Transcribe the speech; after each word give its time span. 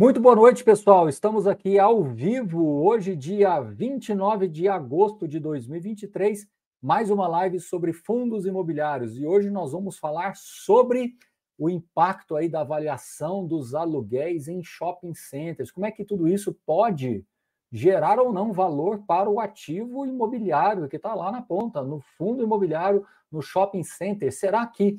Muito 0.00 0.18
boa 0.18 0.34
noite, 0.34 0.64
pessoal. 0.64 1.10
Estamos 1.10 1.46
aqui 1.46 1.78
ao 1.78 2.02
vivo 2.02 2.82
hoje, 2.82 3.14
dia 3.14 3.60
29 3.60 4.48
de 4.48 4.66
agosto 4.66 5.28
de 5.28 5.38
2023, 5.38 6.48
mais 6.80 7.10
uma 7.10 7.28
live 7.28 7.60
sobre 7.60 7.92
fundos 7.92 8.46
imobiliários. 8.46 9.18
E 9.18 9.26
hoje 9.26 9.50
nós 9.50 9.72
vamos 9.72 9.98
falar 9.98 10.36
sobre 10.36 11.16
o 11.58 11.68
impacto 11.68 12.34
aí 12.34 12.48
da 12.48 12.62
avaliação 12.62 13.46
dos 13.46 13.74
aluguéis 13.74 14.48
em 14.48 14.64
shopping 14.64 15.12
centers. 15.12 15.70
Como 15.70 15.84
é 15.84 15.90
que 15.90 16.02
tudo 16.02 16.26
isso 16.26 16.56
pode 16.64 17.22
gerar 17.70 18.18
ou 18.18 18.32
não 18.32 18.54
valor 18.54 19.02
para 19.06 19.28
o 19.28 19.38
ativo 19.38 20.06
imobiliário 20.06 20.88
que 20.88 20.96
está 20.96 21.14
lá 21.14 21.30
na 21.30 21.42
ponta, 21.42 21.82
no 21.82 22.00
fundo 22.16 22.42
imobiliário, 22.42 23.04
no 23.30 23.42
shopping 23.42 23.82
center? 23.82 24.32
Será 24.32 24.66
que 24.66 24.98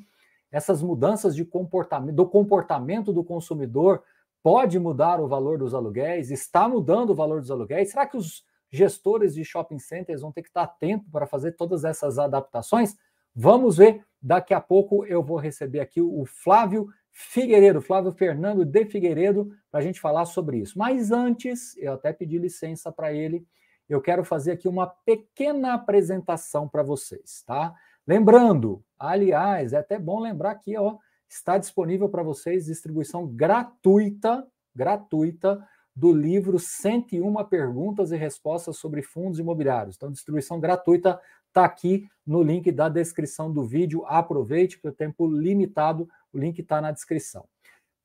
essas 0.52 0.80
mudanças 0.80 1.34
de 1.34 1.44
comportamento, 1.44 2.14
do 2.14 2.24
comportamento 2.24 3.12
do 3.12 3.24
consumidor 3.24 4.04
pode 4.42 4.78
mudar 4.78 5.20
o 5.20 5.28
valor 5.28 5.58
dos 5.58 5.74
aluguéis? 5.74 6.30
Está 6.30 6.68
mudando 6.68 7.10
o 7.10 7.14
valor 7.14 7.40
dos 7.40 7.50
aluguéis? 7.50 7.90
Será 7.90 8.06
que 8.06 8.16
os 8.16 8.44
gestores 8.70 9.34
de 9.34 9.44
shopping 9.44 9.78
centers 9.78 10.22
vão 10.22 10.32
ter 10.32 10.42
que 10.42 10.48
estar 10.48 10.66
tempo 10.66 11.04
para 11.10 11.26
fazer 11.26 11.52
todas 11.52 11.84
essas 11.84 12.18
adaptações? 12.18 12.96
Vamos 13.34 13.76
ver. 13.76 14.04
Daqui 14.20 14.54
a 14.54 14.60
pouco 14.60 15.04
eu 15.04 15.22
vou 15.22 15.36
receber 15.36 15.80
aqui 15.80 16.00
o 16.00 16.24
Flávio 16.24 16.88
Figueiredo, 17.10 17.82
Flávio 17.82 18.10
Fernando 18.10 18.64
de 18.64 18.86
Figueiredo, 18.86 19.52
para 19.70 19.80
a 19.80 19.82
gente 19.82 20.00
falar 20.00 20.24
sobre 20.24 20.58
isso. 20.58 20.78
Mas 20.78 21.10
antes, 21.10 21.76
eu 21.76 21.92
até 21.92 22.12
pedi 22.12 22.38
licença 22.38 22.90
para 22.90 23.12
ele, 23.12 23.46
eu 23.88 24.00
quero 24.00 24.24
fazer 24.24 24.52
aqui 24.52 24.66
uma 24.66 24.86
pequena 24.86 25.74
apresentação 25.74 26.66
para 26.66 26.82
vocês, 26.82 27.42
tá? 27.46 27.74
Lembrando, 28.06 28.82
aliás, 28.98 29.72
é 29.74 29.78
até 29.78 29.98
bom 29.98 30.20
lembrar 30.20 30.52
aqui, 30.52 30.76
ó, 30.76 30.96
está 31.34 31.58
disponível 31.58 32.08
para 32.08 32.22
vocês 32.22 32.66
distribuição 32.66 33.26
gratuita, 33.26 34.46
gratuita 34.74 35.66
do 35.94 36.12
livro 36.12 36.58
101 36.58 37.44
perguntas 37.44 38.12
e 38.12 38.16
respostas 38.16 38.78
sobre 38.78 39.02
fundos 39.02 39.38
imobiliários. 39.38 39.96
Então, 39.96 40.10
distribuição 40.10 40.58
gratuita 40.58 41.20
está 41.48 41.64
aqui 41.64 42.08
no 42.26 42.42
link 42.42 42.70
da 42.72 42.88
descrição 42.88 43.52
do 43.52 43.64
vídeo. 43.64 44.04
Aproveite, 44.06 44.76
porque 44.76 44.88
o 44.88 44.92
tempo 44.92 45.26
limitado, 45.26 46.08
o 46.32 46.38
link 46.38 46.58
está 46.58 46.80
na 46.80 46.90
descrição. 46.90 47.44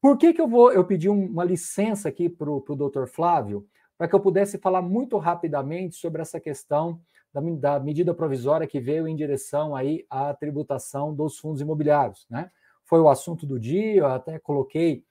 Por 0.01 0.17
que, 0.17 0.33
que 0.33 0.41
eu 0.41 0.47
vou 0.47 0.71
eu 0.71 0.85
pedi 0.85 1.09
uma 1.09 1.43
licença 1.43 2.09
aqui 2.09 2.29
para 2.29 2.49
o 2.49 2.75
doutor 2.75 3.07
Flávio? 3.07 3.65
Para 3.97 4.07
que 4.07 4.13
eu 4.13 4.19
pudesse 4.19 4.57
falar 4.57 4.81
muito 4.81 5.17
rapidamente 5.17 5.95
sobre 5.95 6.21
essa 6.21 6.39
questão 6.39 7.01
da, 7.33 7.41
da 7.41 7.79
medida 7.79 8.13
provisória 8.13 8.67
que 8.67 8.79
veio 8.79 9.07
em 9.07 9.15
direção 9.15 9.75
aí 9.75 10.05
à 10.09 10.33
tributação 10.33 11.15
dos 11.15 11.39
fundos 11.39 11.61
imobiliários, 11.61 12.27
né? 12.29 12.51
Foi 12.87 12.99
o 13.01 13.09
assunto 13.09 13.45
do 13.45 13.59
dia, 13.59 13.95
eu 13.95 14.05
até 14.07 14.39
coloquei, 14.39 15.03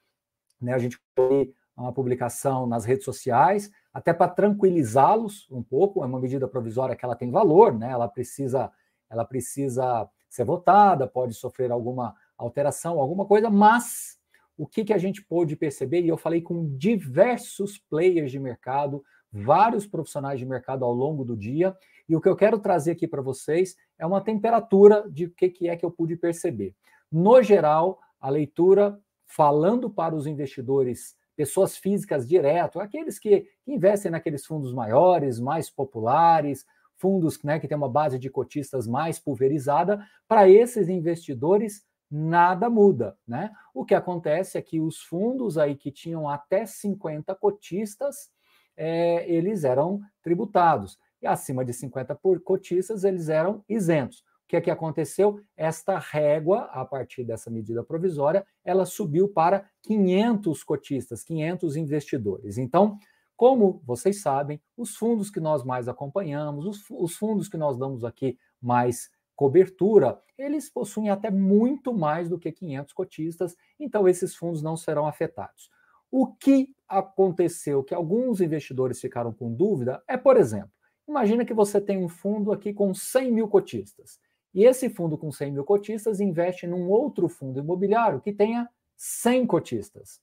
né, 0.59 0.73
a 0.73 0.79
gente 0.79 0.99
colocou 1.15 1.53
uma 1.77 1.93
publicação 1.93 2.65
nas 2.65 2.85
redes 2.85 3.05
sociais, 3.05 3.69
até 3.93 4.11
para 4.11 4.31
tranquilizá-los 4.31 5.47
um 5.51 5.61
pouco, 5.61 6.03
é 6.03 6.07
uma 6.07 6.19
medida 6.19 6.47
provisória 6.47 6.95
que 6.95 7.05
ela 7.05 7.15
tem 7.15 7.29
valor, 7.29 7.77
né? 7.77 7.91
Ela 7.91 8.07
precisa, 8.07 8.71
ela 9.07 9.23
precisa 9.23 10.09
ser 10.27 10.43
votada, 10.43 11.07
pode 11.07 11.35
sofrer 11.35 11.71
alguma 11.71 12.15
alteração, 12.35 12.99
alguma 12.99 13.25
coisa, 13.25 13.49
mas 13.49 14.17
o 14.57 14.65
que, 14.65 14.83
que 14.83 14.93
a 14.93 14.97
gente 14.97 15.23
pôde 15.23 15.55
perceber, 15.55 16.01
e 16.01 16.07
eu 16.07 16.17
falei 16.17 16.41
com 16.41 16.75
diversos 16.77 17.77
players 17.77 18.31
de 18.31 18.39
mercado, 18.39 19.03
vários 19.31 19.85
profissionais 19.85 20.39
de 20.39 20.45
mercado 20.47 20.83
ao 20.83 20.91
longo 20.91 21.23
do 21.23 21.37
dia, 21.37 21.77
e 22.09 22.15
o 22.15 22.21
que 22.21 22.27
eu 22.27 22.35
quero 22.35 22.57
trazer 22.57 22.91
aqui 22.91 23.07
para 23.07 23.21
vocês 23.21 23.75
é 23.99 24.05
uma 24.05 24.21
temperatura 24.21 25.07
de 25.11 25.25
o 25.25 25.31
que, 25.31 25.49
que 25.49 25.69
é 25.69 25.75
que 25.75 25.85
eu 25.85 25.91
pude 25.91 26.15
perceber. 26.15 26.75
No 27.11 27.41
geral, 27.41 27.99
a 28.19 28.29
leitura 28.29 28.99
falando 29.25 29.89
para 29.89 30.15
os 30.15 30.27
investidores, 30.27 31.15
pessoas 31.35 31.77
físicas 31.77 32.27
direto, 32.27 32.79
aqueles 32.79 33.19
que 33.19 33.47
investem 33.65 34.11
naqueles 34.11 34.45
fundos 34.45 34.73
maiores, 34.73 35.39
mais 35.39 35.69
populares, 35.69 36.65
fundos 36.95 37.41
né, 37.43 37.59
que 37.59 37.67
têm 37.67 37.77
uma 37.77 37.89
base 37.89 38.17
de 38.17 38.29
cotistas 38.29 38.87
mais 38.87 39.19
pulverizada, 39.19 40.03
para 40.27 40.49
esses 40.49 40.89
investidores 40.89 41.85
nada 42.09 42.69
muda, 42.69 43.17
né? 43.27 43.51
O 43.73 43.83
que 43.83 43.93
acontece 43.93 44.57
é 44.57 44.61
que 44.61 44.79
os 44.79 45.01
fundos 45.01 45.57
aí 45.57 45.75
que 45.75 45.91
tinham 45.91 46.27
até 46.27 46.65
50 46.65 47.35
cotistas, 47.35 48.31
é, 48.77 49.29
eles 49.29 49.65
eram 49.65 50.01
tributados. 50.23 50.97
E 51.21 51.27
acima 51.27 51.65
de 51.65 51.73
50 51.73 52.15
por 52.15 52.39
cotistas, 52.41 53.03
eles 53.03 53.27
eram 53.27 53.63
isentos 53.67 54.23
que 54.47 54.55
é 54.55 54.61
que 54.61 54.71
aconteceu? 54.71 55.41
Esta 55.55 55.99
régua, 55.99 56.69
a 56.71 56.85
partir 56.85 57.23
dessa 57.23 57.49
medida 57.49 57.83
provisória, 57.83 58.45
ela 58.63 58.85
subiu 58.85 59.27
para 59.27 59.69
500 59.83 60.63
cotistas, 60.63 61.23
500 61.23 61.75
investidores. 61.75 62.57
Então, 62.57 62.97
como 63.35 63.81
vocês 63.85 64.21
sabem, 64.21 64.59
os 64.75 64.95
fundos 64.95 65.29
que 65.29 65.39
nós 65.39 65.63
mais 65.63 65.87
acompanhamos, 65.87 66.65
os, 66.65 66.83
os 66.89 67.15
fundos 67.15 67.49
que 67.49 67.57
nós 67.57 67.77
damos 67.77 68.05
aqui 68.05 68.37
mais 68.61 69.11
cobertura, 69.35 70.19
eles 70.37 70.69
possuem 70.69 71.09
até 71.09 71.29
muito 71.29 71.93
mais 71.93 72.29
do 72.29 72.39
que 72.39 72.51
500 72.51 72.93
cotistas, 72.93 73.55
então 73.79 74.07
esses 74.07 74.35
fundos 74.35 74.63
não 74.63 74.75
serão 74.75 75.05
afetados. 75.05 75.69
O 76.09 76.27
que 76.27 76.73
aconteceu 76.87 77.83
que 77.83 77.93
alguns 77.93 78.39
investidores 78.39 78.99
ficaram 78.99 79.33
com 79.33 79.53
dúvida 79.53 80.01
é, 80.07 80.15
por 80.15 80.37
exemplo, 80.37 80.71
imagina 81.07 81.45
que 81.45 81.53
você 81.53 81.81
tem 81.81 82.03
um 82.03 82.09
fundo 82.09 82.51
aqui 82.51 82.73
com 82.73 82.93
100 82.93 83.31
mil 83.31 83.47
cotistas. 83.47 84.19
E 84.53 84.63
esse 84.63 84.89
fundo 84.89 85.17
com 85.17 85.31
100 85.31 85.51
mil 85.51 85.63
cotistas 85.63 86.19
investe 86.19 86.65
num 86.65 86.89
outro 86.89 87.27
fundo 87.27 87.59
imobiliário 87.59 88.21
que 88.21 88.33
tenha 88.33 88.69
100 88.95 89.45
cotistas. 89.45 90.21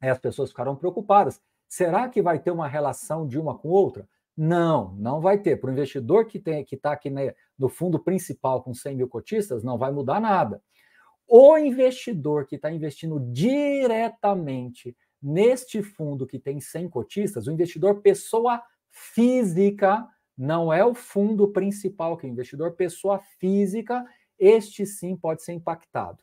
Aí 0.00 0.08
as 0.08 0.18
pessoas 0.18 0.50
ficaram 0.50 0.76
preocupadas. 0.76 1.40
Será 1.68 2.08
que 2.08 2.22
vai 2.22 2.38
ter 2.38 2.50
uma 2.50 2.68
relação 2.68 3.26
de 3.26 3.38
uma 3.38 3.58
com 3.58 3.68
outra? 3.68 4.08
Não, 4.36 4.94
não 4.96 5.20
vai 5.20 5.38
ter. 5.38 5.56
Para 5.56 5.70
o 5.70 5.72
investidor 5.72 6.26
que 6.26 6.38
está 6.38 6.92
aqui 6.92 7.10
né, 7.10 7.34
no 7.58 7.68
fundo 7.68 7.98
principal 7.98 8.62
com 8.62 8.74
100 8.74 8.96
mil 8.96 9.08
cotistas, 9.08 9.64
não 9.64 9.78
vai 9.78 9.90
mudar 9.90 10.20
nada. 10.20 10.62
O 11.26 11.58
investidor 11.58 12.46
que 12.46 12.56
está 12.56 12.70
investindo 12.70 13.18
diretamente 13.18 14.96
neste 15.20 15.82
fundo 15.82 16.26
que 16.26 16.38
tem 16.38 16.60
100 16.60 16.88
cotistas, 16.88 17.46
o 17.46 17.52
investidor 17.52 18.00
pessoa 18.00 18.62
física, 18.90 20.06
não 20.36 20.72
é 20.72 20.84
o 20.84 20.94
fundo 20.94 21.48
principal, 21.48 22.16
que 22.16 22.26
é 22.26 22.28
o 22.28 22.32
investidor 22.32 22.72
pessoa 22.72 23.18
física, 23.38 24.04
este 24.38 24.84
sim 24.84 25.16
pode 25.16 25.42
ser 25.42 25.52
impactado. 25.52 26.22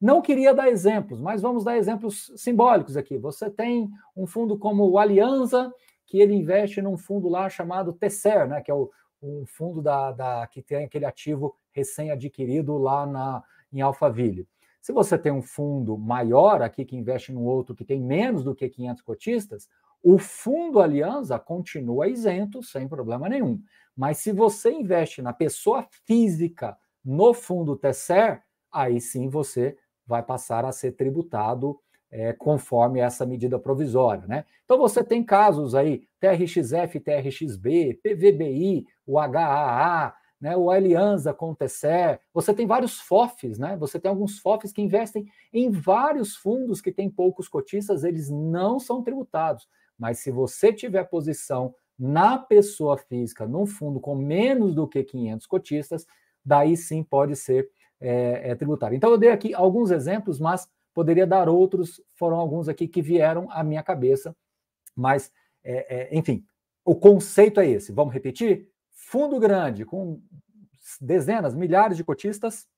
Não 0.00 0.20
queria 0.20 0.52
dar 0.52 0.68
exemplos, 0.68 1.20
mas 1.20 1.40
vamos 1.40 1.64
dar 1.64 1.78
exemplos 1.78 2.30
simbólicos 2.36 2.96
aqui. 2.96 3.16
Você 3.16 3.48
tem 3.48 3.88
um 4.14 4.26
fundo 4.26 4.58
como 4.58 4.86
o 4.88 4.98
Alianza, 4.98 5.72
que 6.04 6.20
ele 6.20 6.34
investe 6.34 6.82
num 6.82 6.98
fundo 6.98 7.28
lá 7.28 7.48
chamado 7.48 7.92
Tesser, 7.92 8.46
né, 8.46 8.60
que 8.60 8.70
é 8.70 8.74
o, 8.74 8.90
um 9.22 9.46
fundo 9.46 9.80
da, 9.80 10.12
da, 10.12 10.46
que 10.46 10.60
tem 10.60 10.84
aquele 10.84 11.06
ativo 11.06 11.56
recém-adquirido 11.72 12.76
lá 12.76 13.06
na, 13.06 13.42
em 13.72 13.80
Alphaville. 13.80 14.46
Se 14.80 14.92
você 14.92 15.16
tem 15.16 15.32
um 15.32 15.40
fundo 15.40 15.96
maior 15.96 16.60
aqui 16.60 16.84
que 16.84 16.94
investe 16.94 17.32
num 17.32 17.44
outro 17.44 17.74
que 17.74 17.86
tem 17.86 17.98
menos 17.98 18.44
do 18.44 18.54
que 18.54 18.68
500 18.68 19.02
cotistas, 19.02 19.68
o 20.04 20.18
fundo 20.18 20.80
Aliança 20.80 21.38
continua 21.38 22.06
isento, 22.06 22.62
sem 22.62 22.86
problema 22.86 23.26
nenhum. 23.26 23.58
Mas 23.96 24.18
se 24.18 24.32
você 24.32 24.70
investe 24.70 25.22
na 25.22 25.32
pessoa 25.32 25.86
física 26.04 26.76
no 27.02 27.32
fundo 27.32 27.74
Tesser, 27.74 28.42
aí 28.70 29.00
sim 29.00 29.30
você 29.30 29.78
vai 30.06 30.22
passar 30.22 30.66
a 30.66 30.72
ser 30.72 30.92
tributado 30.92 31.80
é, 32.10 32.34
conforme 32.34 33.00
essa 33.00 33.24
medida 33.24 33.58
provisória. 33.58 34.26
Né? 34.26 34.44
Então 34.66 34.76
você 34.76 35.02
tem 35.02 35.24
casos 35.24 35.74
aí, 35.74 36.06
TRXF, 36.20 37.00
TRXB, 37.00 38.00
PVBI, 38.02 38.86
o 39.06 39.18
HAA, 39.18 40.14
né, 40.38 40.54
o 40.54 40.70
Alianza 40.70 41.32
com 41.32 41.52
o 41.52 41.56
Tesser, 41.56 42.20
você 42.34 42.52
tem 42.52 42.66
vários 42.66 43.00
FOFs, 43.00 43.58
né? 43.58 43.78
Você 43.78 43.98
tem 43.98 44.10
alguns 44.10 44.38
FOFs 44.38 44.72
que 44.72 44.82
investem 44.82 45.26
em 45.50 45.70
vários 45.70 46.36
fundos 46.36 46.82
que 46.82 46.92
têm 46.92 47.08
poucos 47.08 47.48
cotistas, 47.48 48.04
eles 48.04 48.28
não 48.28 48.78
são 48.78 49.02
tributados. 49.02 49.66
Mas 49.98 50.18
se 50.18 50.30
você 50.30 50.72
tiver 50.72 51.04
posição 51.04 51.74
na 51.98 52.36
pessoa 52.38 52.98
física, 52.98 53.46
num 53.46 53.66
fundo 53.66 54.00
com 54.00 54.14
menos 54.14 54.74
do 54.74 54.86
que 54.86 55.02
500 55.02 55.46
cotistas, 55.46 56.06
daí 56.44 56.76
sim 56.76 57.02
pode 57.02 57.36
ser 57.36 57.70
é, 58.00 58.50
é, 58.50 58.54
tributário. 58.54 58.96
Então 58.96 59.10
eu 59.10 59.18
dei 59.18 59.30
aqui 59.30 59.54
alguns 59.54 59.90
exemplos, 59.90 60.40
mas 60.40 60.68
poderia 60.92 61.26
dar 61.26 61.48
outros, 61.48 62.00
foram 62.14 62.36
alguns 62.36 62.68
aqui 62.68 62.88
que 62.88 63.00
vieram 63.00 63.50
à 63.50 63.62
minha 63.62 63.82
cabeça, 63.82 64.36
mas 64.94 65.32
é, 65.62 66.12
é 66.12 66.16
enfim, 66.16 66.44
o 66.84 66.94
conceito 66.94 67.60
é 67.60 67.68
esse. 67.68 67.92
Vamos 67.92 68.12
repetir? 68.12 68.68
Fundo 68.90 69.38
grande 69.38 69.84
com 69.84 70.20
dezenas, 71.00 71.54
milhares 71.54 71.96
de 71.96 72.04
cotistas 72.04 72.68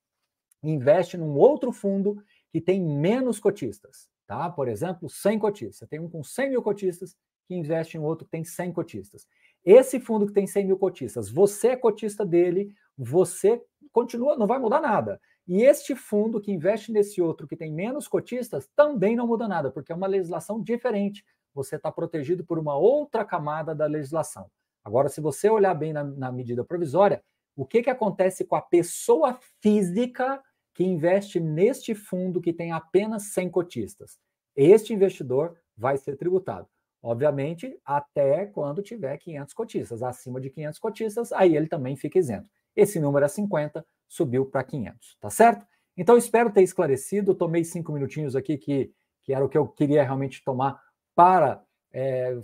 investe 0.62 1.16
num 1.16 1.36
outro 1.36 1.72
fundo 1.72 2.22
que 2.50 2.60
tem 2.60 2.80
menos 2.80 3.38
cotistas 3.38 4.08
tá? 4.26 4.50
Por 4.50 4.68
exemplo, 4.68 5.08
100 5.08 5.38
cotistas. 5.38 5.88
Tem 5.88 6.00
um 6.00 6.08
com 6.08 6.22
100 6.22 6.50
mil 6.50 6.62
cotistas 6.62 7.16
que 7.46 7.54
investe 7.54 7.96
em 7.96 8.00
outro 8.00 8.24
que 8.24 8.30
tem 8.30 8.44
100 8.44 8.72
cotistas. 8.72 9.26
Esse 9.64 10.00
fundo 10.00 10.26
que 10.26 10.32
tem 10.32 10.46
100 10.46 10.66
mil 10.66 10.78
cotistas, 10.78 11.30
você 11.30 11.68
é 11.68 11.76
cotista 11.76 12.24
dele, 12.24 12.72
você 12.96 13.62
continua, 13.92 14.36
não 14.36 14.46
vai 14.46 14.58
mudar 14.58 14.80
nada. 14.80 15.20
E 15.46 15.62
este 15.62 15.94
fundo 15.94 16.40
que 16.40 16.52
investe 16.52 16.90
nesse 16.90 17.22
outro 17.22 17.46
que 17.46 17.56
tem 17.56 17.72
menos 17.72 18.08
cotistas 18.08 18.68
também 18.74 19.14
não 19.14 19.26
muda 19.26 19.46
nada, 19.46 19.70
porque 19.70 19.92
é 19.92 19.94
uma 19.94 20.06
legislação 20.06 20.60
diferente. 20.60 21.24
Você 21.54 21.76
está 21.76 21.90
protegido 21.90 22.44
por 22.44 22.58
uma 22.58 22.76
outra 22.76 23.24
camada 23.24 23.74
da 23.74 23.86
legislação. 23.86 24.50
Agora, 24.84 25.08
se 25.08 25.20
você 25.20 25.48
olhar 25.48 25.74
bem 25.74 25.92
na, 25.92 26.04
na 26.04 26.32
medida 26.32 26.64
provisória, 26.64 27.22
o 27.56 27.64
que, 27.64 27.82
que 27.82 27.90
acontece 27.90 28.44
com 28.44 28.54
a 28.54 28.60
pessoa 28.60 29.38
física 29.60 30.42
que 30.76 30.84
investe 30.84 31.40
neste 31.40 31.94
fundo 31.94 32.40
que 32.40 32.52
tem 32.52 32.70
apenas 32.70 33.32
100 33.32 33.50
cotistas? 33.50 34.18
Este 34.54 34.92
investidor 34.92 35.56
vai 35.76 35.96
ser 35.96 36.16
tributado. 36.16 36.68
Obviamente, 37.02 37.78
até 37.84 38.46
quando 38.46 38.82
tiver 38.82 39.16
500 39.16 39.54
cotistas. 39.54 40.02
Acima 40.02 40.40
de 40.40 40.50
500 40.50 40.78
cotistas, 40.78 41.32
aí 41.32 41.56
ele 41.56 41.66
também 41.66 41.96
fica 41.96 42.18
isento. 42.18 42.50
Esse 42.74 43.00
número 43.00 43.24
é 43.24 43.28
50, 43.28 43.84
subiu 44.06 44.44
para 44.44 44.62
500, 44.62 45.16
tá 45.18 45.30
certo? 45.30 45.66
Então, 45.96 46.16
espero 46.18 46.52
ter 46.52 46.62
esclarecido. 46.62 47.34
Tomei 47.34 47.64
cinco 47.64 47.92
minutinhos 47.92 48.36
aqui, 48.36 48.58
que, 48.58 48.92
que 49.22 49.32
era 49.32 49.44
o 49.44 49.48
que 49.48 49.56
eu 49.56 49.66
queria 49.66 50.02
realmente 50.02 50.44
tomar 50.44 50.78
para, 51.14 51.62
é, 51.90 52.38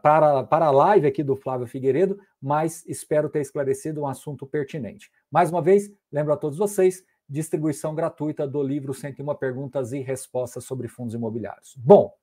para, 0.00 0.44
para 0.44 0.66
a 0.66 0.70
live 0.70 1.08
aqui 1.08 1.24
do 1.24 1.34
Flávio 1.34 1.66
Figueiredo, 1.66 2.20
mas 2.40 2.86
espero 2.86 3.28
ter 3.28 3.40
esclarecido 3.40 4.02
um 4.02 4.06
assunto 4.06 4.46
pertinente. 4.46 5.10
Mais 5.28 5.50
uma 5.50 5.60
vez, 5.60 5.90
lembro 6.12 6.32
a 6.32 6.36
todos 6.36 6.56
vocês, 6.56 7.04
distribuição 7.28 7.94
gratuita 7.94 8.46
do 8.46 8.62
livro 8.62 8.92
101 8.92 9.34
Perguntas 9.34 9.92
e 9.92 10.00
Respostas 10.00 10.64
sobre 10.64 10.88
Fundos 10.88 11.14
Imobiliários. 11.14 11.74
Bom, 11.76 12.14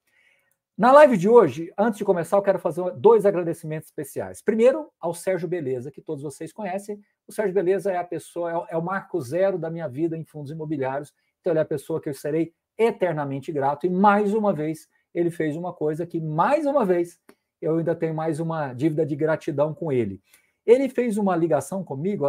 na 0.77 0.91
live 0.91 1.17
de 1.17 1.29
hoje, 1.29 1.71
antes 1.77 1.97
de 1.97 2.05
começar, 2.05 2.37
eu 2.37 2.41
quero 2.41 2.57
fazer 2.57 2.89
dois 2.91 3.25
agradecimentos 3.25 3.89
especiais. 3.89 4.41
Primeiro, 4.41 4.89
ao 4.99 5.13
Sérgio 5.13 5.47
Beleza, 5.47 5.91
que 5.91 6.01
todos 6.01 6.23
vocês 6.23 6.51
conhecem. 6.51 6.99
O 7.27 7.31
Sérgio 7.31 7.53
Beleza 7.53 7.91
é 7.91 7.97
a 7.97 8.03
pessoa, 8.03 8.65
é 8.69 8.77
o 8.77 8.81
marco 8.81 9.21
zero 9.21 9.59
da 9.59 9.69
minha 9.69 9.87
vida 9.87 10.17
em 10.17 10.23
fundos 10.23 10.49
imobiliários. 10.49 11.13
Então, 11.39 11.51
ele 11.51 11.59
é 11.59 11.61
a 11.61 11.65
pessoa 11.65 12.01
que 12.01 12.09
eu 12.09 12.13
serei 12.13 12.53
eternamente 12.77 13.51
grato. 13.51 13.85
E 13.85 13.89
mais 13.89 14.33
uma 14.33 14.53
vez, 14.53 14.87
ele 15.13 15.29
fez 15.29 15.55
uma 15.55 15.73
coisa 15.73 16.05
que, 16.05 16.19
mais 16.19 16.65
uma 16.65 16.85
vez, 16.85 17.19
eu 17.61 17.77
ainda 17.77 17.93
tenho 17.93 18.15
mais 18.15 18.39
uma 18.39 18.73
dívida 18.73 19.05
de 19.05 19.15
gratidão 19.15 19.73
com 19.73 19.91
ele. 19.91 20.19
Ele 20.65 20.89
fez 20.89 21.17
uma 21.17 21.35
ligação 21.35 21.83
comigo 21.83 22.25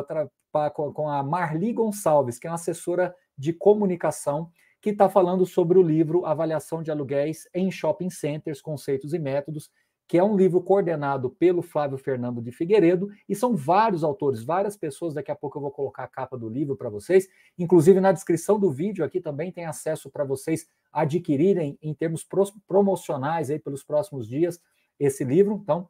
com 0.94 1.08
a 1.08 1.22
Marli 1.22 1.72
Gonçalves, 1.72 2.38
que 2.38 2.46
é 2.46 2.50
uma 2.50 2.56
assessora 2.56 3.14
de 3.36 3.52
comunicação 3.52 4.50
que 4.80 4.90
está 4.90 5.08
falando 5.08 5.46
sobre 5.46 5.78
o 5.78 5.82
livro 5.82 6.26
Avaliação 6.26 6.82
de 6.82 6.90
Aluguéis 6.90 7.48
em 7.54 7.70
Shopping 7.70 8.10
Centers, 8.10 8.60
Conceitos 8.60 9.14
e 9.14 9.18
Métodos, 9.18 9.70
que 10.08 10.18
é 10.18 10.24
um 10.24 10.36
livro 10.36 10.60
coordenado 10.60 11.30
pelo 11.30 11.62
Flávio 11.62 11.96
Fernando 11.96 12.42
de 12.42 12.50
Figueiredo, 12.50 13.08
e 13.28 13.34
são 13.34 13.56
vários 13.56 14.04
autores, 14.04 14.42
várias 14.42 14.76
pessoas. 14.76 15.14
Daqui 15.14 15.30
a 15.30 15.36
pouco 15.36 15.56
eu 15.56 15.62
vou 15.62 15.70
colocar 15.70 16.04
a 16.04 16.08
capa 16.08 16.36
do 16.36 16.48
livro 16.48 16.76
para 16.76 16.90
vocês. 16.90 17.28
Inclusive, 17.58 18.00
na 18.00 18.12
descrição 18.12 18.58
do 18.58 18.70
vídeo 18.70 19.04
aqui 19.04 19.20
também 19.20 19.50
tem 19.50 19.64
acesso 19.64 20.10
para 20.10 20.24
vocês 20.24 20.66
adquirirem 20.92 21.78
em 21.80 21.94
termos 21.94 22.26
promocionais 22.66 23.48
aí 23.48 23.58
pelos 23.58 23.82
próximos 23.82 24.28
dias 24.28 24.60
esse 24.98 25.24
livro. 25.24 25.60
Então, 25.62 25.88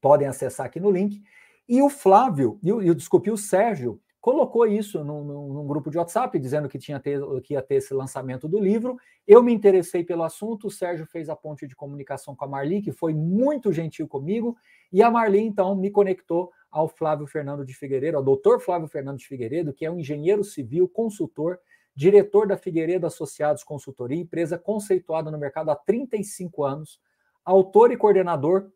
podem 0.00 0.26
acessar 0.26 0.66
aqui 0.66 0.80
no 0.80 0.90
link. 0.90 1.22
E 1.68 1.80
o 1.80 1.88
Flávio, 1.88 2.58
e 2.62 2.72
o, 2.72 2.94
desculpe, 2.94 3.30
o 3.30 3.36
Sérgio 3.36 4.00
colocou 4.20 4.66
isso 4.66 5.02
num, 5.02 5.24
num, 5.24 5.66
grupo 5.66 5.90
de 5.90 5.98
WhatsApp, 5.98 6.38
dizendo 6.38 6.68
que, 6.68 6.78
tinha 6.78 7.00
ter, 7.00 7.20
que 7.42 7.54
ia 7.54 7.62
ter 7.62 7.76
esse 7.76 7.92
lançamento 7.92 8.46
do 8.46 8.58
livro. 8.58 8.96
Eu 9.26 9.42
me 9.42 9.52
interessei 9.52 10.04
pelo 10.04 10.22
assunto, 10.22 10.68
o 10.68 10.70
Sérgio 10.70 11.04
fez 11.06 11.28
a 11.28 11.34
ponte 11.34 11.66
de 11.66 11.74
comunicação 11.74 12.36
com 12.36 12.44
a 12.44 12.48
Marli, 12.48 12.80
que 12.80 12.92
foi 12.92 13.12
muito 13.12 13.72
gentil 13.72 14.06
comigo, 14.06 14.56
e 14.92 15.02
a 15.02 15.10
Marli, 15.10 15.40
então, 15.40 15.74
me 15.74 15.90
conectou 15.90 16.52
ao 16.70 16.88
Flávio 16.88 17.26
Fernando 17.26 17.64
de 17.64 17.74
Figueiredo, 17.74 18.16
ao 18.16 18.22
doutor 18.22 18.60
Flávio 18.60 18.86
Fernando 18.86 19.18
de 19.18 19.26
Figueiredo, 19.26 19.72
que 19.72 19.84
é 19.84 19.90
um 19.90 19.98
engenheiro 19.98 20.44
civil, 20.44 20.88
consultor, 20.88 21.58
diretor 21.94 22.46
da 22.46 22.56
Figueiredo 22.56 23.06
Associados 23.06 23.64
Consultoria, 23.64 24.18
empresa 24.18 24.56
conceituada 24.56 25.30
no 25.30 25.38
mercado 25.38 25.70
há 25.70 25.76
35 25.76 26.64
anos, 26.64 27.00
autor 27.44 27.90
e 27.90 27.96
coordenador 27.96 28.70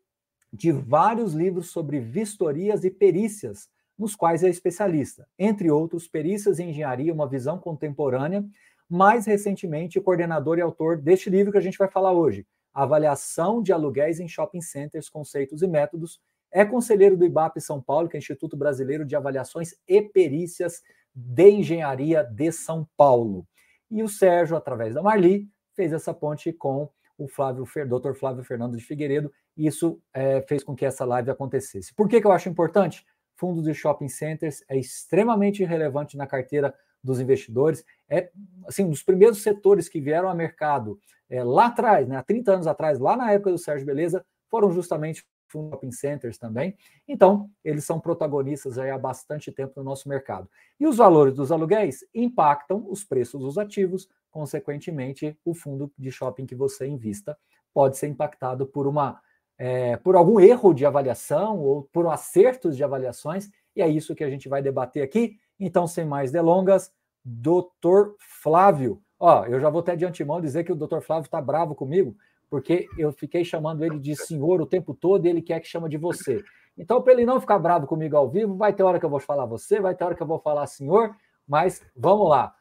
de 0.57 0.71
vários 0.71 1.33
livros 1.33 1.69
sobre 1.69 1.99
vistorias 1.99 2.83
e 2.83 2.89
perícias, 2.89 3.69
nos 3.97 4.15
quais 4.15 4.43
é 4.43 4.49
especialista, 4.49 5.27
entre 5.37 5.69
outros, 5.69 6.07
perícias 6.07 6.59
em 6.59 6.71
engenharia, 6.71 7.13
uma 7.13 7.27
visão 7.27 7.59
contemporânea, 7.59 8.43
mais 8.89 9.25
recentemente, 9.27 10.01
coordenador 10.01 10.57
e 10.57 10.61
autor 10.61 10.97
deste 10.97 11.29
livro 11.29 11.51
que 11.51 11.57
a 11.57 11.61
gente 11.61 11.77
vai 11.77 11.89
falar 11.89 12.11
hoje, 12.11 12.45
Avaliação 12.73 13.61
de 13.61 13.71
Aluguéis 13.71 14.19
em 14.19 14.27
Shopping 14.27 14.61
Centers, 14.61 15.09
Conceitos 15.09 15.61
e 15.61 15.67
Métodos, 15.67 16.19
é 16.51 16.65
conselheiro 16.65 17.17
do 17.17 17.25
IBAP 17.25 17.59
São 17.59 17.81
Paulo, 17.81 18.09
que 18.09 18.17
é 18.17 18.19
Instituto 18.19 18.57
Brasileiro 18.57 19.05
de 19.05 19.15
Avaliações 19.15 19.75
e 19.87 20.01
Perícias 20.01 20.81
de 21.13 21.49
Engenharia 21.49 22.23
de 22.23 22.51
São 22.51 22.87
Paulo. 22.95 23.47
E 23.91 24.01
o 24.01 24.07
Sérgio, 24.07 24.55
através 24.55 24.95
da 24.95 25.03
Marli, 25.03 25.47
fez 25.75 25.93
essa 25.93 26.13
ponte 26.13 26.51
com 26.53 26.89
o 27.17 27.27
Flávio, 27.27 27.65
Dr. 27.65 28.13
Flávio 28.13 28.43
Fernando 28.43 28.77
de 28.77 28.83
Figueiredo, 28.83 29.31
isso 29.57 29.99
é, 30.13 30.41
fez 30.41 30.63
com 30.63 30.75
que 30.75 30.85
essa 30.85 31.05
live 31.05 31.31
acontecesse. 31.31 31.93
Por 31.93 32.07
que, 32.07 32.21
que 32.21 32.27
eu 32.27 32.31
acho 32.31 32.49
importante? 32.49 33.05
fundos 33.37 33.63
de 33.63 33.73
shopping 33.73 34.09
centers 34.09 34.63
é 34.67 34.77
extremamente 34.77 35.63
relevante 35.63 36.17
na 36.17 36.27
carteira 36.27 36.73
dos 37.03 37.19
investidores. 37.19 37.85
É 38.09 38.29
assim, 38.67 38.83
um 38.83 38.89
dos 38.89 39.03
primeiros 39.03 39.41
setores 39.41 39.87
que 39.87 40.01
vieram 40.01 40.27
ao 40.27 40.35
mercado 40.35 40.99
é, 41.29 41.43
lá 41.43 41.67
atrás, 41.67 42.07
né, 42.07 42.17
há 42.17 42.23
30 42.23 42.53
anos 42.53 42.67
atrás, 42.67 42.99
lá 42.99 43.15
na 43.15 43.31
época 43.31 43.51
do 43.51 43.57
Sérgio 43.57 43.85
Beleza, 43.85 44.25
foram 44.49 44.71
justamente 44.71 45.25
shopping 45.49 45.91
centers 45.91 46.37
também. 46.37 46.75
Então, 47.07 47.49
eles 47.63 47.85
são 47.85 47.99
protagonistas 47.99 48.77
há 48.77 48.97
bastante 48.97 49.51
tempo 49.51 49.73
no 49.77 49.83
nosso 49.83 50.09
mercado. 50.09 50.49
E 50.79 50.85
os 50.85 50.97
valores 50.97 51.33
dos 51.35 51.51
aluguéis 51.51 52.03
impactam 52.13 52.85
os 52.89 53.03
preços 53.03 53.39
dos 53.39 53.57
ativos, 53.57 54.09
consequentemente, 54.29 55.37
o 55.45 55.53
fundo 55.53 55.91
de 55.97 56.11
shopping 56.11 56.45
que 56.45 56.55
você 56.55 56.85
invista 56.87 57.37
pode 57.73 57.97
ser 57.97 58.07
impactado 58.07 58.65
por 58.65 58.87
uma 58.87 59.21
é, 59.57 59.97
por 59.97 60.15
algum 60.15 60.39
erro 60.39 60.73
de 60.73 60.85
avaliação 60.85 61.59
ou 61.59 61.83
por 61.91 62.07
acertos 62.07 62.77
de 62.77 62.83
avaliações, 62.83 63.49
e 63.75 63.81
é 63.81 63.87
isso 63.87 64.15
que 64.15 64.23
a 64.23 64.29
gente 64.29 64.47
vai 64.47 64.61
debater 64.61 65.03
aqui. 65.03 65.37
Então, 65.59 65.87
sem 65.87 66.05
mais 66.05 66.31
delongas, 66.31 66.91
doutor 67.23 68.15
Flávio. 68.19 69.01
Ó, 69.19 69.45
eu 69.45 69.59
já 69.59 69.69
vou 69.69 69.81
até 69.81 69.95
de 69.95 70.05
antemão 70.05 70.39
dizer 70.39 70.63
que 70.63 70.71
o 70.71 70.75
doutor 70.75 71.01
Flávio 71.01 71.25
está 71.25 71.41
bravo 71.41 71.73
comigo, 71.73 72.15
porque 72.49 72.87
eu 72.97 73.11
fiquei 73.11 73.43
chamando 73.43 73.83
ele 73.83 73.99
de 73.99 74.15
senhor 74.15 74.61
o 74.61 74.65
tempo 74.65 74.93
todo 74.93 75.25
e 75.25 75.29
ele 75.29 75.41
quer 75.41 75.59
que 75.59 75.67
chama 75.67 75.89
de 75.89 75.97
você. 75.97 76.43
Então, 76.77 77.01
para 77.01 77.13
ele 77.13 77.25
não 77.25 77.41
ficar 77.41 77.57
bravo 77.57 77.87
comigo 77.87 78.15
ao 78.15 78.29
vivo, 78.29 78.55
vai 78.55 78.71
ter 78.71 78.83
hora 78.83 78.99
que 78.99 79.05
eu 79.05 79.09
vou 79.09 79.19
falar 79.19 79.45
você, 79.45 79.79
vai 79.79 79.95
ter 79.95 80.03
hora 80.03 80.15
que 80.15 80.21
eu 80.21 80.27
vou 80.27 80.39
falar 80.39 80.67
senhor, 80.67 81.15
mas 81.47 81.81
vamos 81.95 82.29
lá. 82.29 82.53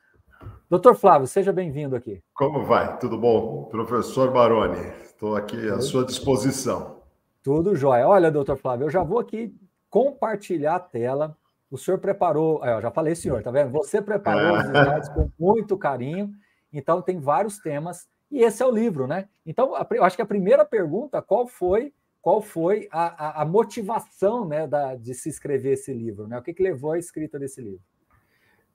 Doutor 0.69 0.97
Flávio, 0.97 1.29
seja 1.29 1.53
bem-vindo 1.53 1.95
aqui. 1.95 2.21
Como 2.35 2.65
vai? 2.65 2.99
Tudo 2.99 3.17
bom? 3.17 3.67
Professor 3.71 4.33
Baroni, 4.33 4.85
estou 5.05 5.37
aqui 5.37 5.69
à 5.69 5.81
sua 5.81 6.05
disposição. 6.05 7.03
Tudo 7.41 7.77
jóia. 7.77 8.09
Olha, 8.09 8.33
doutor 8.33 8.57
Flávio, 8.57 8.87
eu 8.87 8.91
já 8.91 9.01
vou 9.05 9.21
aqui 9.21 9.55
compartilhar 9.89 10.75
a 10.75 10.81
tela. 10.81 11.37
O 11.71 11.79
senhor 11.79 11.99
preparou, 11.99 12.65
eu 12.65 12.83
já 12.83 12.91
falei, 12.91 13.15
senhor, 13.15 13.45
tá 13.45 13.53
vendo? 13.53 13.71
Você 13.71 14.03
preparou 14.03 14.59
os 14.59 14.65
slides 14.65 15.09
com 15.11 15.31
muito 15.39 15.79
carinho, 15.79 16.33
então 16.73 17.01
tem 17.01 17.21
vários 17.21 17.59
temas, 17.59 18.09
e 18.29 18.43
esse 18.43 18.61
é 18.61 18.67
o 18.67 18.71
livro, 18.73 19.07
né? 19.07 19.29
Então, 19.47 19.73
eu 19.93 20.03
acho 20.03 20.17
que 20.17 20.23
a 20.23 20.27
primeira 20.27 20.65
pergunta, 20.65 21.23
qual 21.23 21.47
foi 21.47 21.93
qual 22.21 22.43
foi 22.43 22.89
a, 22.91 23.29
a, 23.29 23.43
a 23.43 23.45
motivação 23.45 24.45
né, 24.45 24.67
da, 24.67 24.97
de 24.97 25.15
se 25.15 25.29
escrever 25.29 25.75
esse 25.75 25.93
livro? 25.93 26.27
Né? 26.27 26.37
O 26.37 26.43
que, 26.43 26.53
que 26.53 26.61
levou 26.61 26.91
à 26.91 26.99
escrita 26.99 27.39
desse 27.39 27.61
livro? 27.61 27.85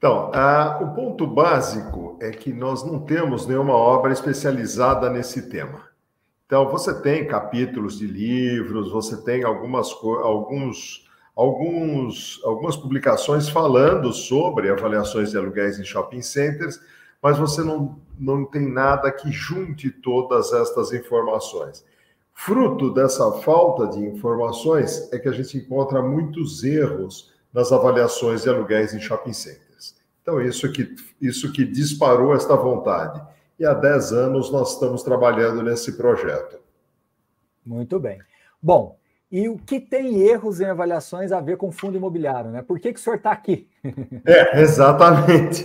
Então, 0.01 0.31
o 0.81 0.95
ponto 0.95 1.27
básico 1.27 2.17
é 2.19 2.31
que 2.31 2.51
nós 2.51 2.83
não 2.83 3.01
temos 3.01 3.45
nenhuma 3.45 3.75
obra 3.75 4.11
especializada 4.11 5.11
nesse 5.11 5.47
tema. 5.47 5.83
Então, 6.47 6.67
você 6.69 6.91
tem 7.03 7.27
capítulos 7.27 7.99
de 7.99 8.07
livros, 8.07 8.91
você 8.91 9.15
tem 9.21 9.43
algumas, 9.43 9.91
alguns, 9.91 11.07
alguns, 11.35 12.41
algumas 12.43 12.75
publicações 12.75 13.47
falando 13.47 14.11
sobre 14.11 14.71
avaliações 14.71 15.29
de 15.29 15.37
aluguéis 15.37 15.79
em 15.79 15.83
shopping 15.83 16.23
centers, 16.23 16.79
mas 17.21 17.37
você 17.37 17.61
não, 17.61 17.99
não 18.19 18.43
tem 18.43 18.67
nada 18.67 19.11
que 19.11 19.31
junte 19.31 19.91
todas 19.91 20.51
estas 20.51 20.91
informações. 20.93 21.85
Fruto 22.33 22.91
dessa 22.91 23.31
falta 23.43 23.85
de 23.85 23.99
informações 23.99 25.13
é 25.13 25.19
que 25.19 25.29
a 25.29 25.31
gente 25.31 25.59
encontra 25.59 26.01
muitos 26.01 26.63
erros 26.63 27.31
nas 27.53 27.71
avaliações 27.71 28.41
de 28.41 28.49
aluguéis 28.49 28.95
em 28.95 28.99
shopping 28.99 29.33
centers. 29.33 29.70
Então, 30.21 30.41
isso 30.41 30.71
que, 30.71 30.95
isso 31.19 31.51
que 31.51 31.65
disparou 31.65 32.35
esta 32.35 32.55
vontade. 32.55 33.21
E 33.59 33.65
há 33.65 33.73
10 33.73 34.13
anos 34.13 34.51
nós 34.51 34.73
estamos 34.73 35.03
trabalhando 35.03 35.61
nesse 35.61 35.97
projeto. 35.97 36.59
Muito 37.65 37.99
bem. 37.99 38.19
Bom, 38.61 38.97
e 39.31 39.47
o 39.47 39.57
que 39.57 39.79
tem 39.79 40.21
erros 40.21 40.59
em 40.59 40.65
avaliações 40.65 41.31
a 41.31 41.39
ver 41.39 41.57
com 41.57 41.71
fundo 41.71 41.97
imobiliário, 41.97 42.51
né? 42.51 42.61
Por 42.61 42.79
que, 42.79 42.91
que 42.91 42.99
o 42.99 43.03
senhor 43.03 43.15
está 43.15 43.31
aqui? 43.31 43.67
é, 44.25 44.61
exatamente. 44.61 45.63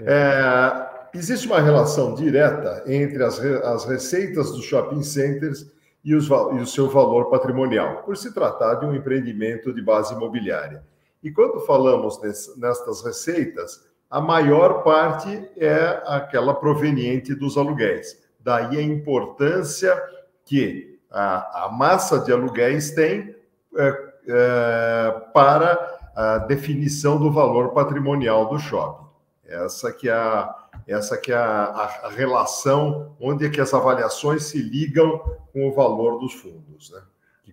É, 0.00 1.08
existe 1.14 1.46
uma 1.46 1.60
relação 1.60 2.14
direta 2.14 2.82
entre 2.86 3.22
as, 3.22 3.38
as 3.38 3.84
receitas 3.84 4.50
dos 4.50 4.64
shopping 4.64 5.02
centers 5.02 5.70
e, 6.04 6.14
os, 6.14 6.26
e 6.28 6.60
o 6.60 6.66
seu 6.66 6.88
valor 6.88 7.30
patrimonial, 7.30 8.02
por 8.02 8.16
se 8.16 8.32
tratar 8.32 8.76
de 8.76 8.86
um 8.86 8.94
empreendimento 8.94 9.72
de 9.72 9.82
base 9.82 10.14
imobiliária. 10.14 10.82
E 11.22 11.30
quando 11.30 11.60
falamos 11.60 12.20
nestas 12.56 13.04
receitas, 13.04 13.91
a 14.12 14.20
maior 14.20 14.82
parte 14.82 15.50
é 15.56 16.02
aquela 16.06 16.52
proveniente 16.52 17.34
dos 17.34 17.56
aluguéis. 17.56 18.22
Daí 18.38 18.76
a 18.76 18.82
importância 18.82 19.98
que 20.44 21.00
a, 21.10 21.64
a 21.64 21.72
massa 21.72 22.18
de 22.18 22.30
aluguéis 22.30 22.90
tem 22.90 23.34
é, 23.74 24.12
é, 24.28 25.20
para 25.32 26.10
a 26.14 26.38
definição 26.40 27.18
do 27.18 27.32
valor 27.32 27.70
patrimonial 27.70 28.50
do 28.50 28.58
shopping. 28.58 29.06
Essa 29.46 29.90
que 29.90 30.10
é 30.10 30.12
a, 30.12 30.54
essa 30.86 31.16
que 31.16 31.32
é 31.32 31.36
a, 31.36 32.02
a, 32.02 32.10
relação 32.10 33.16
onde 33.18 33.46
é 33.46 33.48
que 33.48 33.62
as 33.62 33.72
avaliações 33.72 34.44
se 34.44 34.58
ligam 34.58 35.20
com 35.54 35.66
o 35.66 35.72
valor 35.72 36.18
dos 36.18 36.34
fundos. 36.34 36.90
Né? 36.90 37.00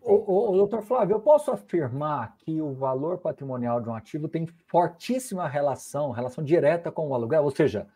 O, 0.02 0.52
o, 0.52 0.58
doutor 0.58 0.84
Flávio, 0.84 1.16
eu 1.16 1.20
posso 1.20 1.52
afirmar 1.52 2.36
que 2.38 2.62
o 2.62 2.74
valor 2.74 3.18
patrimonial 3.18 3.82
de 3.82 3.90
um 3.90 3.96
ativo 3.96 4.28
tem 4.28 4.46
fortíssima 4.68 5.48
relação, 5.48 6.12
relação 6.12 6.44
direta 6.44 6.92
com 6.92 7.10
o 7.10 7.14
aluguel, 7.14 7.44
ou 7.44 7.52
seja, 7.52 7.88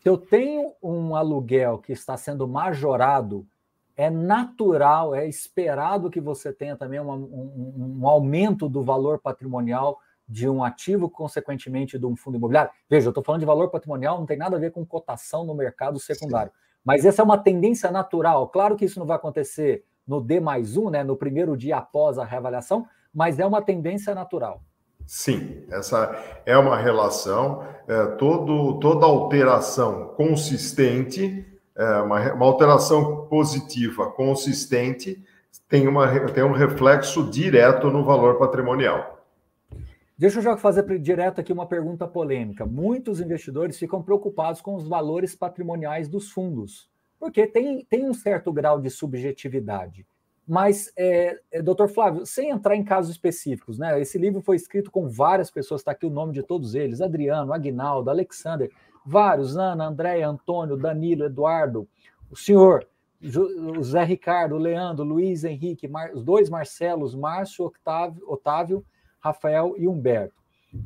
se 0.00 0.08
eu 0.08 0.16
tenho 0.16 0.72
um 0.82 1.14
aluguel 1.14 1.78
que 1.78 1.92
está 1.92 2.16
sendo 2.16 2.46
majorado, 2.46 3.46
é 3.96 4.08
natural, 4.08 5.14
é 5.14 5.28
esperado 5.28 6.08
que 6.08 6.20
você 6.20 6.52
tenha 6.52 6.76
também 6.76 7.00
uma, 7.00 7.14
um, 7.14 7.98
um 8.00 8.08
aumento 8.08 8.68
do 8.68 8.82
valor 8.82 9.18
patrimonial 9.18 9.98
de 10.26 10.48
um 10.48 10.62
ativo, 10.62 11.10
consequentemente, 11.10 11.98
de 11.98 12.06
um 12.06 12.16
fundo 12.16 12.36
imobiliário. 12.38 12.70
Veja, 12.88 13.08
eu 13.08 13.10
estou 13.10 13.22
falando 13.22 13.40
de 13.40 13.46
valor 13.46 13.68
patrimonial, 13.68 14.18
não 14.18 14.24
tem 14.26 14.38
nada 14.38 14.56
a 14.56 14.60
ver 14.60 14.70
com 14.70 14.86
cotação 14.86 15.44
no 15.44 15.54
mercado 15.54 15.98
secundário. 15.98 16.52
Sim. 16.52 16.58
Mas 16.84 17.04
essa 17.04 17.20
é 17.20 17.24
uma 17.24 17.36
tendência 17.36 17.90
natural. 17.90 18.48
Claro 18.48 18.76
que 18.76 18.84
isso 18.84 18.98
não 18.98 19.06
vai 19.06 19.16
acontecer 19.16 19.84
no 20.10 20.20
D 20.20 20.40
mais 20.40 20.76
um, 20.76 20.90
né, 20.90 21.04
no 21.04 21.14
primeiro 21.16 21.56
dia 21.56 21.76
após 21.76 22.18
a 22.18 22.24
reavaliação, 22.24 22.84
mas 23.14 23.38
é 23.38 23.46
uma 23.46 23.62
tendência 23.62 24.12
natural. 24.12 24.60
Sim, 25.06 25.62
essa 25.70 26.20
é 26.44 26.58
uma 26.58 26.76
relação. 26.76 27.62
É, 27.86 28.06
todo, 28.16 28.80
toda 28.80 29.06
alteração 29.06 30.08
consistente, 30.16 31.46
é, 31.76 31.84
uma, 32.00 32.32
uma 32.32 32.44
alteração 32.44 33.28
positiva 33.28 34.10
consistente, 34.10 35.24
tem, 35.68 35.86
uma, 35.86 36.08
tem 36.30 36.42
um 36.42 36.52
reflexo 36.52 37.30
direto 37.30 37.88
no 37.88 38.04
valor 38.04 38.36
patrimonial. 38.36 39.24
Deixa 40.18 40.40
eu 40.40 40.42
já 40.42 40.56
fazer 40.56 40.98
direto 40.98 41.40
aqui 41.40 41.52
uma 41.52 41.66
pergunta 41.66 42.06
polêmica. 42.08 42.66
Muitos 42.66 43.20
investidores 43.20 43.78
ficam 43.78 44.02
preocupados 44.02 44.60
com 44.60 44.74
os 44.74 44.88
valores 44.88 45.36
patrimoniais 45.36 46.08
dos 46.08 46.32
fundos, 46.32 46.89
porque 47.20 47.46
tem, 47.46 47.84
tem 47.84 48.08
um 48.08 48.14
certo 48.14 48.50
grau 48.50 48.80
de 48.80 48.88
subjetividade. 48.90 50.06
Mas, 50.48 50.90
é, 50.96 51.38
é, 51.52 51.62
doutor 51.62 51.88
Flávio, 51.88 52.26
sem 52.26 52.50
entrar 52.50 52.74
em 52.74 52.82
casos 52.82 53.12
específicos, 53.12 53.78
né? 53.78 54.00
Esse 54.00 54.18
livro 54.18 54.40
foi 54.40 54.56
escrito 54.56 54.90
com 54.90 55.08
várias 55.08 55.50
pessoas, 55.50 55.82
está 55.82 55.92
aqui 55.92 56.06
o 56.06 56.10
nome 56.10 56.32
de 56.32 56.42
todos 56.42 56.74
eles: 56.74 57.00
Adriano, 57.00 57.52
Aguinaldo, 57.52 58.10
Alexander, 58.10 58.68
vários, 59.06 59.56
Ana, 59.56 59.86
André, 59.86 60.22
Antônio, 60.22 60.76
Danilo, 60.76 61.24
Eduardo, 61.24 61.86
o 62.28 62.36
senhor, 62.36 62.88
o 63.22 63.82
Zé 63.82 64.02
Ricardo, 64.02 64.56
o 64.56 64.58
Leandro, 64.58 65.04
Luiz 65.04 65.44
Henrique, 65.44 65.86
Mar, 65.86 66.10
os 66.12 66.24
dois 66.24 66.50
Marcelos, 66.50 67.14
Márcio, 67.14 67.66
Octávio, 67.66 68.24
Otávio 68.26 68.84
Rafael 69.20 69.74
e 69.76 69.86
Humberto. 69.86 70.42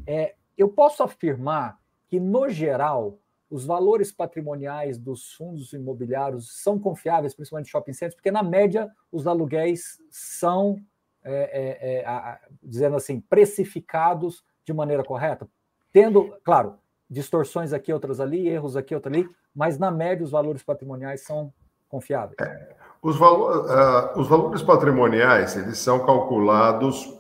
É, 0.07 0.35
eu 0.59 0.69
posso 0.69 1.03
afirmar 1.03 1.79
que, 2.09 2.19
no 2.21 2.49
geral, 2.49 3.19
os 3.55 3.65
valores 3.65 4.11
patrimoniais 4.11 4.99
dos 4.99 5.33
fundos 5.35 5.73
imobiliários 5.73 6.61
são 6.61 6.77
confiáveis, 6.77 7.37
principalmente 7.37 7.71
shopping 7.71 7.93
centers, 7.93 8.17
porque, 8.17 8.33
na 8.33 8.43
média, 8.43 8.91
os 9.13 9.29
aluguéis 9.29 9.97
são, 10.11 10.77
é, 11.23 11.33
é, 11.33 11.99
é 12.01 12.05
a, 12.05 12.41
dizendo 12.61 12.97
assim, 12.97 13.21
precificados 13.21 14.45
de 14.65 14.73
maneira 14.73 15.05
correta, 15.05 15.47
tendo, 15.93 16.37
claro, 16.43 16.75
distorções 17.09 17.73
aqui, 17.73 17.93
outras 17.93 18.19
ali, 18.19 18.49
erros 18.49 18.77
aqui, 18.77 18.93
outras 18.93 19.15
ali, 19.15 19.31
mas, 19.55 19.79
na 19.79 19.89
média, 19.89 20.25
os 20.25 20.33
valores 20.33 20.65
patrimoniais 20.65 21.21
são 21.21 21.53
confiáveis. 21.89 22.35
É, 22.41 22.75
os, 23.01 23.17
valo, 23.17 23.67
uh, 23.67 24.19
os 24.19 24.27
valores 24.27 24.63
patrimoniais, 24.63 25.57
eles 25.57 25.79
são 25.79 26.05
calculados 26.05 27.17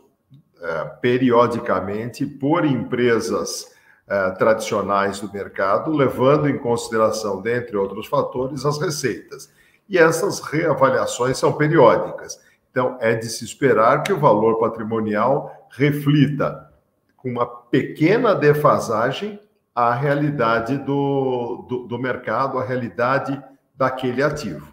é, 0.60 0.84
periodicamente 1.00 2.26
por 2.26 2.64
empresas 2.64 3.72
é, 4.06 4.30
tradicionais 4.32 5.20
do 5.20 5.32
mercado, 5.32 5.90
levando 5.90 6.48
em 6.48 6.58
consideração, 6.58 7.40
dentre 7.40 7.76
outros 7.76 8.06
fatores, 8.06 8.64
as 8.64 8.78
receitas. 8.78 9.50
E 9.88 9.98
essas 9.98 10.40
reavaliações 10.40 11.38
são 11.38 11.52
periódicas. 11.52 12.40
Então, 12.70 12.98
é 13.00 13.14
de 13.14 13.26
se 13.26 13.44
esperar 13.44 14.02
que 14.02 14.12
o 14.12 14.18
valor 14.18 14.58
patrimonial 14.58 15.68
reflita, 15.70 16.70
com 17.16 17.30
uma 17.30 17.46
pequena 17.46 18.34
defasagem, 18.34 19.40
a 19.74 19.94
realidade 19.94 20.78
do, 20.78 21.66
do, 21.68 21.86
do 21.86 21.98
mercado, 21.98 22.58
a 22.58 22.64
realidade 22.64 23.42
daquele 23.74 24.22
ativo. 24.22 24.72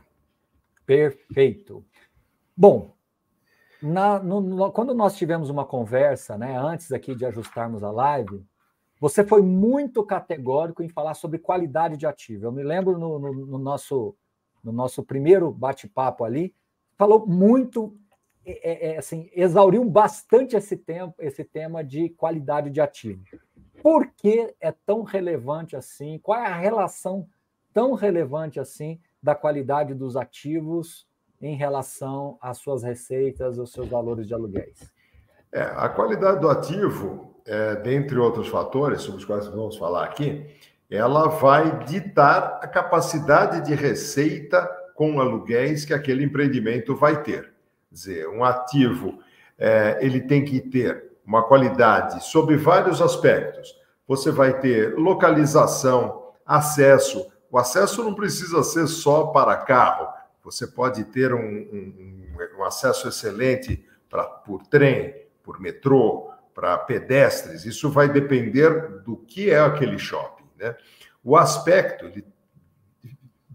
Perfeito. 0.85 1.83
Bom, 2.55 2.93
na, 3.81 4.19
no, 4.19 4.41
no, 4.41 4.71
quando 4.71 4.93
nós 4.93 5.15
tivemos 5.15 5.49
uma 5.49 5.65
conversa, 5.65 6.37
né, 6.37 6.55
antes 6.57 6.91
aqui 6.91 7.15
de 7.15 7.25
ajustarmos 7.25 7.83
a 7.83 7.89
live, 7.89 8.45
você 9.01 9.23
foi 9.23 9.41
muito 9.41 10.03
categórico 10.03 10.83
em 10.83 10.87
falar 10.87 11.15
sobre 11.15 11.39
qualidade 11.39 11.97
de 11.97 12.05
ativo. 12.05 12.45
Eu 12.45 12.51
me 12.51 12.61
lembro 12.61 12.99
no, 12.99 13.17
no, 13.17 13.33
no 13.33 13.57
nosso, 13.57 14.15
no 14.63 14.71
nosso 14.71 15.01
primeiro 15.01 15.51
bate-papo 15.51 16.23
ali, 16.23 16.53
falou 16.95 17.25
muito, 17.25 17.97
é, 18.45 18.71
é, 18.71 18.93
é, 18.93 18.97
assim, 18.99 19.27
exauriu 19.33 19.83
bastante 19.83 20.55
esse, 20.55 20.77
tempo, 20.77 21.15
esse 21.17 21.43
tema 21.43 21.83
de 21.83 22.09
qualidade 22.09 22.69
de 22.69 22.79
ativo. 22.79 23.23
Por 23.81 24.05
que 24.05 24.53
é 24.61 24.71
tão 24.71 25.01
relevante 25.01 25.75
assim? 25.75 26.19
Qual 26.19 26.39
é 26.39 26.45
a 26.45 26.55
relação 26.55 27.27
tão 27.73 27.95
relevante 27.95 28.59
assim 28.59 28.99
da 29.21 29.33
qualidade 29.33 29.95
dos 29.95 30.15
ativos 30.15 31.07
em 31.41 31.55
relação 31.55 32.37
às 32.39 32.59
suas 32.59 32.83
receitas, 32.83 33.57
aos 33.57 33.71
seus 33.71 33.89
valores 33.89 34.27
de 34.27 34.35
aluguéis? 34.35 34.93
É, 35.51 35.63
a 35.63 35.89
qualidade 35.89 36.39
do 36.39 36.47
ativo, 36.47 37.30
é, 37.51 37.75
dentre 37.75 38.17
outros 38.17 38.47
fatores 38.47 39.01
sobre 39.01 39.19
os 39.19 39.25
quais 39.25 39.45
vamos 39.47 39.75
falar 39.75 40.05
aqui, 40.05 40.45
ela 40.89 41.27
vai 41.27 41.83
ditar 41.85 42.59
a 42.61 42.67
capacidade 42.67 43.65
de 43.65 43.75
receita 43.75 44.61
com 44.95 45.19
aluguéis 45.19 45.83
que 45.83 45.93
aquele 45.93 46.23
empreendimento 46.23 46.95
vai 46.95 47.21
ter. 47.21 47.53
Quer 47.89 47.95
dizer, 47.95 48.29
um 48.29 48.43
ativo 48.43 49.19
é, 49.57 49.97
ele 50.01 50.21
tem 50.21 50.45
que 50.45 50.59
ter 50.59 51.11
uma 51.25 51.43
qualidade 51.43 52.23
sobre 52.23 52.55
vários 52.57 53.01
aspectos. 53.01 53.75
Você 54.07 54.31
vai 54.31 54.59
ter 54.59 54.95
localização, 54.95 56.31
acesso. 56.45 57.31
O 57.49 57.57
acesso 57.57 58.03
não 58.03 58.13
precisa 58.13 58.63
ser 58.63 58.87
só 58.87 59.27
para 59.27 59.57
carro 59.57 60.07
você 60.43 60.65
pode 60.65 61.03
ter 61.05 61.33
um, 61.33 61.39
um, 61.39 62.27
um 62.57 62.63
acesso 62.63 63.07
excelente 63.07 63.85
pra, 64.09 64.23
por 64.23 64.65
trem, 64.65 65.15
por 65.43 65.59
metrô, 65.59 66.30
para 66.53 66.77
pedestres. 66.77 67.65
Isso 67.65 67.89
vai 67.89 68.09
depender 68.09 69.01
do 69.03 69.17
que 69.17 69.49
é 69.49 69.59
aquele 69.59 69.97
shopping. 69.97 70.45
Né? 70.59 70.75
O 71.23 71.35
aspecto, 71.37 72.11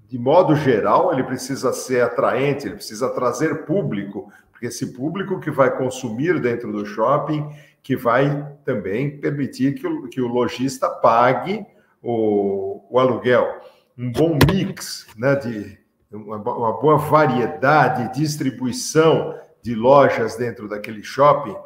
de 0.09 0.19
modo 0.19 0.55
geral, 0.55 1.13
ele 1.13 1.25
precisa 1.25 1.73
ser 1.73 2.03
atraente, 2.03 2.67
ele 2.67 2.77
precisa 2.77 3.09
trazer 3.11 3.65
público, 3.65 4.33
porque 4.51 4.67
esse 4.67 4.93
público 4.93 5.41
que 5.41 5.51
vai 5.51 5.77
consumir 5.77 6.41
dentro 6.41 6.73
do 6.73 6.87
shopping, 6.87 7.49
que 7.83 7.97
vai 7.97 8.53
também 8.65 9.21
permitir 9.21 9.75
que 9.75 9.87
o, 9.87 10.09
que 10.09 10.21
o 10.21 10.27
lojista 10.27 10.89
pague 10.89 11.65
o, 12.03 12.85
o 12.91 12.99
aluguel. 12.99 13.61
Um 13.97 14.11
bom 14.11 14.39
mix 14.51 15.07
né, 15.17 15.35
de, 15.37 15.79
uma, 16.11 16.37
uma 16.37 16.73
boa 16.81 16.97
variedade, 16.97 18.19
distribuição 18.19 19.39
de 19.63 19.75
lojas 19.75 20.37
dentro 20.37 20.69
daquele 20.69 21.03
shopping, 21.03 21.57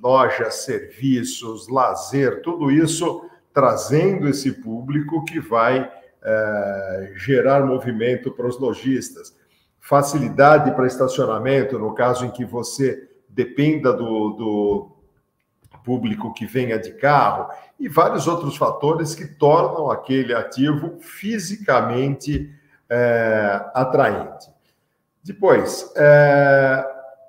lojas, 0.00 0.64
serviços, 0.64 1.68
lazer, 1.68 2.42
tudo 2.42 2.70
isso 2.70 3.28
trazendo 3.52 4.28
esse 4.28 4.52
público 4.52 5.24
que 5.24 5.40
vai 5.40 5.90
é, 6.22 7.12
gerar 7.16 7.64
movimento 7.64 8.30
para 8.30 8.46
os 8.46 8.58
lojistas. 8.58 9.34
Facilidade 9.80 10.72
para 10.72 10.86
estacionamento, 10.86 11.78
no 11.78 11.94
caso 11.94 12.26
em 12.26 12.30
que 12.30 12.44
você 12.44 13.08
dependa 13.28 13.92
do, 13.92 14.30
do 14.30 14.96
público 15.84 16.34
que 16.34 16.44
venha 16.44 16.78
de 16.78 16.92
carro, 16.94 17.48
e 17.78 17.88
vários 17.88 18.26
outros 18.26 18.56
fatores 18.56 19.14
que 19.14 19.26
tornam 19.26 19.90
aquele 19.90 20.34
ativo 20.34 20.98
fisicamente 20.98 22.52
é, 22.90 23.64
atraente. 23.72 24.50
Depois, 25.22 25.92
é, 25.96 26.84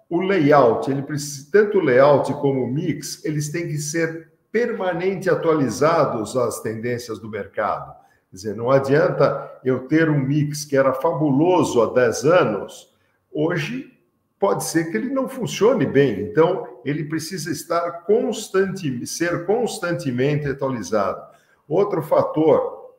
o 0.09 0.21
layout, 0.21 0.89
ele 0.89 1.01
precisa, 1.01 1.49
tanto 1.51 1.79
o 1.79 1.81
layout 1.81 2.31
como 2.35 2.63
o 2.63 2.67
mix, 2.67 3.23
eles 3.25 3.49
têm 3.49 3.67
que 3.67 3.77
ser 3.77 4.31
permanente 4.51 5.29
atualizados 5.29 6.35
às 6.37 6.61
tendências 6.61 7.19
do 7.19 7.29
mercado. 7.29 7.93
Quer 8.29 8.35
dizer, 8.35 8.55
não 8.55 8.71
adianta 8.71 9.59
eu 9.63 9.87
ter 9.87 10.09
um 10.09 10.19
mix 10.19 10.63
que 10.65 10.77
era 10.77 10.93
fabuloso 10.93 11.81
há 11.81 11.93
10 11.93 12.25
anos, 12.25 12.93
hoje 13.31 13.97
pode 14.39 14.63
ser 14.63 14.91
que 14.91 14.97
ele 14.97 15.09
não 15.09 15.27
funcione 15.27 15.85
bem. 15.85 16.21
Então, 16.21 16.79
ele 16.85 17.05
precisa 17.05 17.51
estar 17.51 18.03
constante, 18.05 19.05
ser 19.05 19.45
constantemente 19.45 20.47
atualizado. 20.47 21.21
Outro 21.67 22.01
fator 22.01 22.93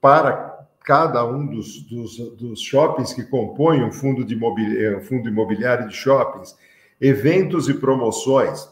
para 0.00 0.47
cada 0.88 1.22
um 1.22 1.44
dos, 1.44 1.82
dos, 1.82 2.16
dos 2.16 2.62
shoppings 2.62 3.12
que 3.12 3.22
compõem 3.22 3.84
um 3.84 3.92
fundo, 3.92 4.24
de 4.24 4.32
imobiliário, 4.32 4.96
um 4.96 5.02
fundo 5.02 5.28
imobiliário 5.28 5.86
de 5.86 5.94
shoppings, 5.94 6.56
eventos 6.98 7.68
e 7.68 7.74
promoções, 7.74 8.66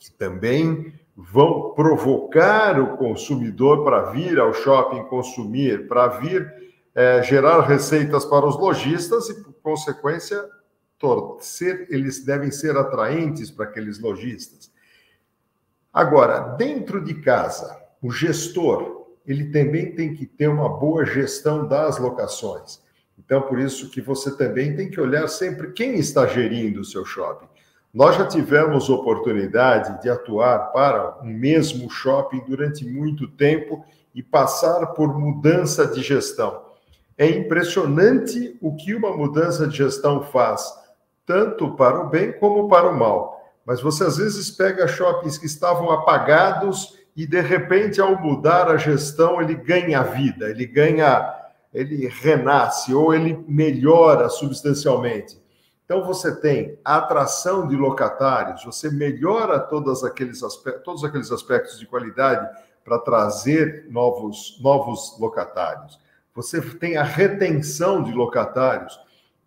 que 0.00 0.10
também 0.10 0.92
vão 1.16 1.74
provocar 1.74 2.80
o 2.80 2.96
consumidor 2.96 3.84
para 3.84 4.10
vir 4.10 4.40
ao 4.40 4.52
shopping 4.52 5.04
consumir, 5.04 5.86
para 5.86 6.08
vir 6.08 6.52
é, 6.92 7.22
gerar 7.22 7.60
receitas 7.60 8.24
para 8.24 8.44
os 8.44 8.58
lojistas 8.58 9.28
e, 9.28 9.44
por 9.44 9.52
consequência, 9.62 10.44
eles 11.88 12.24
devem 12.24 12.50
ser 12.50 12.76
atraentes 12.76 13.48
para 13.48 13.66
aqueles 13.66 14.00
lojistas. 14.00 14.72
Agora, 15.92 16.40
dentro 16.56 17.00
de 17.00 17.14
casa, 17.14 17.80
o 18.02 18.10
gestor, 18.10 19.01
ele 19.26 19.50
também 19.50 19.94
tem 19.94 20.14
que 20.14 20.26
ter 20.26 20.48
uma 20.48 20.68
boa 20.68 21.04
gestão 21.04 21.66
das 21.66 21.98
locações. 21.98 22.80
Então, 23.18 23.42
por 23.42 23.58
isso 23.58 23.90
que 23.90 24.00
você 24.00 24.36
também 24.36 24.74
tem 24.74 24.90
que 24.90 25.00
olhar 25.00 25.28
sempre 25.28 25.72
quem 25.72 25.94
está 25.94 26.26
gerindo 26.26 26.80
o 26.80 26.84
seu 26.84 27.04
shopping. 27.04 27.46
Nós 27.92 28.16
já 28.16 28.26
tivemos 28.26 28.88
oportunidade 28.88 30.00
de 30.00 30.08
atuar 30.08 30.72
para 30.72 31.18
um 31.22 31.26
mesmo 31.26 31.90
shopping 31.90 32.42
durante 32.46 32.84
muito 32.84 33.28
tempo 33.28 33.84
e 34.14 34.22
passar 34.22 34.86
por 34.88 35.18
mudança 35.18 35.86
de 35.86 36.02
gestão. 36.02 36.62
É 37.18 37.28
impressionante 37.28 38.56
o 38.60 38.74
que 38.74 38.94
uma 38.94 39.14
mudança 39.14 39.66
de 39.66 39.76
gestão 39.76 40.22
faz, 40.22 40.72
tanto 41.26 41.76
para 41.76 42.00
o 42.00 42.08
bem 42.08 42.32
como 42.32 42.68
para 42.68 42.88
o 42.88 42.98
mal. 42.98 43.40
Mas 43.64 43.80
você 43.80 44.04
às 44.04 44.16
vezes 44.16 44.50
pega 44.50 44.88
shoppings 44.88 45.38
que 45.38 45.46
estavam 45.46 45.90
apagados 45.90 46.98
e 47.16 47.26
de 47.26 47.40
repente 47.40 48.00
ao 48.00 48.20
mudar 48.20 48.68
a 48.68 48.76
gestão 48.76 49.40
ele 49.40 49.54
ganha 49.54 50.02
vida, 50.02 50.50
ele 50.50 50.66
ganha, 50.66 51.34
ele 51.72 52.08
renasce 52.08 52.94
ou 52.94 53.14
ele 53.14 53.44
melhora 53.46 54.28
substancialmente. 54.28 55.40
Então 55.84 56.04
você 56.04 56.34
tem 56.40 56.78
a 56.84 56.96
atração 56.96 57.66
de 57.66 57.76
locatários, 57.76 58.64
você 58.64 58.90
melhora 58.90 59.58
todos 59.58 60.04
aqueles 60.04 60.42
aspectos, 60.42 60.82
todos 60.84 61.04
aqueles 61.04 61.30
aspectos 61.30 61.78
de 61.78 61.86
qualidade 61.86 62.48
para 62.84 62.98
trazer 62.98 63.86
novos 63.90 64.58
novos 64.62 65.16
locatários. 65.18 66.00
Você 66.34 66.60
tem 66.60 66.96
a 66.96 67.02
retenção 67.02 68.02
de 68.02 68.12
locatários. 68.12 68.98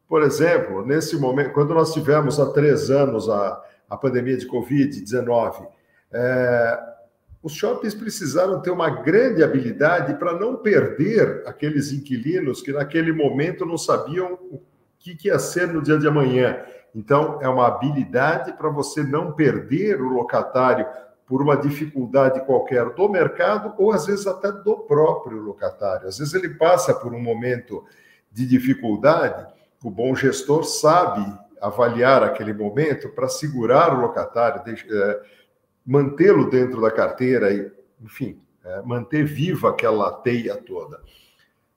Por 0.07 0.21
exemplo, 0.21 0.85
nesse 0.85 1.17
momento, 1.17 1.51
quando 1.51 1.73
nós 1.73 1.91
tivemos 1.91 2.39
há 2.39 2.51
três 2.51 2.91
anos 2.91 3.27
a 3.27 3.59
a 3.89 3.97
pandemia 3.97 4.37
de 4.37 4.47
Covid-19, 4.47 5.67
é, 6.11 6.79
os 7.45 7.53
shoppings 7.53 7.93
precisaram 7.93 8.59
ter 8.59 8.71
uma 8.71 8.89
grande 8.89 9.43
habilidade 9.43 10.15
para 10.15 10.33
não 10.33 10.55
perder 10.55 11.43
aqueles 11.45 11.91
inquilinos 11.91 12.59
que 12.59 12.73
naquele 12.73 13.13
momento 13.13 13.67
não 13.67 13.77
sabiam 13.77 14.33
o 14.49 14.59
que, 14.97 15.15
que 15.15 15.27
ia 15.27 15.37
ser 15.37 15.67
no 15.67 15.79
dia 15.79 15.99
de 15.99 16.07
amanhã. 16.07 16.65
Então, 16.95 17.37
é 17.43 17.47
uma 17.47 17.67
habilidade 17.67 18.53
para 18.53 18.67
você 18.69 19.03
não 19.03 19.31
perder 19.31 20.01
o 20.01 20.09
locatário 20.09 20.87
por 21.27 21.39
uma 21.39 21.55
dificuldade 21.55 22.43
qualquer 22.47 22.89
do 22.95 23.07
mercado 23.07 23.75
ou 23.77 23.91
às 23.91 24.07
vezes 24.07 24.25
até 24.25 24.51
do 24.51 24.79
próprio 24.79 25.39
locatário. 25.39 26.07
Às 26.07 26.17
vezes 26.17 26.33
ele 26.33 26.49
passa 26.49 26.95
por 26.95 27.13
um 27.13 27.21
momento 27.21 27.85
de 28.31 28.47
dificuldade, 28.47 29.45
o 29.83 29.91
bom 29.91 30.15
gestor 30.15 30.63
sabe 30.63 31.23
avaliar 31.61 32.23
aquele 32.23 32.53
momento 32.53 33.09
para 33.09 33.27
segurar 33.27 33.95
o 33.95 34.01
locatário, 34.01 34.63
é, 34.67 35.21
mantê-lo 35.85 36.49
dentro 36.49 36.81
da 36.81 36.91
carteira 36.91 37.53
e, 37.53 37.71
enfim, 38.01 38.39
é, 38.63 38.81
manter 38.81 39.23
viva 39.23 39.69
aquela 39.69 40.11
teia 40.11 40.55
toda. 40.55 40.99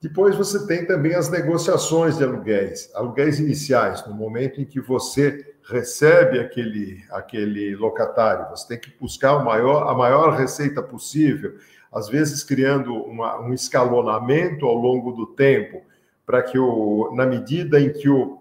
Depois 0.01 0.37
você 0.37 0.67
tem 0.67 0.87
também 0.87 1.15
as 1.15 1.29
negociações 1.29 2.17
de 2.17 2.25
aluguéis, 2.25 2.91
aluguéis 2.95 3.41
iniciais, 3.41 4.07
no 4.07 4.15
momento 4.15 4.61
em 4.61 4.65
que 4.65 4.81
você 4.81 5.55
recebe 5.69 6.39
aquele, 6.39 7.05
aquele 7.11 7.75
locatário, 7.77 8.49
você 8.49 8.69
tem 8.69 8.79
que 8.79 8.97
buscar 8.99 9.37
o 9.37 9.45
maior, 9.45 9.89
a 9.89 9.95
maior 9.95 10.35
receita 10.35 10.83
possível, 10.83 11.57
às 11.93 12.09
vezes 12.09 12.45
criando 12.45 12.95
uma, 12.95 13.41
um 13.41 13.53
escalonamento 13.53 14.65
ao 14.65 14.75
longo 14.75 15.13
do 15.13 15.27
tempo, 15.27 15.83
para 16.25 16.43
que, 16.43 16.59
o, 16.59 17.13
na 17.15 17.27
medida 17.27 17.81
em 17.81 17.93
que 17.93 18.09
o 18.09 18.39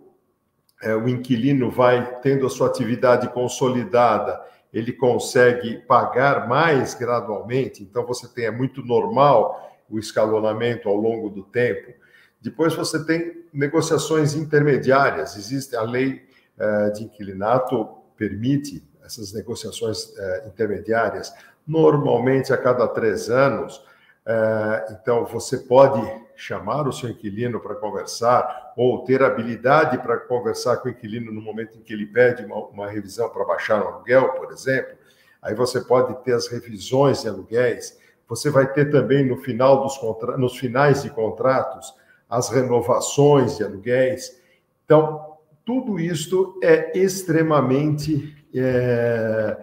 é, 0.82 0.96
o 0.96 1.08
inquilino 1.08 1.72
vai 1.72 2.20
tendo 2.22 2.46
a 2.46 2.50
sua 2.50 2.68
atividade 2.68 3.28
consolidada, 3.30 4.40
ele 4.74 4.92
consegue 4.94 5.78
pagar 5.80 6.48
mais 6.48 6.94
gradualmente, 6.94 7.84
então 7.84 8.06
você 8.06 8.28
tem, 8.28 8.46
é 8.46 8.52
muito 8.52 8.84
normal 8.84 9.76
o 9.90 9.98
escalonamento 9.98 10.90
ao 10.90 10.96
longo 10.96 11.30
do 11.30 11.44
tempo. 11.44 11.94
Depois 12.42 12.76
você 12.76 13.04
tem 13.06 13.46
negociações 13.54 14.36
intermediárias, 14.36 15.36
existe 15.36 15.76
a 15.76 15.82
lei 15.82 16.28
é, 16.58 16.90
de 16.92 17.04
inquilinato 17.04 17.88
permite 18.16 18.84
essas 19.04 19.32
negociações 19.34 20.14
é, 20.18 20.48
intermediárias, 20.48 21.34
normalmente 21.66 22.52
a 22.52 22.58
cada 22.58 22.88
três 22.88 23.30
anos, 23.30 23.82
é, 24.28 24.88
então, 24.92 25.26
você 25.26 25.58
pode 25.58 26.02
chamar 26.38 26.88
o 26.88 26.94
seu 26.94 27.10
inquilino 27.10 27.60
para 27.60 27.76
conversar 27.76 28.74
ou 28.78 29.04
ter 29.04 29.24
habilidade 29.24 29.98
para 29.98 30.18
conversar 30.18 30.78
com 30.78 30.88
o 30.88 30.92
inquilino 30.92 31.32
no 31.32 31.42
momento 31.42 31.78
em 31.78 31.82
que 31.82 31.92
ele 31.92 32.06
pede 32.06 32.46
uma, 32.46 32.58
uma 32.68 32.88
revisão 32.88 33.28
para 33.30 33.44
baixar 33.44 33.84
o 33.84 33.88
aluguel, 33.88 34.30
por 34.34 34.52
exemplo. 34.52 34.96
Aí 35.42 35.56
você 35.56 35.82
pode 35.82 36.14
ter 36.24 36.34
as 36.34 36.48
revisões 36.48 37.24
de 37.24 37.28
aluguéis. 37.28 38.00
Você 38.28 38.50
vai 38.50 38.72
ter 38.72 38.92
também 38.92 39.26
no 39.26 39.38
final 39.38 39.82
dos 39.82 40.00
nos 40.38 40.58
finais 40.58 41.02
de 41.02 41.10
contratos 41.10 41.94
as 42.30 42.50
renovações 42.50 43.58
de 43.58 43.64
aluguéis. 43.64 44.40
Então, 44.86 45.38
tudo 45.66 46.00
isto 46.00 46.60
é 46.62 46.98
extremamente 46.98 48.36
é, 48.54 49.58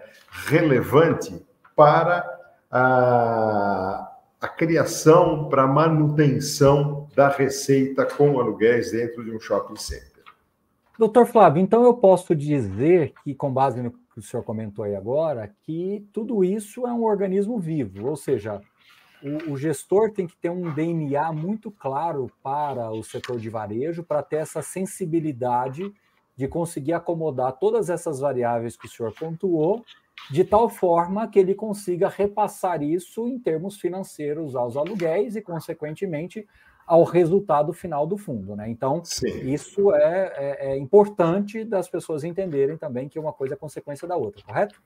relevante 0.47 1.45
para 1.75 2.29
a 2.69 4.14
a 4.45 4.47
criação 4.47 5.49
para 5.49 5.65
manutenção 5.65 7.09
da 7.15 7.29
receita 7.29 8.05
com 8.05 8.39
aluguéis 8.39 8.91
dentro 8.91 9.23
de 9.23 9.35
um 9.35 9.39
shopping 9.39 9.75
center. 9.75 10.23
Doutor 10.99 11.25
Flávio, 11.25 11.63
então 11.63 11.83
eu 11.83 11.95
posso 11.95 12.35
dizer 12.35 13.11
que, 13.23 13.33
com 13.33 13.51
base 13.51 13.81
no 13.81 13.91
que 13.91 14.19
o 14.19 14.21
senhor 14.21 14.43
comentou 14.43 14.85
aí 14.85 14.95
agora, 14.95 15.51
que 15.63 16.07
tudo 16.13 16.43
isso 16.43 16.85
é 16.85 16.93
um 16.93 17.03
organismo 17.03 17.59
vivo, 17.59 18.07
ou 18.07 18.15
seja, 18.15 18.61
o, 19.21 19.53
o 19.53 19.57
gestor 19.57 20.11
tem 20.11 20.27
que 20.27 20.37
ter 20.37 20.51
um 20.51 20.71
DNA 20.71 21.33
muito 21.33 21.71
claro 21.71 22.31
para 22.43 22.91
o 22.91 23.03
setor 23.03 23.39
de 23.39 23.49
varejo, 23.49 24.03
para 24.03 24.21
ter 24.21 24.37
essa 24.37 24.61
sensibilidade 24.61 25.91
de 26.37 26.47
conseguir 26.47 26.93
acomodar 26.93 27.53
todas 27.53 27.89
essas 27.89 28.19
variáveis 28.19 28.77
que 28.77 28.85
o 28.85 28.89
senhor 28.89 29.11
pontuou 29.11 29.83
de 30.29 30.43
tal 30.43 30.69
forma 30.69 31.27
que 31.27 31.39
ele 31.39 31.53
consiga 31.53 32.09
repassar 32.09 32.81
isso 32.81 33.27
em 33.27 33.37
termos 33.37 33.79
financeiros 33.79 34.55
aos 34.55 34.75
aluguéis 34.75 35.35
e, 35.35 35.41
consequentemente, 35.41 36.47
ao 36.85 37.03
resultado 37.03 37.73
final 37.73 38.05
do 38.05 38.17
fundo. 38.17 38.55
Né? 38.55 38.69
Então, 38.69 39.01
Sim. 39.03 39.51
isso 39.51 39.93
é, 39.93 40.33
é, 40.35 40.71
é, 40.71 40.77
importante 40.77 41.63
das 41.63 41.89
pessoas 41.89 42.23
entenderem 42.23 42.77
também 42.77 43.09
que 43.09 43.19
uma 43.19 43.33
coisa 43.33 43.55
é 43.55 43.57
consequência 43.57 44.07
da 44.07 44.15
outra, 44.15 44.43
correto? 44.43 44.81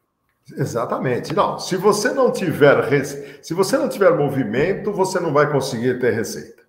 Exatamente. 0.58 1.36
Não, 1.36 1.60
se 1.60 1.76
você 1.76 2.12
não 2.12 2.32
tiver 2.32 3.06
se 3.44 3.54
você 3.54 3.78
não 3.78 3.88
tiver 3.88 4.16
movimento, 4.16 4.92
você 4.92 5.20
não 5.20 5.32
vai 5.32 5.52
conseguir 5.52 6.00
ter 6.00 6.12
receita. 6.12 6.64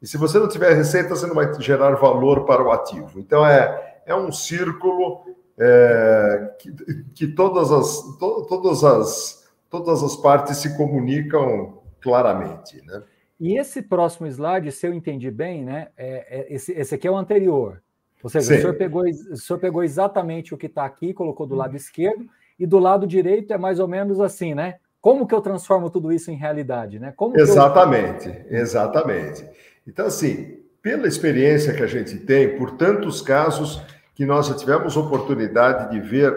E 0.00 0.06
se 0.06 0.16
você 0.16 0.38
não 0.38 0.48
tiver 0.48 0.72
receita, 0.72 1.10
você 1.10 1.26
não 1.26 1.34
vai 1.34 1.52
gerar 1.60 1.94
valor 1.96 2.44
para 2.44 2.62
o 2.62 2.70
ativo. 2.70 3.18
Então 3.18 3.44
é, 3.44 4.00
é 4.06 4.14
um 4.14 4.32
círculo 4.32 5.24
é, 5.58 6.54
que, 6.58 6.72
que, 7.14 7.26
todas, 7.28 7.72
as, 7.72 8.02
to, 8.18 8.46
todas, 8.48 8.84
as, 8.84 9.48
todas 9.70 10.02
as 10.02 10.16
partes 10.16 10.58
se 10.58 10.76
comunicam 10.76 11.78
claramente. 12.00 12.84
Né? 12.86 13.02
E 13.40 13.58
esse 13.58 13.82
próximo 13.82 14.26
slide, 14.26 14.70
se 14.72 14.86
eu 14.86 14.92
entendi 14.92 15.30
bem, 15.30 15.64
né, 15.64 15.88
é, 15.96 16.38
é 16.38 16.54
esse, 16.54 16.72
esse 16.72 16.94
aqui 16.94 17.06
é 17.06 17.10
o 17.10 17.16
anterior. 17.16 17.82
Ou 18.22 18.30
seja, 18.30 18.54
o 18.54 18.58
senhor, 18.58 18.74
pegou, 18.74 19.02
o 19.04 19.36
senhor 19.36 19.58
pegou 19.58 19.84
exatamente 19.84 20.52
o 20.52 20.56
que 20.56 20.66
está 20.66 20.84
aqui, 20.84 21.12
colocou 21.12 21.46
do 21.46 21.54
lado 21.54 21.76
esquerdo, 21.76 22.26
e 22.58 22.66
do 22.66 22.78
lado 22.78 23.06
direito 23.06 23.52
é 23.52 23.58
mais 23.58 23.78
ou 23.78 23.86
menos 23.86 24.20
assim, 24.20 24.54
né? 24.54 24.76
Como 25.00 25.26
que 25.26 25.34
eu 25.34 25.40
transformo 25.40 25.90
tudo 25.90 26.10
isso 26.10 26.30
em 26.30 26.34
realidade, 26.34 26.98
né? 26.98 27.12
Como 27.14 27.38
exatamente, 27.38 28.28
eu... 28.28 28.58
exatamente. 28.58 29.44
Então, 29.86 30.06
assim, 30.06 30.58
pela 30.82 31.06
experiência 31.06 31.74
que 31.74 31.82
a 31.82 31.86
gente 31.86 32.18
tem, 32.18 32.56
por 32.56 32.72
tantos 32.72 33.20
casos, 33.20 33.80
que 34.16 34.24
nós 34.24 34.46
já 34.46 34.54
tivemos 34.54 34.96
oportunidade 34.96 35.90
de 35.90 36.00
ver, 36.00 36.34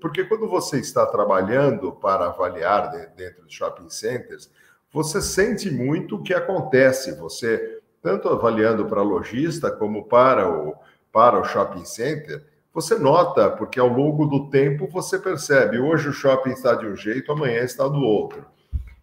porque 0.00 0.24
quando 0.24 0.48
você 0.48 0.80
está 0.80 1.04
trabalhando 1.04 1.92
para 1.92 2.24
avaliar 2.24 2.90
dentro 3.14 3.46
de 3.46 3.54
shopping 3.54 3.90
centers, 3.90 4.50
você 4.90 5.20
sente 5.20 5.70
muito 5.70 6.16
o 6.16 6.22
que 6.22 6.32
acontece. 6.32 7.14
Você, 7.18 7.80
tanto 8.02 8.30
avaliando 8.30 8.86
para 8.86 9.02
lojista 9.02 9.70
como 9.70 10.06
para 10.06 10.48
o, 10.48 10.74
para 11.12 11.38
o 11.38 11.44
shopping 11.44 11.84
center, 11.84 12.42
você 12.72 12.98
nota, 12.98 13.50
porque 13.50 13.78
ao 13.78 13.88
longo 13.88 14.24
do 14.24 14.48
tempo 14.48 14.88
você 14.88 15.18
percebe, 15.18 15.78
hoje 15.78 16.08
o 16.08 16.12
shopping 16.14 16.52
está 16.52 16.74
de 16.74 16.86
um 16.86 16.96
jeito, 16.96 17.30
amanhã 17.30 17.60
está 17.60 17.86
do 17.86 18.00
outro. 18.00 18.46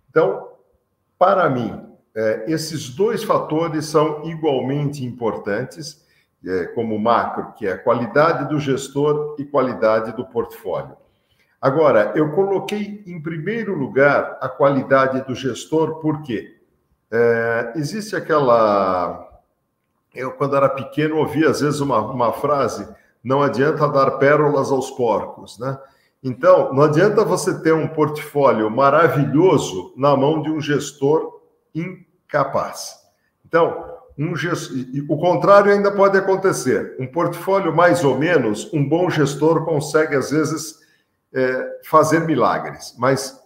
Então, 0.10 0.50
para 1.20 1.48
mim, 1.48 1.80
é, 2.16 2.46
esses 2.48 2.90
dois 2.90 3.24
fatores 3.24 3.86
são 3.86 4.28
igualmente 4.28 5.06
importantes, 5.06 6.07
como 6.74 6.98
macro, 6.98 7.54
que 7.58 7.68
é 7.68 7.78
qualidade 7.78 8.48
do 8.50 8.60
gestor 8.60 9.36
e 9.38 9.46
qualidade 9.46 10.16
do 10.16 10.26
portfólio. 10.26 10.96
Agora, 11.62 12.14
eu 12.16 12.32
coloquei 12.32 13.04
em 13.06 13.22
primeiro 13.22 13.74
lugar 13.74 14.38
a 14.40 14.48
qualidade 14.48 15.22
do 15.26 15.34
gestor, 15.34 16.00
por 16.00 16.22
quê? 16.22 16.56
É, 17.12 17.74
existe 17.76 18.16
aquela. 18.16 19.28
Eu, 20.14 20.32
quando 20.32 20.56
era 20.56 20.70
pequeno, 20.70 21.18
ouvia 21.18 21.50
às 21.50 21.62
vezes 21.62 21.80
uma, 21.80 22.00
uma 22.00 22.32
frase: 22.34 22.88
não 23.24 23.42
adianta 23.42 23.88
dar 23.88 24.12
pérolas 24.12 24.72
aos 24.72 24.92
porcos, 24.92 25.58
né? 25.58 25.78
Então, 26.24 26.74
não 26.74 26.84
adianta 26.84 27.24
você 27.24 27.62
ter 27.62 27.74
um 27.74 27.88
portfólio 27.88 28.70
maravilhoso 28.70 29.94
na 29.96 30.16
mão 30.16 30.42
de 30.42 30.50
um 30.50 30.60
gestor 30.60 31.42
incapaz. 31.74 32.96
Então, 33.46 33.87
um 34.18 34.36
gestor, 34.36 34.78
o 35.10 35.18
contrário 35.18 35.72
ainda 35.72 35.92
pode 35.92 36.18
acontecer. 36.18 36.96
Um 37.00 37.06
portfólio 37.06 37.76
mais 37.76 38.04
ou 38.04 38.18
menos, 38.18 38.72
um 38.74 38.88
bom 38.88 39.10
gestor 39.10 39.64
consegue, 39.64 40.16
às 40.16 40.32
vezes, 40.32 40.80
é, 41.34 41.80
fazer 41.84 42.22
milagres, 42.22 42.96
mas 42.98 43.40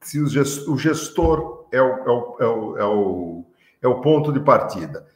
se 0.00 0.20
o 0.20 0.78
gestor 0.78 1.66
é 1.72 1.80
o, 1.80 1.86
é 1.86 2.10
o, 2.10 2.36
é 2.40 2.46
o, 2.46 2.78
é 2.78 2.84
o, 2.84 3.44
é 3.82 3.88
o 3.88 4.00
ponto 4.00 4.32
de 4.32 4.40
partida. 4.40 5.06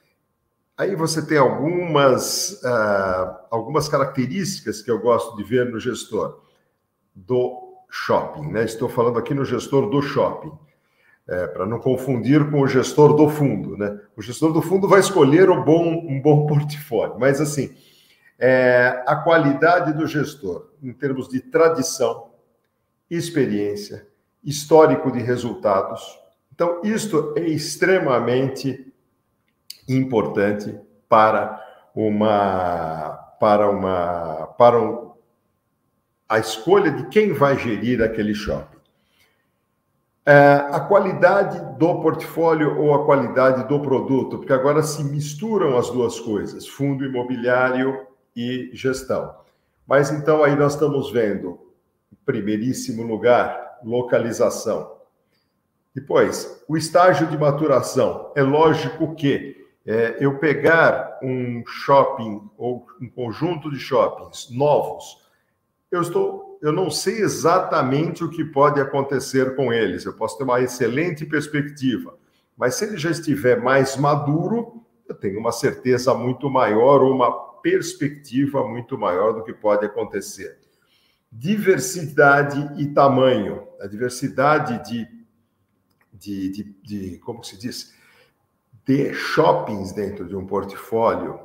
Aí 0.76 0.94
você 0.94 1.24
tem 1.24 1.38
algumas, 1.38 2.62
uh, 2.62 3.36
algumas 3.50 3.88
características 3.88 4.80
que 4.80 4.90
eu 4.90 5.00
gosto 5.00 5.36
de 5.36 5.42
ver 5.42 5.70
no 5.70 5.80
gestor 5.80 6.40
do 7.14 7.82
shopping. 7.90 8.52
Né? 8.52 8.64
Estou 8.64 8.88
falando 8.88 9.18
aqui 9.18 9.34
no 9.34 9.44
gestor 9.44 9.90
do 9.90 10.00
shopping, 10.00 10.52
é, 11.28 11.46
para 11.46 11.66
não 11.66 11.78
confundir 11.78 12.50
com 12.50 12.62
o 12.62 12.66
gestor 12.66 13.14
do 13.14 13.28
fundo. 13.28 13.76
Né? 13.76 14.00
O 14.16 14.22
gestor 14.22 14.52
do 14.52 14.62
fundo 14.62 14.88
vai 14.88 15.00
escolher 15.00 15.50
um 15.50 15.62
bom, 15.62 15.84
um 15.84 16.20
bom 16.20 16.46
portfólio, 16.48 17.18
mas 17.18 17.40
assim, 17.40 17.76
é, 18.38 19.02
a 19.06 19.16
qualidade 19.16 19.92
do 19.92 20.06
gestor, 20.06 20.70
em 20.82 20.92
termos 20.92 21.28
de 21.28 21.40
tradição, 21.40 22.30
experiência, 23.10 24.06
histórico 24.42 25.10
de 25.12 25.20
resultados. 25.20 26.18
Então, 26.52 26.80
isto 26.82 27.34
é 27.36 27.42
extremamente 27.42 28.92
importante 29.88 30.78
para 31.08 31.64
uma 31.94 33.26
para 33.40 33.70
uma 33.70 34.46
para 34.58 34.80
um, 34.80 35.12
a 36.28 36.38
escolha 36.38 36.90
de 36.90 37.08
quem 37.08 37.32
vai 37.32 37.56
gerir 37.58 38.02
aquele 38.02 38.34
shopping. 38.34 38.77
É, 40.30 40.56
a 40.70 40.80
qualidade 40.80 41.58
do 41.78 42.02
portfólio 42.02 42.78
ou 42.78 42.92
a 42.92 43.06
qualidade 43.06 43.66
do 43.66 43.80
produto, 43.80 44.36
porque 44.36 44.52
agora 44.52 44.82
se 44.82 45.02
misturam 45.02 45.78
as 45.78 45.88
duas 45.88 46.20
coisas, 46.20 46.68
fundo 46.68 47.02
imobiliário 47.02 48.06
e 48.36 48.68
gestão. 48.74 49.34
Mas 49.86 50.10
então 50.10 50.44
aí 50.44 50.54
nós 50.54 50.74
estamos 50.74 51.10
vendo, 51.10 51.58
em 52.12 52.16
primeiríssimo 52.26 53.02
lugar, 53.04 53.78
localização. 53.82 54.98
Depois, 55.94 56.62
o 56.68 56.76
estágio 56.76 57.26
de 57.28 57.38
maturação. 57.38 58.30
É 58.36 58.42
lógico 58.42 59.14
que 59.14 59.66
é, 59.86 60.18
eu 60.20 60.38
pegar 60.38 61.18
um 61.22 61.64
shopping 61.66 62.42
ou 62.58 62.86
um 63.00 63.08
conjunto 63.08 63.70
de 63.70 63.78
shoppings 63.78 64.50
novos, 64.50 65.26
eu 65.90 66.02
estou, 66.02 66.47
eu 66.60 66.72
não 66.72 66.90
sei 66.90 67.20
exatamente 67.20 68.24
o 68.24 68.30
que 68.30 68.44
pode 68.44 68.80
acontecer 68.80 69.54
com 69.54 69.72
eles. 69.72 70.04
Eu 70.04 70.14
posso 70.14 70.36
ter 70.36 70.44
uma 70.44 70.60
excelente 70.60 71.24
perspectiva, 71.24 72.16
mas 72.56 72.74
se 72.74 72.84
ele 72.84 72.96
já 72.96 73.10
estiver 73.10 73.60
mais 73.60 73.96
maduro, 73.96 74.84
eu 75.08 75.14
tenho 75.14 75.38
uma 75.38 75.52
certeza 75.52 76.12
muito 76.14 76.50
maior, 76.50 77.02
uma 77.02 77.30
perspectiva 77.62 78.66
muito 78.66 78.98
maior 78.98 79.32
do 79.32 79.44
que 79.44 79.52
pode 79.52 79.86
acontecer. 79.86 80.58
Diversidade 81.30 82.80
e 82.80 82.86
tamanho. 82.86 83.66
A 83.80 83.86
diversidade 83.86 84.82
de, 84.88 85.06
de, 86.12 86.48
de, 86.50 86.64
de 86.82 87.18
como 87.18 87.44
se 87.44 87.56
diz, 87.56 87.94
de 88.84 89.12
shoppings 89.12 89.92
dentro 89.92 90.26
de 90.26 90.34
um 90.34 90.46
portfólio 90.46 91.40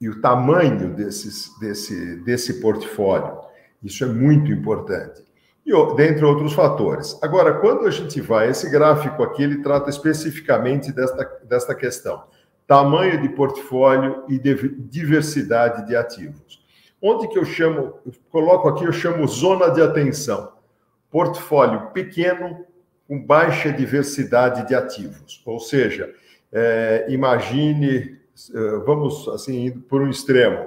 e 0.00 0.08
o 0.08 0.20
tamanho 0.20 0.94
desses, 0.94 1.56
desse, 1.58 2.16
desse 2.16 2.60
portfólio. 2.60 3.45
Isso 3.82 4.04
é 4.04 4.06
muito 4.06 4.50
importante. 4.50 5.24
E 5.64 5.72
dentre 5.96 6.24
outros 6.24 6.52
fatores. 6.52 7.18
Agora, 7.22 7.54
quando 7.54 7.86
a 7.86 7.90
gente 7.90 8.20
vai, 8.20 8.50
esse 8.50 8.70
gráfico 8.70 9.22
aqui, 9.22 9.42
ele 9.42 9.62
trata 9.62 9.90
especificamente 9.90 10.92
desta, 10.92 11.24
desta 11.44 11.74
questão 11.74 12.22
tamanho 12.66 13.22
de 13.22 13.28
portfólio 13.28 14.24
e 14.28 14.38
diversidade 14.38 15.86
de 15.86 15.94
ativos. 15.94 16.64
Onde 17.00 17.28
que 17.28 17.38
eu 17.38 17.44
chamo, 17.44 17.94
eu 18.04 18.12
coloco 18.30 18.68
aqui, 18.68 18.84
eu 18.84 18.92
chamo 18.92 19.26
zona 19.28 19.68
de 19.70 19.80
atenção. 19.80 20.52
Portfólio 21.10 21.90
pequeno 21.92 22.64
com 23.06 23.24
baixa 23.24 23.72
diversidade 23.72 24.66
de 24.66 24.74
ativos. 24.74 25.40
Ou 25.46 25.60
seja, 25.60 26.12
é, 26.52 27.06
imagine, 27.08 28.18
é, 28.52 28.76
vamos 28.84 29.28
assim, 29.28 29.66
indo 29.66 29.80
por 29.82 30.02
um 30.02 30.10
extremo, 30.10 30.66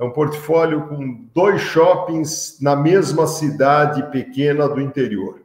é 0.00 0.04
um 0.04 0.10
portfólio 0.10 0.88
com 0.88 1.28
dois 1.34 1.60
shoppings 1.60 2.56
na 2.58 2.74
mesma 2.74 3.26
cidade 3.26 4.02
pequena 4.10 4.66
do 4.66 4.80
interior. 4.80 5.42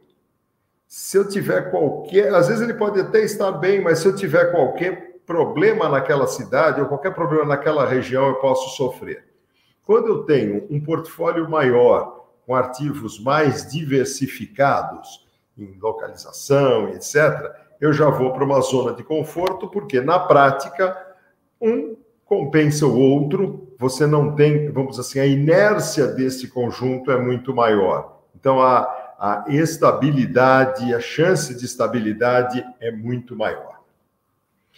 Se 0.88 1.18
eu 1.18 1.28
tiver 1.28 1.70
qualquer, 1.70 2.34
às 2.34 2.48
vezes 2.48 2.62
ele 2.62 2.72
pode 2.72 2.98
até 2.98 3.20
estar 3.20 3.52
bem, 3.52 3.82
mas 3.82 3.98
se 3.98 4.08
eu 4.08 4.16
tiver 4.16 4.50
qualquer 4.52 5.18
problema 5.26 5.90
naquela 5.90 6.26
cidade 6.26 6.80
ou 6.80 6.86
qualquer 6.86 7.12
problema 7.14 7.44
naquela 7.44 7.86
região 7.86 8.28
eu 8.28 8.36
posso 8.36 8.74
sofrer. 8.76 9.26
Quando 9.84 10.08
eu 10.08 10.24
tenho 10.24 10.66
um 10.70 10.80
portfólio 10.80 11.50
maior, 11.50 12.30
com 12.46 12.54
ativos 12.54 13.22
mais 13.22 13.70
diversificados, 13.70 15.26
em 15.58 15.76
localização, 15.78 16.88
etc., 16.88 17.52
eu 17.78 17.92
já 17.92 18.08
vou 18.08 18.32
para 18.32 18.44
uma 18.44 18.62
zona 18.62 18.94
de 18.94 19.04
conforto, 19.04 19.68
porque 19.68 20.00
na 20.00 20.18
prática, 20.18 20.96
um 21.60 21.94
compensa 22.24 22.86
o 22.86 22.98
outro, 22.98 23.65
você 23.78 24.06
não 24.06 24.34
tem, 24.34 24.70
vamos 24.70 24.96
dizer 24.96 25.02
assim, 25.02 25.20
a 25.20 25.26
inércia 25.26 26.06
desse 26.06 26.48
conjunto 26.48 27.10
é 27.10 27.20
muito 27.20 27.54
maior. 27.54 28.22
Então, 28.34 28.60
a, 28.62 28.82
a 29.18 29.44
estabilidade, 29.48 30.94
a 30.94 31.00
chance 31.00 31.54
de 31.54 31.64
estabilidade 31.64 32.64
é 32.80 32.90
muito 32.90 33.36
maior. 33.36 33.80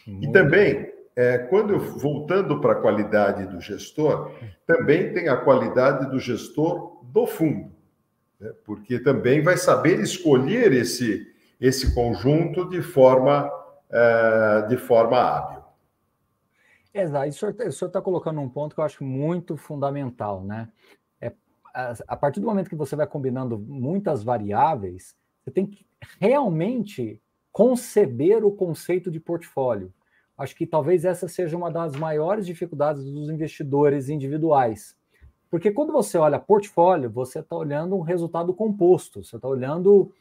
Muito 0.06 0.28
e 0.28 0.32
também, 0.32 0.92
é, 1.14 1.38
quando 1.38 1.78
voltando 1.78 2.60
para 2.60 2.72
a 2.72 2.80
qualidade 2.80 3.46
do 3.46 3.60
gestor, 3.60 4.32
também 4.66 5.12
tem 5.12 5.28
a 5.28 5.36
qualidade 5.36 6.10
do 6.10 6.18
gestor 6.18 7.02
do 7.04 7.26
fundo, 7.26 7.70
né? 8.40 8.52
porque 8.64 8.98
também 8.98 9.42
vai 9.42 9.56
saber 9.56 10.00
escolher 10.00 10.72
esse, 10.72 11.26
esse 11.60 11.94
conjunto 11.94 12.68
de 12.68 12.80
forma, 12.80 13.50
é, 13.90 14.66
de 14.68 14.76
forma 14.76 15.18
hábil. 15.18 15.57
Exato, 17.00 17.28
o 17.28 17.32
senhor 17.72 17.86
está 17.86 18.02
colocando 18.02 18.40
um 18.40 18.48
ponto 18.48 18.74
que 18.74 18.80
eu 18.80 18.84
acho 18.84 19.04
muito 19.04 19.56
fundamental, 19.56 20.42
né? 20.42 20.68
É, 21.20 21.32
a, 21.72 21.94
a 22.08 22.16
partir 22.16 22.40
do 22.40 22.46
momento 22.46 22.68
que 22.68 22.74
você 22.74 22.96
vai 22.96 23.06
combinando 23.06 23.56
muitas 23.56 24.24
variáveis, 24.24 25.16
você 25.40 25.52
tem 25.52 25.64
que 25.64 25.86
realmente 26.20 27.22
conceber 27.52 28.44
o 28.44 28.50
conceito 28.50 29.12
de 29.12 29.20
portfólio. 29.20 29.94
Acho 30.36 30.56
que 30.56 30.66
talvez 30.66 31.04
essa 31.04 31.28
seja 31.28 31.56
uma 31.56 31.70
das 31.70 31.94
maiores 31.94 32.44
dificuldades 32.44 33.04
dos 33.04 33.30
investidores 33.30 34.08
individuais. 34.08 34.96
Porque 35.48 35.70
quando 35.70 35.92
você 35.92 36.18
olha 36.18 36.38
portfólio, 36.38 37.08
você 37.08 37.38
está 37.38 37.56
olhando 37.56 37.96
um 37.96 38.00
resultado 38.00 38.52
composto, 38.52 39.22
você 39.22 39.36
está 39.36 39.48
olhando 39.48 40.12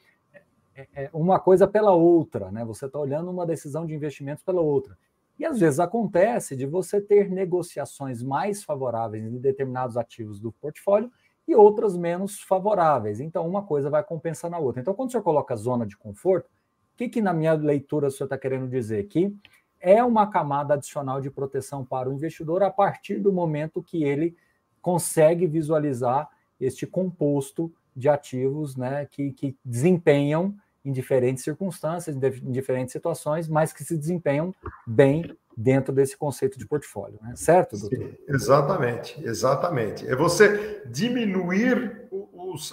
é, 0.75 0.87
é, 0.95 1.09
uma 1.11 1.39
coisa 1.39 1.67
pela 1.67 1.91
outra, 1.91 2.51
né? 2.51 2.63
Você 2.65 2.85
está 2.85 2.99
olhando 2.99 3.31
uma 3.31 3.47
decisão 3.47 3.83
de 3.83 3.95
investimentos 3.95 4.43
pela 4.43 4.61
outra. 4.61 4.95
E 5.39 5.45
às 5.45 5.59
vezes 5.59 5.79
acontece 5.79 6.55
de 6.55 6.65
você 6.65 6.99
ter 6.99 7.29
negociações 7.29 8.23
mais 8.23 8.63
favoráveis 8.63 9.23
em 9.23 9.37
determinados 9.37 9.97
ativos 9.97 10.39
do 10.39 10.51
portfólio 10.51 11.11
e 11.47 11.55
outras 11.55 11.95
menos 11.95 12.41
favoráveis. 12.41 13.19
Então, 13.19 13.47
uma 13.47 13.63
coisa 13.63 13.89
vai 13.89 14.03
compensando 14.03 14.55
a 14.55 14.59
outra. 14.59 14.81
Então, 14.81 14.93
quando 14.93 15.11
você 15.11 15.21
coloca 15.21 15.55
zona 15.55 15.85
de 15.85 15.95
conforto, 15.95 16.47
o 16.47 16.97
que, 16.97 17.07
que 17.07 17.21
na 17.21 17.33
minha 17.33 17.53
leitura 17.53 18.07
o 18.07 18.11
senhor 18.11 18.25
está 18.25 18.37
querendo 18.37 18.67
dizer? 18.67 19.03
Que 19.07 19.33
é 19.79 20.03
uma 20.03 20.27
camada 20.27 20.73
adicional 20.73 21.21
de 21.21 21.29
proteção 21.29 21.85
para 21.85 22.09
o 22.09 22.13
investidor 22.13 22.63
a 22.63 22.71
partir 22.71 23.19
do 23.19 23.31
momento 23.31 23.83
que 23.83 24.03
ele 24.03 24.35
consegue 24.81 25.45
visualizar 25.45 26.27
este 26.59 26.87
composto 26.87 27.71
de 27.95 28.09
ativos 28.09 28.75
né, 28.75 29.05
que, 29.05 29.31
que 29.31 29.57
desempenham 29.63 30.55
em 30.87 30.91
diferentes 30.93 31.43
circunstâncias, 31.43 32.15
em 32.15 32.51
diferentes 32.51 32.93
situações, 32.93 33.49
mas 33.49 33.73
que 33.73 33.83
se 33.83 33.97
desempenham 33.97 34.55
bem 34.85 35.37
dentro 35.55 35.93
desse 35.93 36.15
conceito 36.15 36.57
de 36.57 36.65
portfólio, 36.65 37.19
né? 37.21 37.33
certo, 37.35 37.77
doutor? 37.77 37.97
Sim, 37.97 38.15
exatamente, 38.27 39.21
exatamente. 39.25 40.07
É 40.07 40.15
você 40.15 40.83
diminuir 40.85 42.07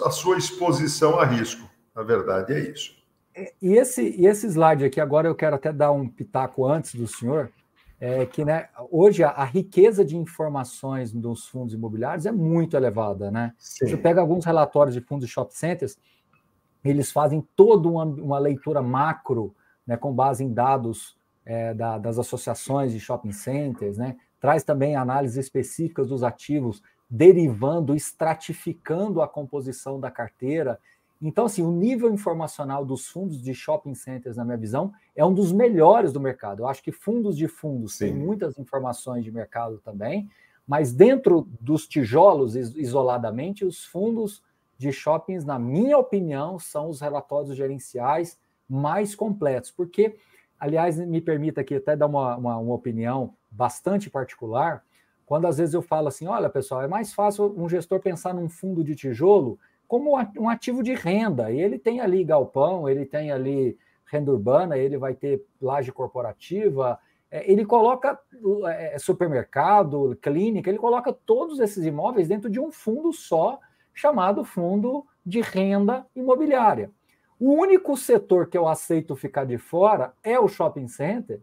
a 0.05 0.09
sua 0.11 0.37
exposição 0.37 1.19
a 1.19 1.25
risco. 1.25 1.69
Na 1.93 2.03
verdade, 2.03 2.53
é 2.53 2.59
isso. 2.59 2.95
E 3.61 3.73
esse, 3.73 4.15
e 4.17 4.27
esse 4.27 4.47
slide 4.47 4.85
aqui, 4.85 5.01
agora 5.01 5.27
eu 5.27 5.35
quero 5.35 5.55
até 5.55 5.73
dar 5.73 5.91
um 5.91 6.07
pitaco 6.07 6.65
antes 6.65 6.95
do 6.95 7.05
senhor, 7.05 7.51
é 7.99 8.25
que 8.25 8.45
né, 8.45 8.69
hoje 8.91 9.23
a, 9.23 9.29
a, 9.29 9.43
riqueza 9.43 10.05
de 10.05 10.15
informações 10.15 11.11
dos 11.11 11.47
fundos 11.47 11.73
imobiliários 11.73 12.25
é 12.25 12.31
muito 12.31 12.77
elevada. 12.77 13.29
Né? 13.29 13.53
Você 13.57 13.97
pega 13.97 14.21
alguns 14.21 14.45
relatórios 14.45 14.93
de 14.93 15.01
fundos 15.01 15.27
de 15.27 15.33
shopping 15.33 15.55
centers, 15.55 15.97
eles 16.89 17.11
fazem 17.11 17.45
toda 17.55 17.87
uma, 17.87 18.03
uma 18.03 18.39
leitura 18.39 18.81
macro, 18.81 19.55
né, 19.85 19.97
com 19.97 20.13
base 20.13 20.43
em 20.43 20.53
dados 20.53 21.17
é, 21.45 21.73
da, 21.73 21.97
das 21.97 22.17
associações 22.17 22.91
de 22.91 22.99
shopping 22.99 23.31
centers, 23.31 23.97
né? 23.97 24.17
traz 24.39 24.63
também 24.63 24.95
análises 24.95 25.37
específicas 25.37 26.07
dos 26.07 26.23
ativos, 26.23 26.81
derivando, 27.09 27.95
estratificando 27.95 29.21
a 29.21 29.27
composição 29.27 29.99
da 29.99 30.11
carteira. 30.11 30.79
Então, 31.21 31.45
assim, 31.45 31.63
o 31.63 31.71
nível 31.71 32.11
informacional 32.11 32.85
dos 32.85 33.07
fundos 33.07 33.41
de 33.41 33.53
shopping 33.53 33.95
centers, 33.95 34.37
na 34.37 34.45
minha 34.45 34.57
visão, 34.57 34.91
é 35.15 35.25
um 35.25 35.33
dos 35.33 35.51
melhores 35.51 36.11
do 36.11 36.19
mercado. 36.19 36.61
Eu 36.61 36.67
acho 36.67 36.83
que 36.83 36.91
fundos 36.91 37.37
de 37.37 37.47
fundos 37.47 37.97
têm 37.97 38.13
muitas 38.13 38.57
informações 38.59 39.23
de 39.23 39.31
mercado 39.31 39.79
também, 39.79 40.29
mas 40.67 40.91
dentro 40.91 41.47
dos 41.59 41.87
tijolos, 41.87 42.55
isoladamente, 42.55 43.63
os 43.63 43.85
fundos 43.85 44.43
de 44.77 44.91
shoppings, 44.91 45.45
na 45.45 45.57
minha 45.57 45.97
opinião, 45.97 46.59
são 46.59 46.89
os 46.89 47.01
relatórios 47.01 47.55
gerenciais 47.55 48.37
mais 48.67 49.15
completos, 49.15 49.71
porque, 49.71 50.17
aliás, 50.59 50.97
me 50.97 51.21
permita 51.21 51.61
aqui 51.61 51.75
até 51.75 51.95
dar 51.95 52.07
uma, 52.07 52.35
uma, 52.35 52.57
uma 52.57 52.73
opinião 52.73 53.33
bastante 53.49 54.09
particular, 54.09 54.83
quando 55.25 55.47
às 55.47 55.57
vezes 55.57 55.73
eu 55.73 55.81
falo 55.81 56.07
assim, 56.07 56.27
olha 56.27 56.49
pessoal, 56.49 56.81
é 56.81 56.87
mais 56.87 57.13
fácil 57.13 57.53
um 57.57 57.67
gestor 57.67 57.99
pensar 57.99 58.33
num 58.33 58.47
fundo 58.47 58.83
de 58.83 58.95
tijolo 58.95 59.57
como 59.87 60.17
um 60.37 60.49
ativo 60.49 60.83
de 60.83 60.93
renda. 60.93 61.51
E 61.51 61.59
ele 61.59 61.79
tem 61.79 61.99
ali 61.99 62.23
galpão, 62.23 62.87
ele 62.87 63.05
tem 63.05 63.31
ali 63.31 63.77
renda 64.05 64.31
urbana, 64.31 64.77
ele 64.77 64.97
vai 64.97 65.15
ter 65.15 65.43
laje 65.59 65.91
corporativa, 65.91 66.99
é, 67.31 67.51
ele 67.51 67.65
coloca 67.65 68.19
é, 68.67 68.99
supermercado, 68.99 70.17
clínica, 70.21 70.69
ele 70.69 70.77
coloca 70.77 71.11
todos 71.11 71.59
esses 71.59 71.83
imóveis 71.83 72.27
dentro 72.27 72.49
de 72.49 72.59
um 72.59 72.71
fundo 72.71 73.11
só, 73.11 73.59
chamado 73.95 74.43
fundo 74.43 75.03
de 75.25 75.41
renda 75.41 76.05
imobiliária. 76.15 76.91
O 77.39 77.51
único 77.53 77.97
setor 77.97 78.47
que 78.47 78.57
eu 78.57 78.67
aceito 78.67 79.15
ficar 79.15 79.45
de 79.45 79.57
fora 79.57 80.13
é 80.23 80.39
o 80.39 80.47
shopping 80.47 80.87
center, 80.87 81.41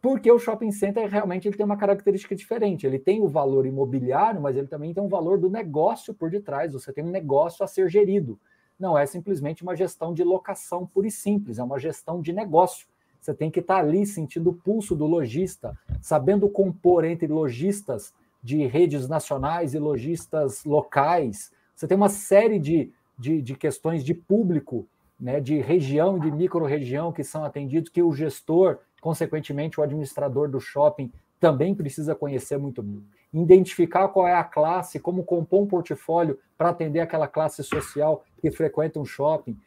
porque 0.00 0.30
o 0.32 0.38
shopping 0.38 0.72
center 0.72 1.08
realmente 1.08 1.46
ele 1.46 1.56
tem 1.56 1.64
uma 1.64 1.76
característica 1.76 2.34
diferente. 2.34 2.84
Ele 2.84 2.98
tem 2.98 3.22
o 3.22 3.28
valor 3.28 3.64
imobiliário, 3.66 4.40
mas 4.40 4.56
ele 4.56 4.66
também 4.66 4.92
tem 4.92 5.02
um 5.02 5.08
valor 5.08 5.38
do 5.38 5.48
negócio 5.48 6.12
por 6.12 6.28
detrás. 6.28 6.72
Você 6.72 6.92
tem 6.92 7.04
um 7.04 7.10
negócio 7.10 7.62
a 7.62 7.68
ser 7.68 7.88
gerido. 7.88 8.36
Não 8.78 8.98
é 8.98 9.06
simplesmente 9.06 9.62
uma 9.62 9.76
gestão 9.76 10.12
de 10.12 10.24
locação 10.24 10.84
pura 10.84 11.06
e 11.06 11.10
simples, 11.10 11.60
é 11.60 11.62
uma 11.62 11.78
gestão 11.78 12.20
de 12.20 12.32
negócio. 12.32 12.88
Você 13.20 13.32
tem 13.32 13.48
que 13.48 13.60
estar 13.60 13.76
ali 13.76 14.04
sentindo 14.04 14.50
o 14.50 14.54
pulso 14.54 14.96
do 14.96 15.06
lojista, 15.06 15.78
sabendo 16.00 16.48
compor 16.48 17.04
entre 17.04 17.28
lojistas 17.28 18.12
de 18.42 18.66
redes 18.66 19.08
nacionais 19.08 19.72
e 19.72 19.78
lojistas 19.78 20.64
locais. 20.64 21.52
Você 21.74 21.86
tem 21.86 21.96
uma 21.96 22.08
série 22.08 22.58
de, 22.58 22.92
de, 23.18 23.42
de 23.42 23.54
questões 23.54 24.04
de 24.04 24.14
público, 24.14 24.86
né, 25.18 25.40
de 25.40 25.60
região, 25.60 26.18
de 26.18 26.30
micro-região 26.30 27.12
que 27.12 27.22
são 27.22 27.44
atendidos, 27.44 27.90
que 27.90 28.02
o 28.02 28.12
gestor 28.12 28.78
consequentemente, 29.02 29.80
o 29.80 29.82
administrador 29.82 30.48
do 30.48 30.60
shopping 30.60 31.12
também 31.40 31.74
precisa 31.74 32.14
conhecer 32.14 32.56
muito 32.56 32.80
bem. 32.84 33.04
Identificar 33.34 34.06
qual 34.08 34.28
é 34.28 34.34
a 34.34 34.44
classe, 34.44 35.00
como 35.00 35.24
compor 35.24 35.60
um 35.60 35.66
portfólio 35.66 36.38
para 36.56 36.68
atender 36.68 37.00
aquela 37.00 37.26
classe 37.26 37.64
social 37.64 38.24
que 38.40 38.48
frequenta 38.52 39.00
um 39.00 39.04
shopping, 39.04 39.58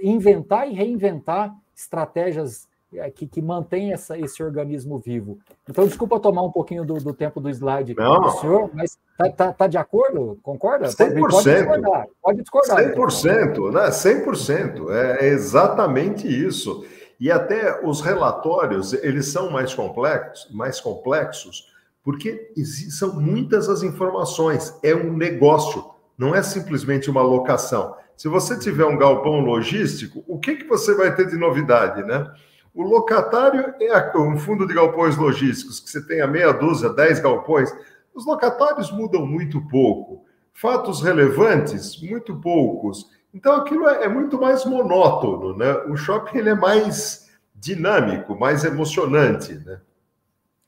inventar 0.00 0.70
e 0.70 0.72
reinventar 0.72 1.52
estratégias 1.74 2.68
que, 3.14 3.26
que 3.26 3.42
mantém 3.42 3.92
essa, 3.92 4.18
esse 4.18 4.42
organismo 4.42 4.98
vivo. 4.98 5.38
Então, 5.68 5.86
desculpa 5.86 6.20
tomar 6.20 6.42
um 6.42 6.50
pouquinho 6.50 6.84
do, 6.84 6.94
do 6.94 7.12
tempo 7.12 7.40
do 7.40 7.48
slide 7.50 7.94
Não. 7.94 8.22
do 8.22 8.30
senhor, 8.32 8.70
mas 8.72 8.98
está 9.12 9.30
tá, 9.30 9.52
tá 9.52 9.66
de 9.66 9.76
acordo? 9.76 10.38
Concorda? 10.42 10.88
100%. 10.88 11.20
Pode 11.20 11.44
discordar. 11.44 12.06
Pode 12.22 12.40
discordar 12.42 12.78
100%, 12.78 13.50
então. 13.50 13.70
né? 13.70 13.88
100%. 13.88 14.90
É 14.90 15.26
exatamente 15.28 16.26
isso. 16.26 16.84
E 17.18 17.30
até 17.30 17.84
os 17.86 18.00
relatórios, 18.00 18.92
eles 18.92 19.26
são 19.28 19.50
mais 19.50 19.72
complexos, 19.72 20.52
mais 20.52 20.80
complexos, 20.80 21.72
porque 22.02 22.52
são 22.90 23.18
muitas 23.18 23.68
as 23.68 23.82
informações, 23.82 24.78
é 24.82 24.94
um 24.94 25.16
negócio, 25.16 25.84
não 26.18 26.34
é 26.34 26.42
simplesmente 26.42 27.10
uma 27.10 27.22
locação. 27.22 27.94
Se 28.16 28.28
você 28.28 28.58
tiver 28.58 28.84
um 28.84 28.98
galpão 28.98 29.40
logístico, 29.40 30.22
o 30.28 30.38
que, 30.38 30.56
que 30.56 30.66
você 30.66 30.94
vai 30.94 31.14
ter 31.14 31.26
de 31.26 31.36
novidade, 31.36 32.02
né? 32.02 32.30
O 32.74 32.82
locatário 32.82 33.72
é 33.80 34.18
um 34.18 34.36
fundo 34.36 34.66
de 34.66 34.74
galpões 34.74 35.16
logísticos, 35.16 35.78
que 35.78 35.88
você 35.88 36.04
tenha 36.04 36.26
meia 36.26 36.52
dúzia, 36.52 36.88
dez 36.88 37.20
galpões. 37.20 37.72
Os 38.12 38.26
locatários 38.26 38.90
mudam 38.90 39.24
muito 39.24 39.64
pouco. 39.68 40.24
Fatos 40.52 41.00
relevantes, 41.00 42.02
muito 42.02 42.34
poucos. 42.40 43.08
Então 43.32 43.54
aquilo 43.54 43.88
é, 43.88 44.04
é, 44.04 44.08
muito 44.08 44.40
mais 44.40 44.64
monótono, 44.64 45.56
né? 45.56 45.72
O 45.88 45.96
shopping 45.96 46.38
ele 46.38 46.50
é 46.50 46.54
mais 46.54 47.30
dinâmico, 47.54 48.34
mais 48.34 48.64
emocionante, 48.64 49.54
né? 49.54 49.80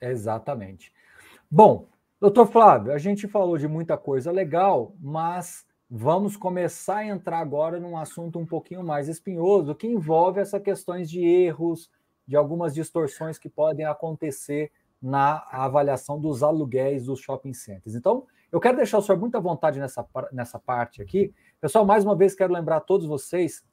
Exatamente. 0.01 0.93
Bom, 1.51 1.89
doutor 2.21 2.47
Flávio, 2.47 2.93
a 2.93 2.99
gente 2.99 3.27
falou 3.27 3.59
de 3.59 3.67
muita 3.67 3.97
coisa 3.97 4.31
legal, 4.31 4.95
mas 5.01 5.67
vamos 5.91 6.37
começar 6.37 6.99
a 6.99 7.07
entrar 7.07 7.39
agora 7.39 7.81
num 7.81 7.97
assunto 7.97 8.39
um 8.39 8.47
pouquinho 8.47 8.85
mais 8.85 9.09
espinhoso, 9.09 9.75
que 9.75 9.87
envolve 9.89 10.41
essas 10.41 10.63
questões 10.63 11.11
de 11.11 11.25
erros, 11.25 11.91
de 12.27 12.37
algumas 12.37 12.75
distorções 12.75 13.39
que 13.39 13.49
podem 13.49 13.87
acontecer 13.87 14.73
na 15.01 15.47
avaliação 15.51 16.21
dos 16.21 16.43
aluguéis 16.43 17.07
dos 17.07 17.21
shopping 17.21 17.53
centers. 17.53 17.95
Então, 17.95 18.27
eu 18.51 18.61
quero 18.61 18.77
deixar 18.77 18.99
o 18.99 19.03
senhor 19.03 19.19
muito 19.19 19.37
à 19.37 19.41
vontade 19.41 19.79
nessa, 19.79 20.07
nessa 20.33 20.59
parte 20.59 21.03
aqui, 21.03 21.33
Pessoal, 21.59 21.87
mais 21.87 22.05
uma 22.05 22.15
vez 22.15 22.35
quero 22.35 22.53
lembrar 22.53 22.77
a 22.77 22.81
todos 22.81 23.07
vocês, 23.07 23.65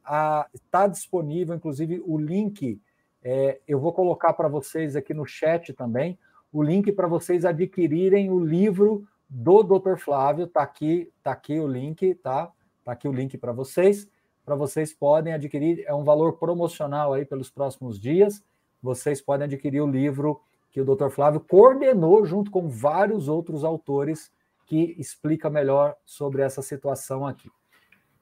está 0.54 0.88
disponível, 0.88 1.54
inclusive, 1.54 2.02
o 2.06 2.18
link, 2.18 2.82
é, 3.22 3.60
eu 3.68 3.78
vou 3.78 3.92
colocar 3.92 4.32
para 4.32 4.48
vocês 4.48 4.96
aqui 4.96 5.14
no 5.14 5.26
chat 5.26 5.74
também, 5.74 6.18
o 6.52 6.64
link 6.64 6.94
para 6.94 7.08
vocês 7.08 7.44
adquirirem 7.44 8.32
o 8.32 8.40
livro 8.40 9.06
do 9.30 9.64
Dr. 9.64 9.98
Flávio, 9.98 10.46
está 10.46 10.64
aqui, 10.64 11.12
tá 11.22 11.34
aqui 11.34 11.60
o 11.60 11.68
link, 11.68 12.16
tá? 12.16 12.50
Está 12.80 12.94
aqui 12.94 13.08
o 13.08 13.12
link 13.12 13.38
para 13.38 13.52
vocês, 13.52 14.08
para 14.46 14.56
vocês 14.56 14.94
podem 14.94 15.34
adquirir, 15.34 15.84
é 15.88 15.94
um 15.94 16.04
valor 16.04 16.34
promocional 16.34 17.14
aí 17.14 17.26
pelos 17.26 17.50
próximos 17.50 18.00
dias, 18.00 18.44
vocês 18.82 19.22
podem 19.22 19.46
adquirir 19.46 19.82
o 19.82 19.90
livro 19.90 20.42
que 20.72 20.82
o 20.82 20.86
Dr. 20.86 21.10
Flávio 21.10 21.40
coordenou 21.40 22.26
junto 22.26 22.52
com 22.52 22.68
vários 22.68 23.28
outros 23.28 23.64
autores 23.64 24.32
que 24.66 24.96
explica 24.98 25.50
melhor 25.50 25.96
sobre 26.06 26.42
essa 26.42 26.62
situação 26.62 27.26
aqui. 27.26 27.50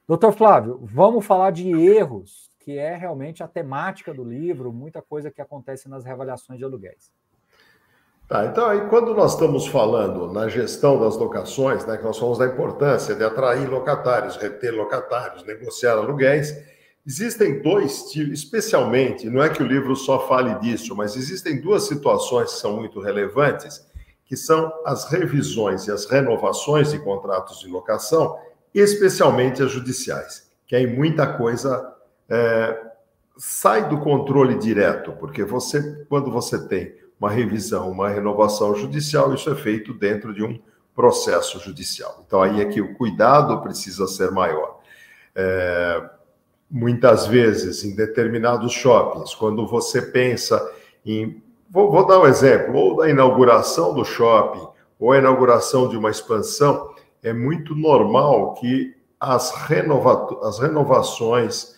Doutor 0.08 0.34
Flávio, 0.34 0.80
vamos 0.84 1.26
falar 1.26 1.52
de 1.52 1.70
erros, 1.72 2.52
que 2.60 2.78
é 2.78 2.96
realmente 2.96 3.42
a 3.42 3.48
temática 3.48 4.14
do 4.14 4.24
livro, 4.24 4.74
muita 4.74 5.02
coisa 5.02 5.32
que 5.32 5.42
acontece 5.42 5.88
nas 5.88 6.04
reavaliações 6.04 6.60
de 6.60 6.66
aluguéis. 6.66 7.12
Tá, 8.32 8.46
então 8.46 8.66
aí 8.66 8.88
quando 8.88 9.14
nós 9.14 9.34
estamos 9.34 9.68
falando 9.68 10.32
na 10.32 10.48
gestão 10.48 10.98
das 10.98 11.18
locações, 11.18 11.86
né, 11.86 11.98
que 11.98 12.04
nós 12.06 12.18
falamos 12.18 12.40
da 12.40 12.46
importância 12.46 13.14
de 13.14 13.26
atrair 13.26 13.70
locatários, 13.70 14.38
reter 14.38 14.74
locatários, 14.74 15.44
negociar 15.44 15.98
aluguéis, 15.98 16.56
existem 17.06 17.62
dois 17.62 18.04
tipos, 18.04 18.40
especialmente, 18.40 19.30
não 19.30 19.44
é 19.44 19.50
que 19.50 19.62
o 19.62 19.68
livro 19.68 19.98
só 19.98 20.30
fale 20.30 20.58
disso, 20.60 20.96
mas 20.96 21.18
existem 21.18 21.60
duas 21.60 21.84
situações 21.84 22.54
que 22.54 22.60
são 22.62 22.78
muito 22.78 23.02
relevantes, 23.02 23.86
que 24.24 24.38
são 24.38 24.72
as 24.86 25.12
revisões 25.12 25.88
e 25.88 25.92
as 25.92 26.06
renovações 26.06 26.92
de 26.92 27.00
contratos 27.00 27.60
de 27.60 27.68
locação 27.68 28.40
especialmente 28.74 29.62
as 29.62 29.72
judiciais, 29.72 30.50
que 30.66 30.74
aí 30.74 30.88
muita 30.88 31.28
coisa 31.28 31.96
é, 32.30 32.82
sai 33.38 33.90
do 33.90 34.00
controle 34.00 34.58
direto, 34.58 35.12
porque 35.20 35.44
você, 35.44 36.06
quando 36.08 36.32
você 36.32 36.66
tem 36.70 37.01
uma 37.22 37.30
revisão, 37.30 37.92
uma 37.92 38.10
renovação 38.10 38.74
judicial, 38.74 39.32
isso 39.36 39.48
é 39.52 39.56
feito 39.56 39.94
dentro 39.94 40.34
de 40.34 40.44
um 40.44 40.60
processo 40.96 41.60
judicial. 41.60 42.24
Então 42.26 42.42
aí 42.42 42.60
é 42.60 42.66
que 42.66 42.82
o 42.82 42.96
cuidado 42.96 43.62
precisa 43.62 44.08
ser 44.08 44.32
maior. 44.32 44.80
É, 45.36 46.02
muitas 46.70 47.28
vezes, 47.28 47.84
em 47.84 47.96
determinados 47.96 48.74
shoppings, 48.74 49.36
quando 49.36 49.68
você 49.68 50.02
pensa 50.02 50.68
em. 51.06 51.44
Vou, 51.70 51.92
vou 51.92 52.08
dar 52.08 52.20
um 52.20 52.26
exemplo, 52.26 52.76
ou 52.76 52.98
da 52.98 53.08
inauguração 53.08 53.94
do 53.94 54.04
shopping, 54.04 54.68
ou 55.00 55.12
a 55.12 55.20
inauguração 55.20 55.88
de 55.88 55.96
uma 55.96 56.10
expansão, 56.10 56.90
é 57.22 57.32
muito 57.32 57.76
normal 57.76 58.56
que 58.56 58.96
as, 59.20 59.52
renova 59.52 60.40
as 60.42 60.58
renovações 60.58 61.76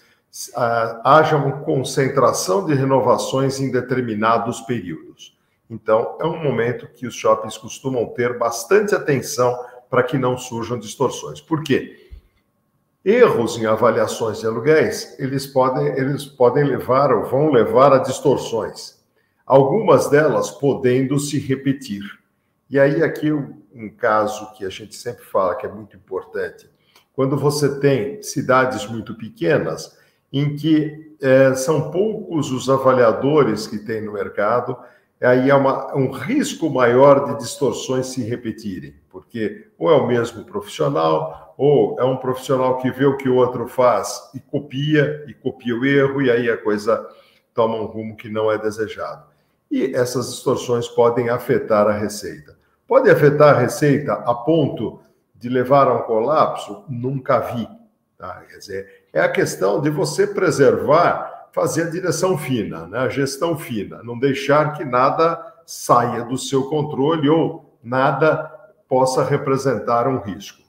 haja 1.04 1.38
uma 1.38 1.60
concentração 1.60 2.66
de 2.66 2.74
renovações 2.74 3.60
em 3.60 3.70
determinados 3.70 4.62
períodos. 4.62 5.38
Então, 5.70 6.18
é 6.20 6.26
um 6.26 6.42
momento 6.42 6.88
que 6.88 7.06
os 7.06 7.16
shoppings 7.16 7.58
costumam 7.58 8.06
ter 8.08 8.38
bastante 8.38 8.96
atenção 8.96 9.58
para 9.90 10.04
que 10.04 10.18
não 10.18 10.38
surjam 10.38 10.80
distorções. 10.80 11.40
Por 11.40 11.64
quê? 11.64 12.10
Erros 13.06 13.58
em 13.58 13.66
avaliações 13.66 14.40
de 14.40 14.48
aluguéis, 14.48 15.16
eles 15.20 15.46
podem, 15.46 15.88
eles 15.88 16.26
podem 16.26 16.64
levar 16.64 17.12
ou 17.12 17.26
vão 17.26 17.52
levar 17.52 17.92
a 17.94 17.98
distorções, 17.98 19.04
algumas 19.46 20.10
delas 20.10 20.50
podendo 20.50 21.20
se 21.20 21.38
repetir. 21.38 22.02
E 22.70 22.80
aí, 22.80 23.04
aqui, 23.04 23.32
um 23.32 23.90
caso 23.98 24.52
que 24.54 24.66
a 24.66 24.70
gente 24.70 24.96
sempre 24.96 25.26
fala 25.26 25.56
que 25.56 25.66
é 25.66 25.70
muito 25.70 25.96
importante. 25.96 26.70
Quando 27.14 27.38
você 27.38 27.80
tem 27.80 28.22
cidades 28.24 28.88
muito 28.88 29.16
pequenas, 29.16 29.96
em 30.34 30.56
que 30.56 31.16
é, 31.22 31.54
são 31.54 31.92
poucos 31.92 32.52
os 32.52 32.68
avaliadores 32.70 33.68
que 33.68 33.78
tem 33.78 34.02
no 34.02 34.14
mercado, 34.14 34.76
aí 35.22 35.50
é 35.50 35.56
uma, 35.56 35.96
um 35.96 36.12
risco 36.12 36.70
maior 36.70 37.28
de 37.28 37.38
distorções 37.38 38.08
se 38.08 38.24
repetirem, 38.24 38.96
porque 39.10 39.68
ou 39.78 39.90
é 39.90 39.96
o 39.96 40.08
mesmo 40.08 40.44
profissional, 40.44 41.54
ou 41.58 41.98
é 42.00 42.04
um 42.04 42.18
profissional 42.18 42.78
que 42.78 42.92
vê 42.92 43.06
o 43.06 43.16
que 43.16 43.30
o 43.30 43.36
outro 43.36 43.68
faz 43.68 44.32
e 44.34 44.40
copia, 44.40 45.24
e 45.28 45.34
copia 45.34 45.76
o 45.76 45.86
erro, 45.86 46.22
e 46.22 46.32
aí 46.32 46.50
a 46.50 46.58
coisa 46.58 47.08
toma 47.54 47.76
um 47.76 47.86
rumo 47.86 48.18
que 48.18 48.28
não 48.28 48.52
é 48.52 48.58
desejado. 48.58 49.24
E 49.70 49.96
essas 49.96 50.30
distorções 50.30 50.88
podem 50.88 51.30
afetar 51.30 51.88
a 51.88 51.94
receita. 51.94 52.58
Pode 52.88 53.10
afetar 53.10 53.56
a 53.56 53.60
receita 53.60 54.14
a 54.14 54.34
ponto 54.34 55.00
de 55.36 55.48
levar 55.48 55.88
a 55.88 55.94
um 55.94 56.02
colapso? 56.02 56.84
Nunca 56.90 57.40
vi. 57.40 57.68
Tá? 58.18 58.44
Quer 58.50 58.58
dizer, 58.58 59.03
é 59.14 59.22
a 59.22 59.32
questão 59.32 59.80
de 59.80 59.92
você 59.92 60.26
preservar, 60.26 61.50
fazer 61.54 61.84
a 61.84 61.90
direção 61.90 62.36
fina, 62.36 62.88
né? 62.88 62.98
a 62.98 63.10
gestão 63.10 63.56
fina, 63.56 64.02
não 64.04 64.18
deixar 64.18 64.74
que 64.74 64.84
nada 64.84 65.40
saia 65.66 66.26
do 66.26 66.38
seu 66.38 66.68
controle 66.68 67.30
ou 67.30 67.78
nada 67.84 68.52
possa 68.90 69.24
representar 69.24 70.08
um 70.08 70.20
risco. 70.20 70.64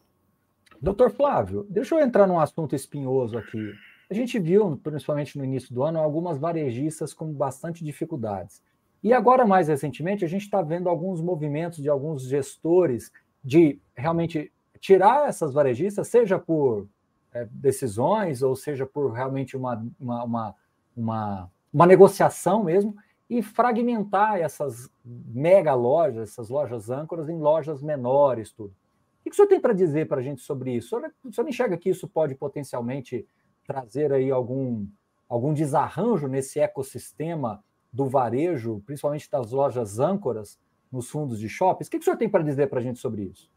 Doutor 0.80 1.10
Flávio, 1.10 1.66
deixa 1.70 1.94
eu 1.94 2.00
entrar 2.00 2.26
num 2.26 2.38
assunto 2.38 2.76
espinhoso 2.76 3.38
aqui. 3.38 3.72
A 4.10 4.12
gente 4.12 4.38
viu, 4.38 4.78
principalmente 4.82 5.38
no 5.38 5.44
início 5.44 5.74
do 5.74 5.82
ano, 5.82 5.98
algumas 5.98 6.36
varejistas 6.36 7.14
com 7.14 7.32
bastante 7.32 7.82
dificuldades. 7.82 8.62
E 9.02 9.12
agora, 9.12 9.46
mais 9.46 9.68
recentemente, 9.68 10.24
a 10.24 10.28
gente 10.28 10.42
está 10.42 10.60
vendo 10.60 10.90
alguns 10.90 11.22
movimentos 11.22 11.82
de 11.82 11.88
alguns 11.88 12.22
gestores 12.22 13.10
de 13.42 13.78
realmente 13.96 14.52
tirar 14.78 15.28
essas 15.28 15.54
varejistas, 15.54 16.08
seja 16.08 16.38
por 16.38 16.86
é, 17.34 17.46
decisões, 17.50 18.42
ou 18.42 18.54
seja 18.54 18.86
por 18.86 19.10
realmente 19.10 19.56
uma, 19.56 19.84
uma, 20.00 20.24
uma, 20.24 20.54
uma, 20.96 21.50
uma 21.72 21.86
negociação 21.86 22.64
mesmo, 22.64 22.96
e 23.28 23.42
fragmentar 23.42 24.36
essas 24.36 24.88
mega 25.04 25.74
lojas, 25.74 26.30
essas 26.30 26.48
lojas 26.48 26.90
âncoras, 26.90 27.28
em 27.28 27.38
lojas 27.38 27.82
menores, 27.82 28.52
tudo. 28.52 28.72
O 29.20 29.24
que 29.24 29.30
o 29.30 29.34
senhor 29.34 29.48
tem 29.48 29.60
para 29.60 29.72
dizer 29.72 30.06
para 30.06 30.20
a 30.20 30.22
gente 30.22 30.42
sobre 30.42 30.72
isso? 30.76 30.96
O 30.96 31.00
senhor, 31.00 31.14
o 31.24 31.32
senhor 31.32 31.48
enxerga 31.48 31.76
que 31.76 31.90
isso 31.90 32.06
pode 32.06 32.34
potencialmente 32.34 33.26
trazer 33.66 34.12
aí 34.12 34.30
algum, 34.30 34.86
algum 35.28 35.52
desarranjo 35.54 36.28
nesse 36.28 36.60
ecossistema 36.60 37.64
do 37.90 38.06
varejo, 38.06 38.82
principalmente 38.84 39.30
das 39.30 39.50
lojas 39.50 39.98
âncoras 39.98 40.58
nos 40.92 41.08
fundos 41.08 41.38
de 41.38 41.48
shoppings? 41.48 41.88
O 41.88 41.90
que 41.90 41.96
o 41.96 42.02
senhor 42.02 42.16
tem 42.16 42.28
para 42.28 42.42
dizer 42.42 42.68
para 42.68 42.80
a 42.80 42.82
gente 42.82 42.98
sobre 42.98 43.22
isso? 43.22 43.50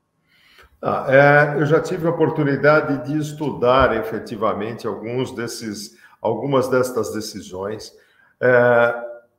Ah, 0.81 1.05
é, 1.09 1.61
eu 1.61 1.65
já 1.65 1.81
tive 1.81 2.07
a 2.07 2.11
oportunidade 2.11 3.07
de 3.07 3.17
estudar 3.17 3.95
efetivamente 3.97 4.85
alguns 4.85 5.31
desses, 5.31 5.97
algumas 6.21 6.67
destas 6.67 7.11
decisões. 7.11 7.93
É, 8.39 8.95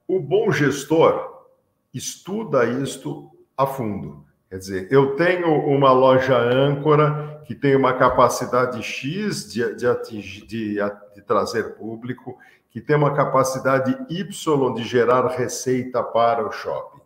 o 0.08 0.18
bom 0.20 0.50
gestor 0.50 1.46
estuda 1.94 2.64
isto 2.64 3.30
a 3.56 3.66
fundo. 3.66 4.24
Quer 4.50 4.58
dizer, 4.58 4.88
eu 4.90 5.14
tenho 5.14 5.52
uma 5.66 5.92
loja 5.92 6.36
âncora 6.36 7.42
que 7.44 7.54
tem 7.54 7.76
uma 7.76 7.92
capacidade 7.94 8.82
X 8.82 9.52
de, 9.52 9.74
de, 9.76 9.86
atingir, 9.86 10.46
de, 10.46 10.74
de 11.14 11.22
trazer 11.22 11.76
público, 11.76 12.36
que 12.70 12.80
tem 12.80 12.96
uma 12.96 13.14
capacidade 13.14 13.96
Y 14.10 14.74
de 14.74 14.82
gerar 14.82 15.26
receita 15.28 16.02
para 16.02 16.46
o 16.46 16.50
shopping. 16.50 17.00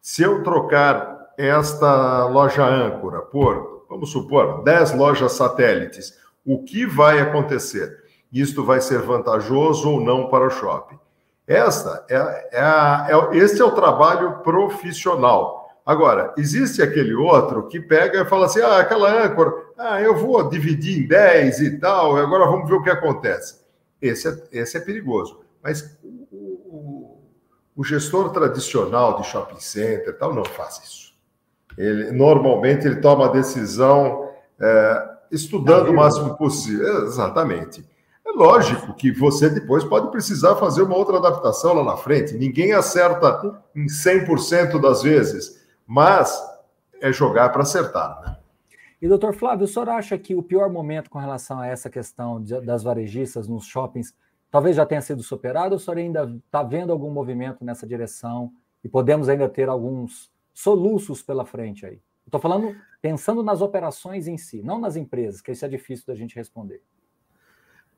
Se 0.00 0.22
eu 0.22 0.42
trocar 0.42 1.13
esta 1.38 2.26
loja 2.26 2.64
âncora 2.64 3.20
por, 3.20 3.86
vamos 3.88 4.10
supor, 4.10 4.62
10 4.62 4.94
lojas 4.94 5.32
satélites, 5.32 6.18
o 6.44 6.62
que 6.62 6.86
vai 6.86 7.20
acontecer? 7.20 8.04
Isto 8.32 8.64
vai 8.64 8.80
ser 8.80 9.00
vantajoso 9.00 9.90
ou 9.90 10.00
não 10.00 10.28
para 10.28 10.46
o 10.46 10.50
shopping? 10.50 10.98
Esta 11.46 12.04
é, 12.08 12.16
é, 12.52 13.12
é 13.12 13.36
este 13.36 13.60
é 13.60 13.64
o 13.64 13.72
trabalho 13.72 14.38
profissional. 14.38 15.64
Agora, 15.84 16.32
existe 16.38 16.80
aquele 16.80 17.14
outro 17.14 17.68
que 17.68 17.78
pega 17.78 18.22
e 18.22 18.24
fala 18.24 18.46
assim: 18.46 18.60
ah, 18.60 18.78
aquela 18.78 19.24
âncora, 19.24 19.52
ah, 19.76 20.00
eu 20.00 20.16
vou 20.16 20.48
dividir 20.48 21.04
em 21.04 21.06
10 21.06 21.60
e 21.60 21.78
tal, 21.78 22.16
agora 22.16 22.46
vamos 22.46 22.68
ver 22.68 22.76
o 22.76 22.82
que 22.82 22.90
acontece. 22.90 23.62
Esse 24.00 24.28
é, 24.28 24.60
esse 24.60 24.76
é 24.78 24.80
perigoso. 24.80 25.40
Mas 25.62 25.98
o, 26.02 26.08
o, 26.36 27.20
o 27.76 27.84
gestor 27.84 28.30
tradicional 28.30 29.20
de 29.20 29.26
shopping 29.26 29.60
center 29.60 30.16
tal 30.18 30.34
não 30.34 30.44
faz 30.44 30.80
isso. 30.82 31.03
Ele, 31.76 32.12
normalmente 32.12 32.86
ele 32.86 32.96
toma 32.96 33.26
a 33.26 33.32
decisão 33.32 34.30
é, 34.60 35.08
estudando 35.30 35.88
o 35.88 35.94
máximo 35.94 36.36
possível. 36.36 37.04
Exatamente. 37.04 37.84
É 38.26 38.30
lógico 38.30 38.94
que 38.94 39.12
você 39.12 39.50
depois 39.50 39.84
pode 39.84 40.10
precisar 40.10 40.56
fazer 40.56 40.82
uma 40.82 40.96
outra 40.96 41.18
adaptação 41.18 41.74
lá 41.74 41.84
na 41.84 41.96
frente. 41.96 42.34
Ninguém 42.34 42.72
acerta 42.72 43.62
em 43.74 43.86
100% 43.86 44.80
das 44.80 45.02
vezes, 45.02 45.62
mas 45.86 46.42
é 47.00 47.12
jogar 47.12 47.50
para 47.50 47.62
acertar. 47.62 48.20
Né? 48.22 48.36
E, 49.00 49.08
doutor 49.08 49.34
Flávio, 49.34 49.64
o 49.64 49.68
senhor 49.68 49.88
acha 49.90 50.16
que 50.16 50.34
o 50.34 50.42
pior 50.42 50.70
momento 50.70 51.10
com 51.10 51.18
relação 51.18 51.60
a 51.60 51.66
essa 51.66 51.90
questão 51.90 52.42
de, 52.42 52.58
das 52.62 52.82
varejistas 52.82 53.46
nos 53.46 53.66
shoppings 53.66 54.14
talvez 54.50 54.76
já 54.76 54.86
tenha 54.86 55.02
sido 55.02 55.22
superado 55.22 55.74
ou 55.74 55.76
o 55.76 55.80
senhor 55.80 55.98
ainda 55.98 56.32
está 56.46 56.62
vendo 56.62 56.92
algum 56.92 57.10
movimento 57.10 57.64
nessa 57.64 57.86
direção 57.86 58.52
e 58.82 58.88
podemos 58.88 59.28
ainda 59.28 59.48
ter 59.48 59.68
alguns 59.68 60.30
soluços 60.54 61.22
pela 61.22 61.44
frente 61.44 61.84
aí? 61.84 62.00
Estou 62.24 62.40
falando 62.40 62.74
pensando 63.02 63.42
nas 63.42 63.60
operações 63.60 64.26
em 64.26 64.38
si, 64.38 64.62
não 64.62 64.80
nas 64.80 64.96
empresas, 64.96 65.42
que 65.42 65.52
isso 65.52 65.64
é 65.64 65.68
difícil 65.68 66.06
da 66.06 66.14
gente 66.14 66.34
responder. 66.34 66.80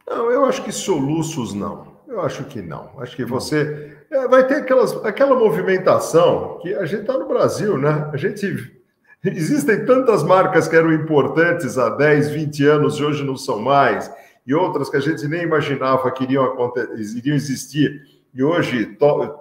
Não, 0.04 0.30
eu 0.30 0.44
acho 0.44 0.62
que 0.64 0.72
soluços 0.72 1.52
não. 1.52 1.96
Eu 2.06 2.20
acho 2.20 2.44
que 2.44 2.62
não. 2.62 2.90
Acho 3.00 3.16
que 3.16 3.24
você 3.24 3.96
é, 4.10 4.28
vai 4.28 4.46
ter 4.46 4.56
aquelas, 4.56 4.92
aquela 5.04 5.36
movimentação 5.36 6.58
que 6.60 6.72
a 6.74 6.84
gente 6.86 7.02
está 7.02 7.18
no 7.18 7.26
Brasil, 7.26 7.76
né? 7.76 8.08
A 8.12 8.16
gente 8.16 8.46
existem 9.24 9.84
tantas 9.84 10.22
marcas 10.22 10.68
que 10.68 10.76
eram 10.76 10.92
importantes 10.92 11.76
há 11.76 11.90
10, 11.90 12.30
20 12.30 12.66
anos 12.66 12.94
e 12.96 13.04
hoje 13.04 13.24
não 13.24 13.36
são 13.36 13.60
mais, 13.60 14.10
e 14.46 14.54
outras 14.54 14.88
que 14.88 14.96
a 14.96 15.00
gente 15.00 15.26
nem 15.26 15.42
imaginava 15.42 16.10
que 16.12 16.22
iriam, 16.22 16.72
iriam 17.16 17.34
existir, 17.34 18.02
e 18.32 18.44
hoje 18.44 18.96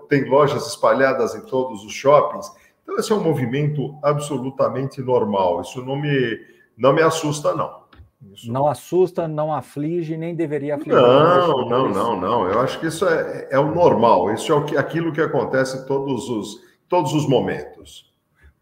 tem 0.10 0.28
lojas 0.28 0.66
espalhadas 0.68 1.36
em 1.36 1.42
todos 1.42 1.84
os 1.84 1.94
shoppings. 1.94 2.50
Então, 2.86 2.98
esse 2.98 3.12
é 3.12 3.16
um 3.16 3.24
movimento 3.24 3.98
absolutamente 4.04 5.02
normal. 5.02 5.62
Isso 5.62 5.84
não 5.84 5.96
me, 5.96 6.40
não 6.78 6.94
me 6.94 7.02
assusta, 7.02 7.56
não. 7.56 7.84
Isso... 8.32 8.52
Não 8.52 8.68
assusta, 8.68 9.28
não 9.28 9.52
aflige, 9.52 10.16
nem 10.16 10.36
deveria 10.36 10.76
afligir. 10.76 10.94
Não, 10.94 11.68
não, 11.68 11.90
não, 11.90 12.22
não. 12.22 12.48
Eu 12.48 12.60
acho 12.62 12.80
que 12.80 12.86
isso 12.88 13.08
é, 13.08 13.48
é 13.50 13.60
o 13.60 13.74
normal. 13.74 14.32
Isso 14.32 14.52
é 14.52 14.56
o 14.56 14.64
que, 14.64 14.78
aquilo 14.78 15.12
que 15.12 15.22
acontece 15.22 15.78
em 15.78 15.86
todos 15.86 16.30
os, 16.30 16.62
todos 16.88 17.14
os 17.14 17.28
momentos. 17.28 18.14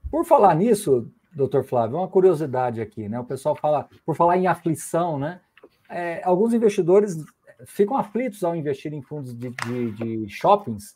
Por 0.10 0.26
falar 0.26 0.56
nisso, 0.56 1.12
doutor 1.34 1.66
Flávio, 1.66 1.98
uma 1.98 2.08
curiosidade 2.08 2.80
aqui, 2.80 3.10
né? 3.10 3.20
O 3.20 3.26
pessoal 3.26 3.56
fala, 3.56 3.90
por 4.06 4.16
falar 4.16 4.38
em 4.38 4.48
aflição, 4.48 5.20
né? 5.20 5.42
É, 5.90 6.22
alguns 6.24 6.54
investidores 6.54 7.18
ficam 7.66 7.98
aflitos 7.98 8.44
ao 8.44 8.56
investir 8.56 8.94
em 8.94 9.02
fundos 9.02 9.34
de, 9.34 9.50
de, 9.50 9.92
de 9.92 10.30
shoppings, 10.30 10.94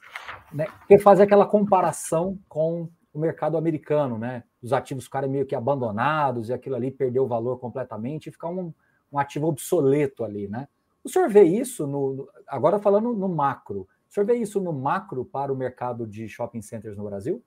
né? 0.54 0.66
Porque 0.80 0.98
fazem 1.00 1.26
aquela 1.26 1.46
comparação 1.46 2.38
com 2.48 2.90
o 3.18 3.20
mercado 3.20 3.58
americano, 3.58 4.18
né? 4.18 4.44
Os 4.62 4.72
ativos 4.72 5.06
ficarem 5.06 5.30
meio 5.30 5.46
que 5.46 5.56
abandonados 5.56 6.50
e 6.50 6.54
aquilo 6.54 6.76
ali 6.76 6.92
perdeu 6.92 7.24
o 7.24 7.28
valor 7.28 7.58
completamente 7.58 8.28
e 8.28 8.32
ficar 8.32 8.50
um, 8.50 8.72
um 9.12 9.18
ativo 9.18 9.48
obsoleto 9.48 10.24
ali, 10.24 10.48
né? 10.48 10.68
O 11.04 11.10
senhor 11.10 11.28
vê 11.28 11.44
isso 11.44 11.88
no. 11.88 12.30
Agora 12.48 12.80
falando 12.80 13.14
no 13.14 13.28
macro, 13.28 13.88
o 14.08 14.14
senhor 14.14 14.26
vê 14.26 14.36
isso 14.36 14.62
no 14.62 14.72
macro 14.72 15.26
para 15.26 15.52
o 15.52 15.56
mercado 15.56 16.06
de 16.06 16.30
shopping 16.30 16.62
centers 16.62 16.96
no 16.96 17.06
Brasil? 17.06 17.44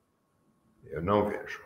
Eu 0.86 1.02
não 1.02 1.28
vejo. 1.28 1.62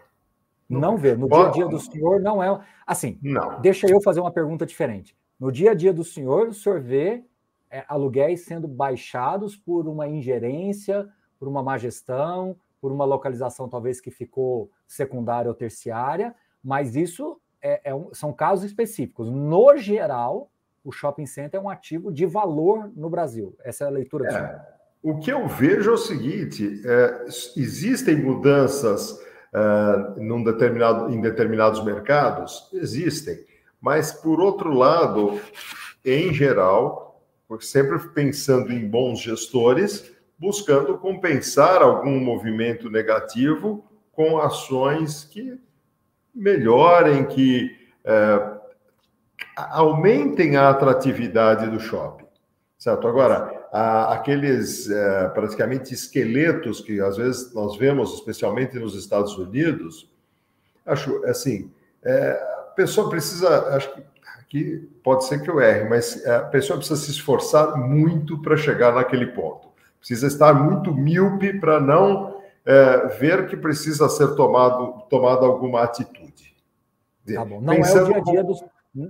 Não, 0.69 0.81
não 0.81 0.97
vê. 0.99 1.17
No 1.17 1.29
dia 1.29 1.47
a 1.47 1.51
dia 1.51 1.67
do 1.67 1.81
senhor 1.81 2.21
não 2.21 2.43
é. 2.43 2.61
Assim, 2.87 3.19
não. 3.23 3.61
deixa 3.61 3.89
eu 3.89 4.03
fazer 4.03 4.21
uma 4.21 4.33
pergunta 4.33 4.67
diferente. 4.67 5.17
No 5.41 5.51
dia 5.51 5.71
a 5.71 5.75
dia 5.75 5.95
do 5.95 6.05
senhor, 6.05 6.49
o 6.49 6.55
senhor 6.55 6.81
vê 6.81 7.25
é, 7.71 7.85
aluguéis 7.89 8.45
sendo 8.45 8.69
baixados 8.69 9.57
por 9.57 9.89
uma 9.89 10.07
ingerência, 10.07 11.09
por 11.39 11.49
uma 11.49 11.63
má 11.63 11.79
gestão, 11.79 12.57
por 12.85 12.93
uma 12.93 13.07
localização 13.07 13.67
talvez 13.67 13.99
que 13.99 14.11
ficou 14.11 14.71
secundária 14.87 15.49
ou 15.49 15.55
terciária, 15.55 16.35
mas 16.63 16.95
isso 16.95 17.41
é, 17.63 17.81
é 17.83 17.95
um, 17.95 18.13
são 18.13 18.31
casos 18.31 18.67
específicos. 18.67 19.31
No 19.31 19.75
geral, 19.79 20.51
o 20.85 20.93
shopping 20.93 21.25
center 21.25 21.59
é 21.59 21.63
um 21.63 21.71
ativo 21.71 22.13
de 22.13 22.27
valor 22.27 22.93
no 22.95 23.09
Brasil. 23.09 23.57
Essa 23.65 23.85
é 23.85 23.87
a 23.87 23.91
leitura 23.91 24.29
é, 24.29 24.61
O 25.03 25.19
que 25.19 25.33
eu 25.33 25.49
vejo 25.49 25.93
é 25.93 25.95
o 25.95 25.97
seguinte: 25.97 26.83
é, 26.85 27.25
existem 27.57 28.17
mudanças 28.17 29.19
é, 29.55 30.45
determinado, 30.45 31.11
em 31.11 31.23
determinados 31.23 31.83
mercados? 31.83 32.69
Existem. 32.75 33.47
Mas, 33.81 34.13
por 34.13 34.41
outro 34.41 34.75
lado, 34.75 35.41
em 36.05 36.35
geral, 36.35 37.19
sempre 37.61 37.99
pensando 38.11 38.71
em 38.71 38.87
bons 38.87 39.21
gestores, 39.21 40.14
buscando 40.39 40.99
compensar 40.99 41.83
algum 41.83 42.19
movimento 42.21 42.91
negativo 42.91 43.85
com 44.13 44.39
ações 44.39 45.25
que 45.25 45.59
melhorem, 46.35 47.25
que 47.27 47.71
é, 48.05 48.55
aumentem 49.57 50.57
a 50.57 50.71
atratividade 50.71 51.71
do 51.71 51.81
shopping. 51.81 52.25
Certo? 52.77 53.09
Agora, 53.09 53.67
aqueles 54.11 54.91
é, 54.91 55.29
praticamente 55.29 55.95
esqueletos 55.95 56.81
que 56.81 57.01
às 57.01 57.17
vezes 57.17 57.55
nós 57.55 57.77
vemos, 57.77 58.13
especialmente 58.15 58.79
nos 58.79 58.95
Estados 58.95 59.37
Unidos, 59.39 60.11
acho 60.85 61.25
assim, 61.25 61.73
é, 62.03 62.33
a 62.33 62.73
pessoa 62.75 63.09
precisa, 63.09 63.75
acho 63.75 63.95
que 63.95 64.03
aqui 64.39 64.89
pode 65.03 65.25
ser 65.25 65.41
que 65.41 65.49
eu 65.49 65.61
erre, 65.61 65.89
mas 65.89 66.25
a 66.27 66.41
pessoa 66.41 66.77
precisa 66.77 67.01
se 67.01 67.11
esforçar 67.11 67.77
muito 67.77 68.41
para 68.43 68.57
chegar 68.57 68.95
naquele 68.95 69.29
ponto. 69.29 69.64
Precisa 70.07 70.27
estar 70.27 70.53
muito 70.53 70.93
míope 70.93 71.59
para 71.59 71.81
não 71.81 72.39
é, 72.63 73.07
ver 73.19 73.47
que 73.47 73.57
precisa 73.57 74.07
ser 74.07 74.35
tomado, 74.35 75.07
tomada 75.09 75.47
alguma 75.47 75.83
atitude. 75.83 76.55
Tá 77.27 77.43
bom. 77.43 77.59
Não 77.59 77.75
Pensando 77.75 78.13
é 78.15 78.19
o 78.19 78.23
dia 78.23 78.41
a 78.41 78.43
dia 78.43 78.45
dos 78.45 78.65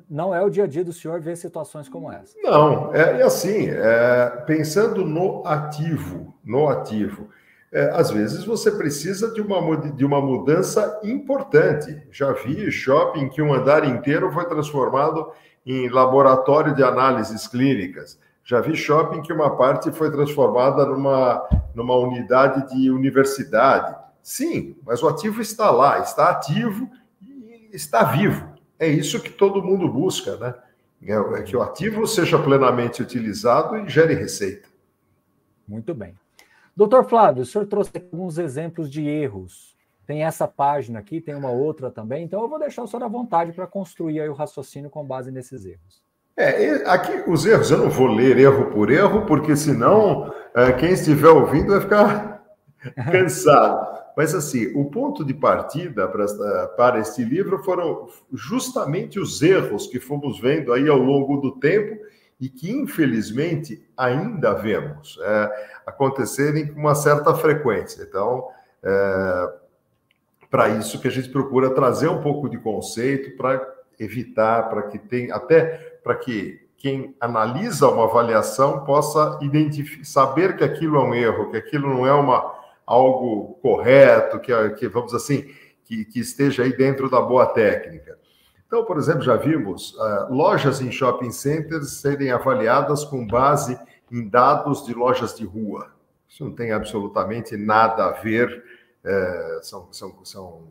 não 0.09 0.35
é 0.35 0.43
o 0.43 0.49
dia 0.49 0.65
a 0.65 0.67
dia 0.67 0.83
do 0.83 0.95
senhor 0.95 1.21
ver 1.21 1.37
situações 1.37 1.91
como 1.91 2.11
essa. 2.11 2.35
Não, 2.43 2.95
é 2.95 3.23
assim, 3.23 3.69
é, 3.69 4.43
pensando 4.47 5.05
no 5.05 5.47
ativo, 5.47 6.35
no 6.43 6.69
ativo, 6.69 7.29
é, 7.71 7.91
às 7.91 8.11
vezes 8.11 8.45
você 8.45 8.71
precisa 8.71 9.31
de 9.35 9.43
uma, 9.43 9.77
de 9.77 10.05
uma 10.05 10.23
mudança 10.23 11.01
importante. 11.05 12.03
Já 12.11 12.33
vi 12.33 12.71
shopping 12.71 13.29
que 13.29 13.43
um 13.43 13.53
andar 13.53 13.85
inteiro 13.85 14.33
foi 14.33 14.47
transformado 14.47 15.33
em 15.67 15.91
laboratório 15.91 16.75
de 16.75 16.83
análises 16.83 17.47
clínicas. 17.47 18.19
Já 18.45 18.61
vi 18.61 18.77
shopping 18.77 19.23
que 19.23 19.33
uma 19.33 19.57
parte 19.57 19.91
foi 19.91 20.11
transformada 20.11 20.85
numa, 20.85 21.49
numa 21.75 21.97
unidade 21.97 22.69
de 22.69 22.91
universidade. 22.91 23.97
Sim, 24.23 24.77
mas 24.85 25.03
o 25.03 25.09
ativo 25.09 25.41
está 25.41 25.71
lá, 25.71 26.01
está 26.01 26.29
ativo 26.29 26.91
e 27.23 27.71
está 27.73 28.05
vivo. 28.05 28.53
É 28.79 28.87
isso 28.87 29.21
que 29.21 29.31
todo 29.31 29.63
mundo 29.63 29.89
busca, 29.89 30.37
né? 30.37 30.55
É, 31.03 31.15
é 31.15 31.43
que 31.43 31.57
o 31.57 31.63
ativo 31.63 32.07
seja 32.07 32.39
plenamente 32.39 33.03
utilizado 33.03 33.77
e 33.79 33.89
gere 33.89 34.15
receita. 34.15 34.69
Muito 35.67 35.95
bem. 35.95 36.15
Doutor 36.77 37.05
Flávio, 37.05 37.45
o 37.45 37.47
senhor 37.47 37.67
trouxe 37.67 37.93
alguns 37.95 38.37
exemplos 38.37 38.91
de 38.91 39.07
erros. 39.09 39.75
Tem 40.07 40.23
essa 40.23 40.47
página 40.47 40.99
aqui, 40.99 41.19
tem 41.19 41.35
uma 41.35 41.51
outra 41.51 41.91
também, 41.91 42.25
então 42.25 42.43
eu 42.43 42.49
vou 42.49 42.59
deixar 42.59 42.83
o 42.83 42.87
senhor 42.87 43.03
à 43.03 43.09
vontade 43.09 43.53
para 43.53 43.67
construir 43.67 44.29
o 44.29 44.35
raciocínio 44.35 44.91
com 44.91 45.03
base 45.03 45.31
nesses 45.31 45.65
erros. 45.65 46.04
É, 46.37 46.83
aqui 46.87 47.31
os 47.31 47.47
erros, 47.47 47.71
eu 47.71 47.79
não 47.79 47.91
vou 47.91 48.09
ler 48.09 48.39
erro 48.39 48.67
por 48.67 48.91
erro, 48.91 49.25
porque 49.25 49.55
senão 49.55 50.35
é, 50.55 50.73
quem 50.73 50.93
estiver 50.93 51.29
ouvindo 51.29 51.71
vai 51.73 51.81
ficar 51.81 52.43
cansado. 53.13 54.05
Mas, 54.17 54.35
assim, 54.35 54.73
o 54.77 54.85
ponto 54.85 55.25
de 55.25 55.35
partida 55.35 56.07
para, 56.09 56.27
para 56.77 56.99
este 57.01 57.25
livro 57.25 57.63
foram 57.63 58.09
justamente 58.33 59.19
os 59.19 59.43
erros 59.43 59.87
que 59.87 59.99
fomos 59.99 60.41
vendo 60.41 60.73
aí 60.73 60.89
ao 60.89 60.99
longo 60.99 61.39
do 61.39 61.53
tempo 61.59 62.01
e 62.41 62.49
que, 62.49 62.71
infelizmente, 62.71 63.85
ainda 63.97 64.55
vemos 64.55 65.19
é, 65.23 65.51
acontecerem 65.87 66.67
com 66.67 66.81
uma 66.81 66.95
certa 66.95 67.35
frequência. 67.35 68.03
Então, 68.03 68.47
é, 68.83 69.53
para 70.51 70.69
isso 70.69 71.01
que 71.01 71.09
a 71.09 71.11
gente 71.11 71.31
procura 71.31 71.71
trazer 71.71 72.09
um 72.09 72.21
pouco 72.21 72.49
de 72.49 72.59
conceito 72.59 73.37
para 73.37 73.67
evitar, 73.99 74.69
para 74.69 74.83
que 74.83 74.99
tenha, 74.99 75.35
até 75.35 75.94
para 76.05 76.15
que 76.15 76.61
quem 76.77 77.17
analisa 77.19 77.89
uma 77.89 78.05
avaliação 78.05 78.85
possa 78.85 79.39
saber 80.03 80.55
que 80.55 80.63
aquilo 80.63 80.99
é 80.99 81.01
um 81.01 81.15
erro, 81.15 81.51
que 81.51 81.57
aquilo 81.57 81.89
não 81.89 82.07
é 82.07 82.13
uma 82.13 82.55
algo 82.87 83.55
correto, 83.63 84.39
que, 84.39 84.53
que 84.73 84.87
vamos 84.87 85.15
assim, 85.15 85.51
que, 85.85 86.05
que, 86.05 86.21
esteja 86.21 86.63
aí 86.63 86.77
dentro 86.77 87.09
da 87.09 87.23
boa 87.23 87.47
técnica. 87.47 88.19
Então, 88.67 88.85
por 88.85 88.99
exemplo, 88.99 89.23
já 89.23 89.37
vimos 89.37 89.95
uh, 89.95 90.31
lojas 90.31 90.83
em 90.83 90.93
shopping 90.93 91.31
centers 91.31 91.93
serem 91.93 92.31
avaliadas 92.31 93.03
com 93.03 93.27
base 93.27 93.79
em 94.13 94.29
dados 94.29 94.85
de 94.85 94.93
lojas 94.93 95.35
de 95.35 95.47
rua. 95.47 95.91
Isso 96.29 96.45
não 96.45 96.53
tem 96.53 96.73
absolutamente 96.73 97.57
nada 97.57 98.07
a 98.07 98.11
ver, 98.11 98.63
uh, 99.05 99.65
são, 99.65 99.89
são, 99.91 100.25
são, 100.25 100.69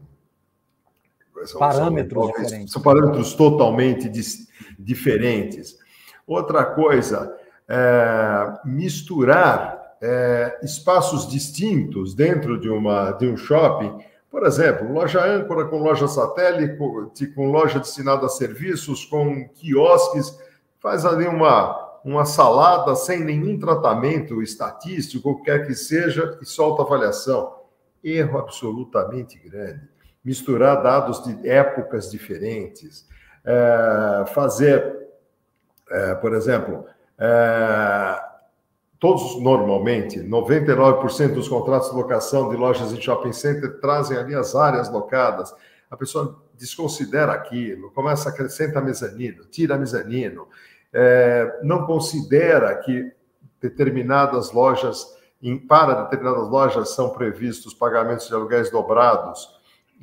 são, 1.46 1.60
parâmetros 1.60 2.26
são, 2.26 2.34
diferentes. 2.34 2.74
São 2.74 2.82
parâmetros 2.82 3.34
totalmente 3.34 4.10
dis, 4.10 4.48
diferentes. 4.78 5.78
Outra 6.26 6.66
coisa, 6.66 7.36
é, 7.68 8.54
misturar 8.66 9.98
é, 10.02 10.60
espaços 10.64 11.28
distintos 11.28 12.14
dentro 12.14 12.60
de, 12.60 12.70
uma, 12.70 13.12
de 13.12 13.28
um 13.28 13.38
shopping, 13.38 13.98
por 14.30 14.46
exemplo, 14.46 14.92
loja 14.92 15.24
âncora 15.24 15.66
com 15.66 15.78
loja 15.78 16.08
satélite, 16.08 16.78
com, 16.78 17.12
com 17.36 17.52
loja 17.52 17.80
destinada 17.80 18.26
a 18.26 18.30
serviços, 18.30 19.06
com 19.06 19.48
quiosques, 19.50 20.38
faz 20.80 21.06
ali 21.06 21.28
uma, 21.28 22.00
uma 22.04 22.26
salada 22.26 22.96
sem 22.96 23.24
nenhum 23.24 23.58
tratamento 23.60 24.42
estatístico, 24.42 25.30
o 25.30 25.36
que 25.38 25.44
quer 25.44 25.66
que 25.66 25.76
seja, 25.76 26.38
e 26.42 26.46
solta 26.46 26.82
avaliação. 26.82 27.56
Erro 28.04 28.40
absolutamente 28.40 29.38
grande. 29.40 29.93
Misturar 30.24 30.82
dados 30.82 31.24
de 31.24 31.49
épocas 31.49 32.09
diferentes, 32.09 33.07
é, 33.45 34.26
fazer, 34.34 35.09
é, 35.89 36.15
por 36.15 36.34
exemplo, 36.34 36.86
é, 37.17 38.21
todos 38.99 39.41
normalmente, 39.41 40.21
99% 40.21 41.34
dos 41.34 41.49
contratos 41.49 41.89
de 41.89 41.95
locação 41.95 42.49
de 42.49 42.55
lojas 42.55 42.93
em 42.93 43.01
shopping 43.01 43.34
center 43.34 43.80
trazem 43.82 44.17
ali 44.17 44.34
as 44.34 44.55
áreas 44.55 44.89
locadas. 44.89 45.53
A 45.91 45.97
pessoa 45.97 46.41
desconsidera 46.57 47.34
aquilo, 47.34 47.91
começa 47.91 48.30
a 48.30 48.32
acrescentar 48.32 48.82
mezanino, 48.82 49.43
tira 49.45 49.78
mezanino, 49.78 50.47
é, 50.93 51.59
não 51.63 51.86
considera 51.86 52.76
que 52.78 53.11
determinadas 53.59 54.51
lojas, 54.51 55.05
em, 55.41 55.57
para 55.57 56.03
determinadas 56.03 56.47
lojas, 56.49 56.89
são 56.89 57.09
previstos 57.09 57.74
pagamentos 57.74 58.28
de 58.28 58.34
aluguéis 58.34 58.69
dobrados, 58.69 59.53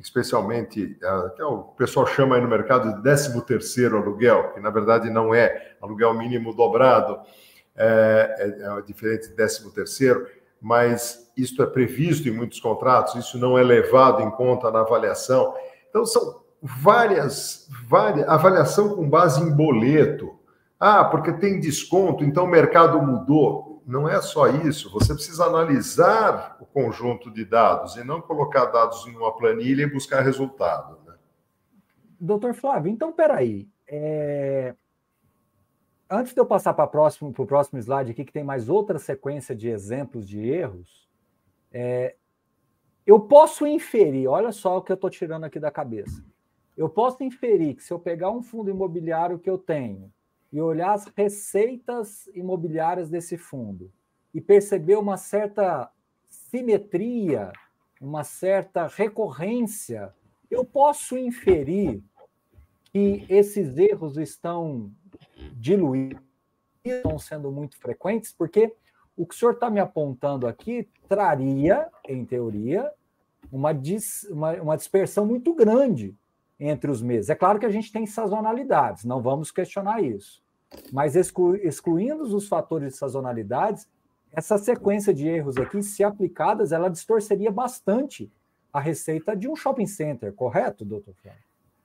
especialmente, 0.01 0.97
é 1.37 1.43
o 1.43 1.59
pessoal 1.77 2.07
chama 2.07 2.35
aí 2.35 2.41
no 2.41 2.47
mercado 2.47 2.93
de 2.95 3.01
13 3.01 3.45
terceiro 3.45 3.97
aluguel, 3.97 4.51
que 4.53 4.59
na 4.59 4.69
verdade 4.69 5.09
não 5.09 5.33
é 5.33 5.75
aluguel 5.81 6.13
mínimo 6.13 6.53
dobrado 6.53 7.19
é, 7.75 8.35
é, 8.37 8.79
é 8.79 8.81
diferente 8.81 9.29
de 9.29 9.35
13 9.35 9.71
terceiro, 9.71 10.27
mas 10.61 11.31
isto 11.35 11.63
é 11.63 11.65
previsto 11.65 12.27
em 12.27 12.31
muitos 12.31 12.59
contratos, 12.59 13.15
isso 13.15 13.37
não 13.37 13.57
é 13.57 13.63
levado 13.63 14.21
em 14.21 14.29
conta 14.31 14.69
na 14.69 14.81
avaliação. 14.81 15.53
Então, 15.89 16.05
são 16.05 16.41
várias, 16.61 17.67
várias 17.87 18.27
avaliação 18.27 18.95
com 18.95 19.09
base 19.09 19.41
em 19.41 19.51
boleto. 19.51 20.39
Ah, 20.79 21.03
porque 21.03 21.33
tem 21.33 21.59
desconto, 21.59 22.23
então 22.23 22.45
o 22.45 22.49
mercado 22.49 23.01
mudou. 23.01 23.70
Não 23.85 24.07
é 24.07 24.21
só 24.21 24.47
isso, 24.47 24.91
você 24.91 25.13
precisa 25.13 25.45
analisar 25.45 26.57
o 26.59 26.65
conjunto 26.65 27.31
de 27.31 27.43
dados 27.43 27.95
e 27.95 28.03
não 28.03 28.21
colocar 28.21 28.65
dados 28.65 29.05
em 29.07 29.15
uma 29.15 29.35
planilha 29.35 29.83
e 29.83 29.91
buscar 29.91 30.21
resultado. 30.21 30.99
Né? 31.05 31.15
Doutor 32.19 32.53
Flávio, 32.53 32.91
então 32.91 33.11
peraí. 33.11 33.67
É 33.87 34.75
antes 36.11 36.33
de 36.33 36.41
eu 36.41 36.45
passar 36.45 36.73
para 36.73 36.83
o 36.83 36.89
próximo, 36.89 37.31
próximo 37.31 37.79
slide 37.79 38.11
aqui, 38.11 38.25
que 38.25 38.33
tem 38.33 38.43
mais 38.43 38.67
outra 38.67 38.99
sequência 38.99 39.55
de 39.55 39.69
exemplos 39.69 40.27
de 40.27 40.45
erros, 40.45 41.09
é, 41.71 42.15
eu 43.07 43.21
posso 43.21 43.65
inferir, 43.65 44.27
olha 44.27 44.51
só 44.51 44.77
o 44.77 44.81
que 44.81 44.91
eu 44.91 44.95
estou 44.95 45.09
tirando 45.09 45.45
aqui 45.45 45.59
da 45.59 45.71
cabeça. 45.71 46.23
Eu 46.75 46.89
posso 46.89 47.23
inferir 47.23 47.75
que 47.75 47.83
se 47.83 47.93
eu 47.93 47.99
pegar 47.99 48.29
um 48.29 48.43
fundo 48.43 48.69
imobiliário 48.69 49.39
que 49.39 49.49
eu 49.49 49.57
tenho 49.57 50.11
e 50.51 50.59
olhar 50.59 50.93
as 50.93 51.05
receitas 51.05 52.27
imobiliárias 52.33 53.09
desse 53.09 53.37
fundo 53.37 53.91
e 54.33 54.41
perceber 54.41 54.97
uma 54.97 55.17
certa 55.17 55.89
simetria, 56.27 57.51
uma 57.99 58.23
certa 58.23 58.87
recorrência, 58.87 60.13
eu 60.49 60.65
posso 60.65 61.17
inferir 61.17 62.03
que 62.85 63.25
esses 63.29 63.77
erros 63.77 64.17
estão 64.17 64.91
diluídos, 65.53 66.21
estão 66.83 67.17
sendo 67.17 67.51
muito 67.51 67.77
frequentes, 67.77 68.33
porque 68.33 68.73
o 69.15 69.25
que 69.25 69.35
o 69.35 69.37
senhor 69.37 69.53
está 69.53 69.69
me 69.69 69.79
apontando 69.79 70.47
aqui 70.47 70.89
traria, 71.07 71.87
em 72.07 72.25
teoria, 72.25 72.91
uma, 73.51 73.73
dis, 73.73 74.23
uma, 74.29 74.53
uma, 74.61 74.77
dispersão 74.77 75.25
muito 75.25 75.53
grande 75.53 76.15
entre 76.59 76.89
os 76.89 77.01
meses. 77.01 77.29
É 77.29 77.35
claro 77.35 77.59
que 77.59 77.65
a 77.65 77.69
gente 77.69 77.91
tem 77.91 78.05
sazonalidades, 78.05 79.03
não 79.03 79.21
vamos 79.21 79.51
questionar 79.51 80.01
isso. 80.01 80.40
Mas 80.91 81.15
exclu, 81.15 81.55
excluindo 81.55 82.23
os 82.23 82.47
fatores 82.47 82.93
de 82.93 82.97
sazonalidades, 82.97 83.87
essa 84.31 84.57
sequência 84.57 85.13
de 85.13 85.27
erros 85.27 85.57
aqui, 85.57 85.83
se 85.83 86.03
aplicadas, 86.03 86.71
ela 86.71 86.89
distorceria 86.89 87.51
bastante 87.51 88.31
a 88.71 88.79
receita 88.79 89.35
de 89.35 89.49
um 89.49 89.55
shopping 89.55 89.87
center, 89.87 90.31
correto, 90.33 90.85
doutor 90.85 91.13
Flávio? 91.21 91.41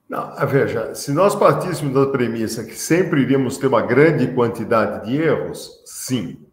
Não, 0.07 0.33
veja, 0.47 0.95
se 0.95 1.11
nós 1.11 1.35
partíssemos 1.35 1.93
da 1.93 2.09
premissa 2.09 2.63
que 2.63 2.75
sempre 2.75 3.21
iríamos 3.21 3.57
ter 3.57 3.67
uma 3.67 3.81
grande 3.81 4.33
quantidade 4.33 5.05
de 5.05 5.21
erros, 5.21 5.83
sim. 5.85 6.45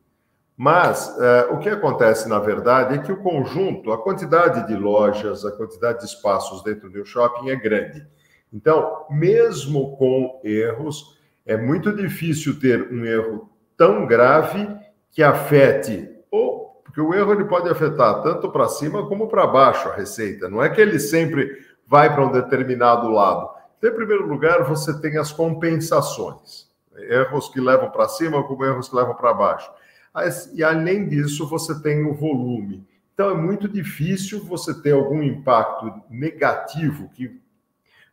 Mas 0.56 1.16
é, 1.20 1.46
o 1.52 1.58
que 1.58 1.68
acontece, 1.68 2.28
na 2.28 2.40
verdade, 2.40 2.94
é 2.94 2.98
que 2.98 3.12
o 3.12 3.22
conjunto, 3.22 3.92
a 3.92 4.02
quantidade 4.02 4.66
de 4.66 4.74
lojas, 4.74 5.44
a 5.44 5.52
quantidade 5.52 6.00
de 6.00 6.06
espaços 6.06 6.64
dentro 6.64 6.90
do 6.90 7.04
shopping 7.04 7.50
é 7.50 7.56
grande. 7.56 8.04
Então, 8.52 9.06
mesmo 9.08 9.96
com 9.96 10.40
erros, 10.42 11.18
é 11.46 11.56
muito 11.56 11.94
difícil 11.94 12.58
ter 12.58 12.90
um 12.90 13.04
erro 13.04 13.50
tão 13.76 14.06
grave 14.06 14.68
que 15.10 15.22
afete, 15.22 16.08
ou 16.30 16.80
porque 16.84 17.00
o 17.00 17.12
erro 17.12 17.32
ele 17.32 17.44
pode 17.44 17.68
afetar 17.68 18.22
tanto 18.22 18.50
para 18.50 18.68
cima 18.68 19.06
como 19.06 19.28
para 19.28 19.46
baixo 19.46 19.88
a 19.88 19.94
receita. 19.94 20.48
Não 20.48 20.62
é 20.62 20.68
que 20.68 20.80
ele 20.80 20.98
sempre 20.98 21.50
vai 21.86 22.12
para 22.12 22.24
um 22.24 22.32
determinado 22.32 23.08
lado. 23.10 23.50
Então, 23.78 23.90
em 23.90 23.94
primeiro 23.94 24.26
lugar, 24.26 24.64
você 24.64 24.98
tem 25.00 25.18
as 25.18 25.32
compensações. 25.32 26.68
Erros 26.96 27.48
que 27.48 27.60
levam 27.60 27.90
para 27.90 28.08
cima 28.08 28.42
como 28.44 28.64
erros 28.64 28.88
que 28.88 28.96
levam 28.96 29.14
para 29.14 29.34
baixo. 29.34 29.70
E 30.54 30.62
além 30.62 31.08
disso, 31.08 31.46
você 31.48 31.82
tem 31.82 32.06
o 32.06 32.14
volume. 32.14 32.86
Então 33.12 33.30
é 33.30 33.34
muito 33.34 33.68
difícil 33.68 34.42
você 34.44 34.74
ter 34.82 34.92
algum 34.92 35.22
impacto 35.22 35.92
negativo 36.10 37.08
que 37.10 37.40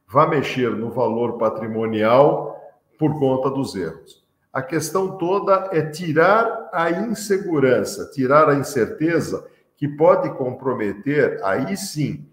vá 0.07 0.27
mexer 0.27 0.69
no 0.71 0.91
valor 0.91 1.37
patrimonial 1.37 2.60
por 3.01 3.17
conta 3.17 3.49
dos 3.49 3.75
erros. 3.75 4.23
A 4.53 4.61
questão 4.61 5.17
toda 5.17 5.69
é 5.71 5.81
tirar 5.81 6.69
a 6.71 6.91
insegurança, 6.91 8.11
tirar 8.11 8.47
a 8.47 8.53
incerteza 8.53 9.47
que 9.75 9.87
pode 9.87 10.29
comprometer, 10.37 11.39
aí 11.43 11.75
sim, 11.75 12.29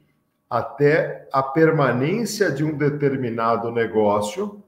até 0.51 1.27
a 1.33 1.43
permanência 1.43 2.53
de 2.53 2.63
um 2.63 2.77
determinado 2.77 3.73
negócio, 3.73 4.63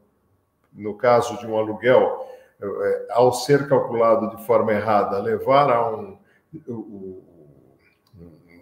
no 0.72 0.94
caso 0.94 1.38
de 1.38 1.46
um 1.46 1.58
aluguel, 1.58 2.26
é, 2.62 3.06
ao 3.10 3.30
ser 3.34 3.68
calculado 3.68 4.34
de 4.34 4.46
forma 4.46 4.72
errada, 4.72 5.20
levar 5.20 5.70
a 5.70 5.90
um, 5.94 6.16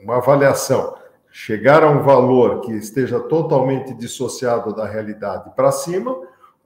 uma 0.02 0.16
avaliação, 0.16 0.96
chegar 1.30 1.84
a 1.84 1.90
um 1.90 2.02
valor 2.02 2.62
que 2.62 2.72
esteja 2.72 3.20
totalmente 3.20 3.94
dissociado 3.94 4.74
da 4.74 4.86
realidade 4.86 5.52
para 5.54 5.70
cima, 5.70 6.16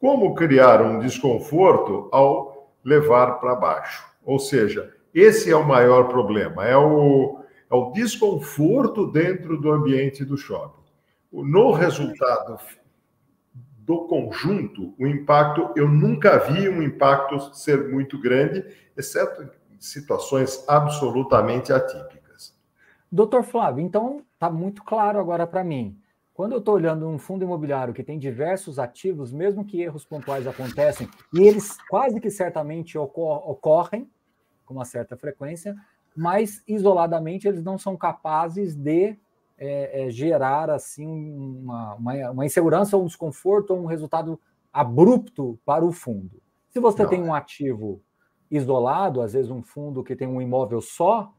como 0.02 0.34
criar 0.34 0.82
um 0.82 0.98
desconforto 0.98 2.08
ao 2.10 2.72
levar 2.82 3.38
para 3.38 3.54
baixo. 3.54 4.04
Ou 4.24 4.36
seja, 4.36 4.92
esse 5.14 5.48
é 5.48 5.54
o 5.54 5.64
maior 5.64 6.08
problema, 6.08 6.66
é 6.66 6.76
o, 6.76 7.38
é 7.70 7.74
o 7.76 7.92
desconforto 7.92 9.06
dentro 9.06 9.56
do 9.60 9.70
ambiente 9.70 10.24
do 10.24 10.36
shopping. 10.36 10.82
No 11.30 11.70
resultado 11.70 12.58
do 13.54 14.08
conjunto, 14.08 14.92
o 14.98 15.06
impacto, 15.06 15.70
eu 15.76 15.88
nunca 15.88 16.36
vi 16.50 16.68
um 16.68 16.82
impacto 16.82 17.54
ser 17.54 17.88
muito 17.88 18.20
grande, 18.20 18.64
exceto 18.96 19.42
em 19.70 19.80
situações 19.80 20.64
absolutamente 20.66 21.72
atípicas. 21.72 22.52
Doutor 23.10 23.44
Flávio, 23.44 23.84
então 23.84 24.24
está 24.34 24.50
muito 24.50 24.82
claro 24.82 25.20
agora 25.20 25.46
para 25.46 25.62
mim. 25.62 25.96
Quando 26.34 26.52
eu 26.52 26.58
estou 26.58 26.74
olhando 26.74 27.06
um 27.06 27.18
fundo 27.18 27.44
imobiliário 27.44 27.92
que 27.92 28.02
tem 28.02 28.18
diversos 28.18 28.78
ativos, 28.78 29.32
mesmo 29.32 29.64
que 29.64 29.82
erros 29.82 30.04
pontuais 30.04 30.46
acontecem, 30.46 31.08
e 31.32 31.42
eles 31.42 31.76
quase 31.88 32.20
que 32.20 32.30
certamente 32.30 32.96
ocor 32.96 33.48
ocorrem 33.48 34.10
com 34.64 34.74
uma 34.74 34.84
certa 34.84 35.16
frequência, 35.16 35.76
mas 36.16 36.62
isoladamente 36.66 37.46
eles 37.46 37.62
não 37.62 37.76
são 37.76 37.96
capazes 37.96 38.74
de 38.74 39.18
é, 39.58 40.06
é, 40.06 40.10
gerar 40.10 40.70
assim 40.70 41.06
uma, 41.06 41.94
uma, 41.94 42.30
uma, 42.30 42.46
insegurança 42.46 42.96
ou 42.96 43.02
um 43.02 43.06
desconforto 43.06 43.72
ou 43.74 43.80
um 43.80 43.86
resultado 43.86 44.40
abrupto 44.72 45.58
para 45.64 45.84
o 45.84 45.92
fundo. 45.92 46.40
Se 46.70 46.80
você 46.80 47.02
Não. 47.02 47.10
tem 47.10 47.22
um 47.22 47.34
ativo 47.34 48.02
isolado, 48.50 49.20
às 49.20 49.34
vezes 49.34 49.50
um 49.50 49.62
fundo 49.62 50.02
que 50.02 50.16
tem 50.16 50.26
um 50.26 50.40
imóvel 50.40 50.80
só, 50.80 51.32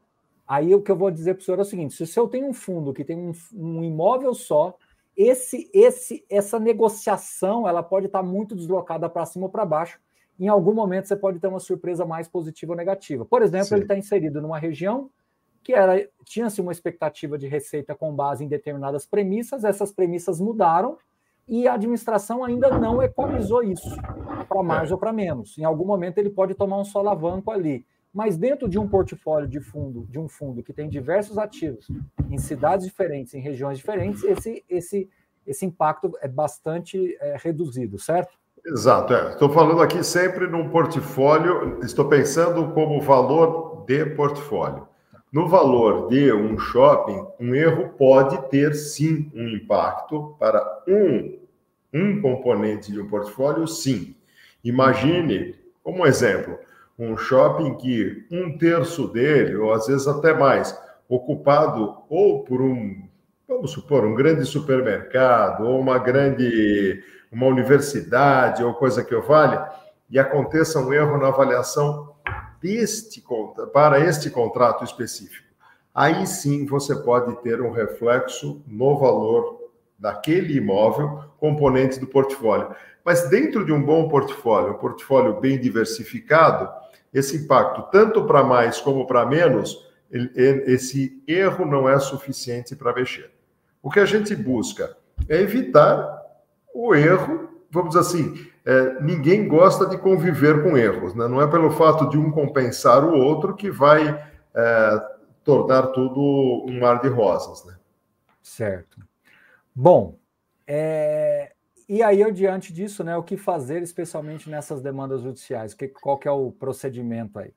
aí 0.46 0.74
o 0.74 0.82
que 0.82 0.90
eu 0.90 0.96
vou 0.96 1.10
dizer 1.10 1.34
para 1.34 1.42
o 1.42 1.44
senhor 1.44 1.58
é 1.58 1.62
o 1.62 1.64
seguinte: 1.64 2.06
se 2.06 2.18
eu 2.18 2.28
tenho 2.28 2.46
um 2.46 2.54
fundo 2.54 2.92
que 2.92 3.04
tem 3.04 3.16
um, 3.16 3.32
um 3.52 3.84
imóvel 3.84 4.34
só, 4.34 4.76
esse, 5.16 5.70
esse, 5.72 6.24
essa 6.28 6.58
negociação 6.58 7.68
ela 7.68 7.82
pode 7.82 8.06
estar 8.06 8.22
muito 8.22 8.54
deslocada 8.54 9.08
para 9.08 9.26
cima 9.26 9.46
ou 9.46 9.50
para 9.50 9.64
baixo. 9.64 10.00
Em 10.38 10.48
algum 10.48 10.74
momento 10.74 11.06
você 11.06 11.16
pode 11.16 11.38
ter 11.38 11.46
uma 11.46 11.60
surpresa 11.60 12.04
mais 12.04 12.26
positiva 12.26 12.72
ou 12.72 12.76
negativa. 12.76 13.24
Por 13.24 13.42
exemplo, 13.42 13.66
Sim. 13.66 13.74
ele 13.76 13.84
está 13.84 13.96
inserido 13.96 14.42
numa 14.42 14.58
região 14.58 15.10
que 15.62 15.72
era 15.72 16.06
tinha-se 16.24 16.60
uma 16.60 16.72
expectativa 16.72 17.38
de 17.38 17.46
receita 17.46 17.94
com 17.94 18.14
base 18.14 18.44
em 18.44 18.48
determinadas 18.48 19.06
premissas, 19.06 19.64
essas 19.64 19.90
premissas 19.90 20.40
mudaram 20.40 20.98
e 21.48 21.66
a 21.66 21.74
administração 21.74 22.44
ainda 22.44 22.78
não 22.78 23.02
economizou 23.02 23.62
isso 23.62 23.88
para 24.48 24.62
mais 24.62 24.90
ou 24.90 24.98
para 24.98 25.12
menos. 25.12 25.56
Em 25.56 25.64
algum 25.64 25.86
momento 25.86 26.18
ele 26.18 26.30
pode 26.30 26.54
tomar 26.54 26.78
um 26.78 26.84
solavanco 26.84 27.50
ali, 27.50 27.86
mas 28.14 28.36
dentro 28.36 28.68
de 28.68 28.78
um 28.78 28.88
portfólio 28.88 29.48
de 29.48 29.60
fundo, 29.60 30.06
de 30.08 30.18
um 30.18 30.28
fundo 30.28 30.62
que 30.62 30.72
tem 30.72 30.88
diversos 30.88 31.36
ativos 31.36 31.88
em 32.30 32.38
cidades 32.38 32.86
diferentes, 32.86 33.34
em 33.34 33.40
regiões 33.40 33.78
diferentes, 33.78 34.22
esse 34.22 34.64
esse 34.70 35.08
esse 35.46 35.66
impacto 35.66 36.10
é 36.22 36.28
bastante 36.28 37.18
é, 37.20 37.36
reduzido, 37.38 37.98
certo? 37.98 38.38
Exato, 38.64 39.12
é. 39.12 39.32
estou 39.32 39.50
falando 39.50 39.82
aqui 39.82 40.02
sempre 40.02 40.46
num 40.46 40.70
portfólio, 40.70 41.80
estou 41.84 42.08
pensando 42.08 42.72
como 42.72 42.98
valor 43.02 43.84
de 43.86 44.06
portfólio. 44.06 44.88
No 45.30 45.46
valor 45.48 46.08
de 46.08 46.32
um 46.32 46.56
shopping, 46.58 47.26
um 47.38 47.54
erro 47.54 47.90
pode 47.98 48.48
ter 48.48 48.72
sim 48.74 49.30
um 49.34 49.48
impacto 49.48 50.34
para 50.38 50.82
um, 50.88 51.38
um 51.92 52.22
componente 52.22 52.90
de 52.90 53.00
um 53.00 53.08
portfólio, 53.08 53.66
sim. 53.66 54.14
Imagine, 54.62 55.56
como 55.82 56.06
exemplo, 56.06 56.58
um 56.98 57.16
shopping 57.16 57.74
que 57.76 58.26
um 58.30 58.56
terço 58.56 59.08
dele, 59.08 59.56
ou 59.56 59.72
às 59.72 59.86
vezes 59.86 60.06
até 60.06 60.32
mais, 60.32 60.78
ocupado 61.08 62.02
ou 62.08 62.44
por 62.44 62.62
um, 62.62 63.08
vamos 63.48 63.72
supor, 63.72 64.04
um 64.04 64.14
grande 64.14 64.44
supermercado, 64.44 65.64
ou 65.64 65.80
uma 65.80 65.98
grande, 65.98 67.02
uma 67.30 67.46
universidade, 67.46 68.62
ou 68.62 68.74
coisa 68.74 69.04
que 69.04 69.14
eu 69.14 69.22
valha, 69.22 69.68
e 70.08 70.18
aconteça 70.18 70.78
um 70.78 70.92
erro 70.92 71.18
na 71.18 71.28
avaliação 71.28 72.14
deste, 72.60 73.22
para 73.72 74.00
este 74.00 74.30
contrato 74.30 74.84
específico. 74.84 75.44
Aí 75.94 76.26
sim 76.26 76.66
você 76.66 76.96
pode 76.96 77.36
ter 77.42 77.60
um 77.60 77.70
reflexo 77.70 78.62
no 78.66 78.98
valor 78.98 79.60
daquele 79.98 80.56
imóvel, 80.56 81.24
componente 81.38 82.00
do 82.00 82.06
portfólio. 82.06 82.74
Mas 83.04 83.28
dentro 83.28 83.64
de 83.64 83.72
um 83.72 83.82
bom 83.82 84.08
portfólio, 84.08 84.72
um 84.72 84.78
portfólio 84.78 85.40
bem 85.40 85.58
diversificado, 85.58 86.68
esse 87.14 87.36
impacto, 87.36 87.88
tanto 87.92 88.26
para 88.26 88.42
mais 88.42 88.80
como 88.80 89.06
para 89.06 89.24
menos, 89.24 89.88
esse 90.10 91.22
erro 91.26 91.64
não 91.64 91.88
é 91.88 91.98
suficiente 92.00 92.74
para 92.74 92.92
mexer. 92.92 93.30
O 93.80 93.88
que 93.90 94.00
a 94.00 94.04
gente 94.04 94.34
busca 94.34 94.96
é 95.28 95.40
evitar 95.40 96.22
o 96.74 96.94
erro, 96.94 97.48
vamos 97.70 97.90
dizer 97.90 98.00
assim, 98.00 98.46
é, 98.66 99.00
ninguém 99.00 99.46
gosta 99.46 99.86
de 99.86 99.96
conviver 99.96 100.62
com 100.62 100.76
erros, 100.76 101.14
né? 101.14 101.28
não 101.28 101.40
é 101.40 101.46
pelo 101.46 101.70
fato 101.70 102.08
de 102.08 102.18
um 102.18 102.30
compensar 102.30 103.04
o 103.04 103.16
outro 103.16 103.54
que 103.54 103.70
vai 103.70 104.08
é, 104.54 105.08
tornar 105.44 105.88
tudo 105.88 106.64
um 106.68 106.80
mar 106.80 107.00
de 107.00 107.08
rosas. 107.08 107.64
Né? 107.64 107.76
Certo. 108.42 109.00
Bom, 109.74 110.18
é... 110.66 111.53
e 111.88 112.02
aí, 112.02 112.20
eu, 112.20 112.30
diante 112.30 112.72
disso, 112.72 113.04
né, 113.04 113.16
o 113.16 113.22
que 113.22 113.36
fazer, 113.36 113.82
especialmente 113.82 114.48
nessas 114.48 114.80
demandas 114.80 115.20
judiciais? 115.22 115.74
Que, 115.74 115.88
qual 115.88 116.18
que 116.18 116.26
é 116.26 116.30
o 116.30 116.50
procedimento 116.50 117.38
aí? 117.38 117.52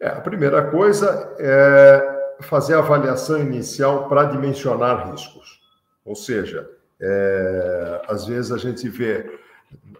É, 0.00 0.08
a 0.08 0.20
primeira 0.20 0.70
coisa 0.70 1.34
é 1.38 2.18
fazer 2.42 2.74
a 2.74 2.78
avaliação 2.78 3.40
inicial 3.40 4.08
para 4.08 4.24
dimensionar 4.24 5.10
riscos. 5.10 5.60
Ou 6.04 6.14
seja, 6.14 6.70
é, 7.00 8.02
às 8.08 8.26
vezes 8.26 8.52
a 8.52 8.58
gente 8.58 8.88
vê 8.88 9.38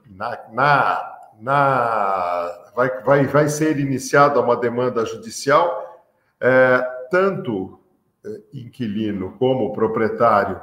na, 0.08 0.38
na, 0.52 1.18
na 1.40 2.70
vai, 2.74 3.02
vai, 3.02 3.26
vai 3.26 3.48
ser 3.48 3.78
iniciada 3.78 4.40
uma 4.40 4.56
demanda 4.56 5.04
judicial, 5.04 6.06
é, 6.40 6.80
tanto 7.10 7.80
é, 8.24 8.40
inquilino 8.54 9.32
como 9.38 9.72
proprietário 9.72 10.60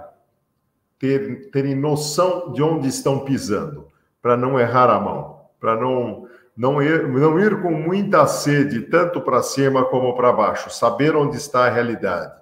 ter, 0.99 1.49
terem 1.51 1.75
noção 1.75 2.51
de 2.51 2.61
onde 2.61 2.87
estão 2.87 3.19
pisando, 3.19 3.87
para 4.21 4.37
não 4.37 4.59
errar 4.59 4.89
a 4.89 4.99
mão, 4.99 5.41
para 5.59 5.75
não, 5.75 6.27
não, 6.55 6.81
ir, 6.81 7.07
não 7.07 7.39
ir 7.39 7.61
com 7.61 7.71
muita 7.71 8.25
sede, 8.27 8.81
tanto 8.81 9.21
para 9.21 9.43
cima 9.43 9.85
como 9.85 10.15
para 10.15 10.31
baixo, 10.31 10.69
saber 10.69 11.15
onde 11.15 11.37
está 11.37 11.65
a 11.65 11.69
realidade. 11.69 12.33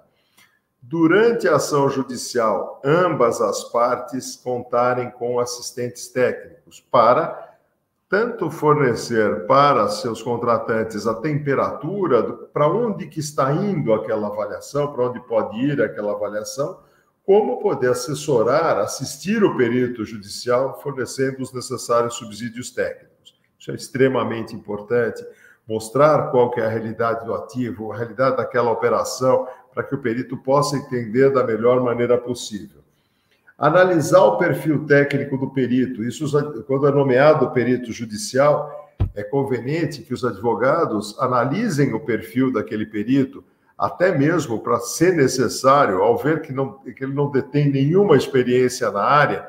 Durante 0.80 1.48
a 1.48 1.56
ação 1.56 1.88
judicial, 1.88 2.80
ambas 2.84 3.40
as 3.40 3.64
partes 3.64 4.36
contarem 4.36 5.10
com 5.10 5.40
assistentes 5.40 6.08
técnicos 6.08 6.78
para 6.78 7.54
tanto 8.08 8.50
fornecer 8.50 9.46
para 9.46 9.88
seus 9.88 10.22
contratantes 10.22 11.06
a 11.06 11.14
temperatura 11.14 12.22
para 12.52 12.68
onde 12.68 13.08
que 13.08 13.18
está 13.18 13.52
indo 13.52 13.92
aquela 13.92 14.28
avaliação, 14.28 14.92
para 14.92 15.06
onde 15.08 15.20
pode 15.20 15.58
ir 15.58 15.82
aquela 15.82 16.12
avaliação, 16.12 16.78
como 17.24 17.58
poder 17.58 17.90
assessorar, 17.90 18.78
assistir 18.78 19.42
o 19.42 19.56
perito 19.56 20.04
judicial, 20.04 20.78
fornecendo 20.82 21.42
os 21.42 21.52
necessários 21.52 22.14
subsídios 22.14 22.70
técnicos. 22.70 23.34
Isso 23.58 23.70
é 23.70 23.74
extremamente 23.74 24.54
importante. 24.54 25.24
Mostrar 25.66 26.30
qual 26.30 26.50
que 26.50 26.60
é 26.60 26.66
a 26.66 26.68
realidade 26.68 27.24
do 27.24 27.34
ativo, 27.34 27.90
a 27.90 27.96
realidade 27.96 28.36
daquela 28.36 28.70
operação, 28.70 29.48
para 29.72 29.82
que 29.82 29.94
o 29.94 29.98
perito 29.98 30.36
possa 30.36 30.76
entender 30.76 31.32
da 31.32 31.42
melhor 31.42 31.82
maneira 31.82 32.18
possível. 32.18 32.82
Analisar 33.56 34.22
o 34.22 34.36
perfil 34.36 34.84
técnico 34.84 35.38
do 35.38 35.48
perito. 35.48 36.04
Isso, 36.04 36.26
quando 36.66 36.86
é 36.86 36.90
nomeado 36.90 37.50
perito 37.52 37.90
judicial, 37.90 38.92
é 39.14 39.22
conveniente 39.22 40.02
que 40.02 40.12
os 40.12 40.24
advogados 40.24 41.18
analisem 41.18 41.94
o 41.94 42.00
perfil 42.00 42.52
daquele 42.52 42.84
perito 42.84 43.42
até 43.76 44.16
mesmo 44.16 44.60
para 44.60 44.78
ser 44.80 45.14
necessário, 45.14 46.02
ao 46.02 46.16
ver 46.16 46.42
que, 46.42 46.52
não, 46.52 46.74
que 46.78 47.04
ele 47.04 47.14
não 47.14 47.30
detém 47.30 47.70
nenhuma 47.70 48.16
experiência 48.16 48.90
na 48.90 49.02
área, 49.02 49.48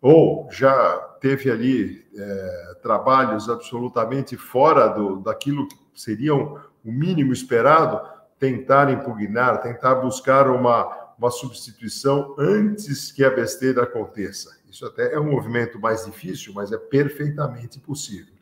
ou 0.00 0.48
já 0.50 0.96
teve 1.20 1.50
ali 1.50 2.06
é, 2.16 2.76
trabalhos 2.82 3.48
absolutamente 3.48 4.36
fora 4.36 4.86
do, 4.88 5.16
daquilo 5.16 5.66
que 5.66 5.76
seriam 5.94 6.60
o 6.84 6.92
mínimo 6.92 7.32
esperado, 7.32 8.00
tentar 8.38 8.90
impugnar, 8.90 9.60
tentar 9.60 9.96
buscar 9.96 10.48
uma, 10.48 10.86
uma 11.18 11.30
substituição 11.30 12.36
antes 12.38 13.10
que 13.10 13.24
a 13.24 13.30
besteira 13.30 13.82
aconteça. 13.82 14.56
Isso 14.70 14.86
até 14.86 15.12
é 15.12 15.18
um 15.18 15.32
movimento 15.32 15.80
mais 15.80 16.04
difícil, 16.04 16.52
mas 16.54 16.70
é 16.70 16.78
perfeitamente 16.78 17.80
possível. 17.80 18.34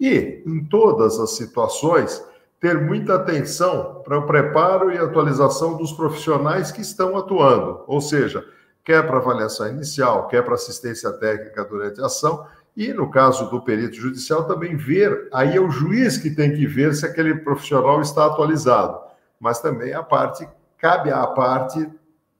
E, 0.00 0.42
em 0.46 0.64
todas 0.64 1.18
as 1.18 1.36
situações, 1.36 2.24
ter 2.60 2.80
muita 2.80 3.14
atenção 3.14 4.02
para 4.04 4.18
o 4.18 4.26
preparo 4.26 4.90
e 4.90 4.98
atualização 4.98 5.76
dos 5.76 5.92
profissionais 5.92 6.72
que 6.72 6.80
estão 6.80 7.16
atuando, 7.16 7.84
ou 7.86 8.00
seja, 8.00 8.44
quer 8.84 9.06
para 9.06 9.18
avaliação 9.18 9.68
inicial, 9.68 10.26
quer 10.26 10.42
para 10.42 10.54
assistência 10.54 11.12
técnica 11.12 11.64
durante 11.64 12.00
a 12.00 12.06
ação, 12.06 12.46
e 12.76 12.92
no 12.92 13.10
caso 13.10 13.50
do 13.50 13.60
perito 13.60 13.96
judicial 13.96 14.44
também 14.44 14.76
ver, 14.76 15.28
aí 15.32 15.56
é 15.56 15.60
o 15.60 15.70
juiz 15.70 16.16
que 16.16 16.30
tem 16.30 16.54
que 16.54 16.66
ver 16.66 16.94
se 16.94 17.04
aquele 17.04 17.34
profissional 17.36 18.00
está 18.00 18.26
atualizado, 18.26 19.00
mas 19.38 19.60
também 19.60 19.92
a 19.92 20.02
parte 20.02 20.48
cabe 20.78 21.10
à 21.10 21.26
parte, 21.26 21.88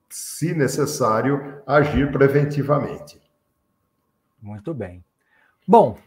se 0.08 0.54
necessário, 0.54 1.60
agir 1.66 2.10
preventivamente. 2.10 3.20
Muito 4.40 4.72
bem. 4.72 5.04
Bom, 5.66 5.98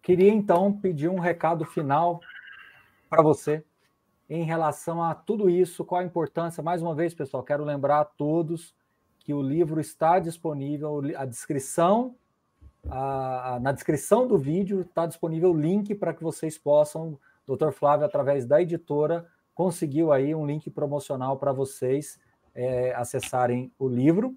queria 0.00 0.32
então 0.32 0.72
pedir 0.72 1.08
um 1.08 1.18
recado 1.18 1.64
final 1.64 2.20
para 3.12 3.22
você 3.22 3.62
em 4.30 4.42
relação 4.42 5.02
a 5.02 5.14
tudo 5.14 5.50
isso, 5.50 5.84
qual 5.84 6.00
a 6.00 6.04
importância. 6.04 6.62
Mais 6.62 6.80
uma 6.80 6.94
vez, 6.94 7.12
pessoal, 7.12 7.42
quero 7.42 7.62
lembrar 7.62 8.00
a 8.00 8.04
todos 8.06 8.74
que 9.18 9.34
o 9.34 9.42
livro 9.42 9.78
está 9.82 10.18
disponível, 10.18 11.02
a 11.18 11.26
descrição, 11.26 12.16
a, 12.88 13.56
a, 13.56 13.60
na 13.60 13.70
descrição 13.70 14.26
do 14.26 14.38
vídeo 14.38 14.80
está 14.80 15.04
disponível 15.04 15.50
o 15.50 15.60
link 15.60 15.94
para 15.94 16.14
que 16.14 16.22
vocês 16.22 16.56
possam, 16.56 17.18
doutor 17.46 17.74
Flávio, 17.74 18.06
através 18.06 18.46
da 18.46 18.62
editora, 18.62 19.26
conseguiu 19.54 20.10
aí 20.10 20.34
um 20.34 20.46
link 20.46 20.70
promocional 20.70 21.36
para 21.36 21.52
vocês 21.52 22.18
é, 22.54 22.94
acessarem 22.94 23.70
o 23.78 23.86
livro. 23.86 24.34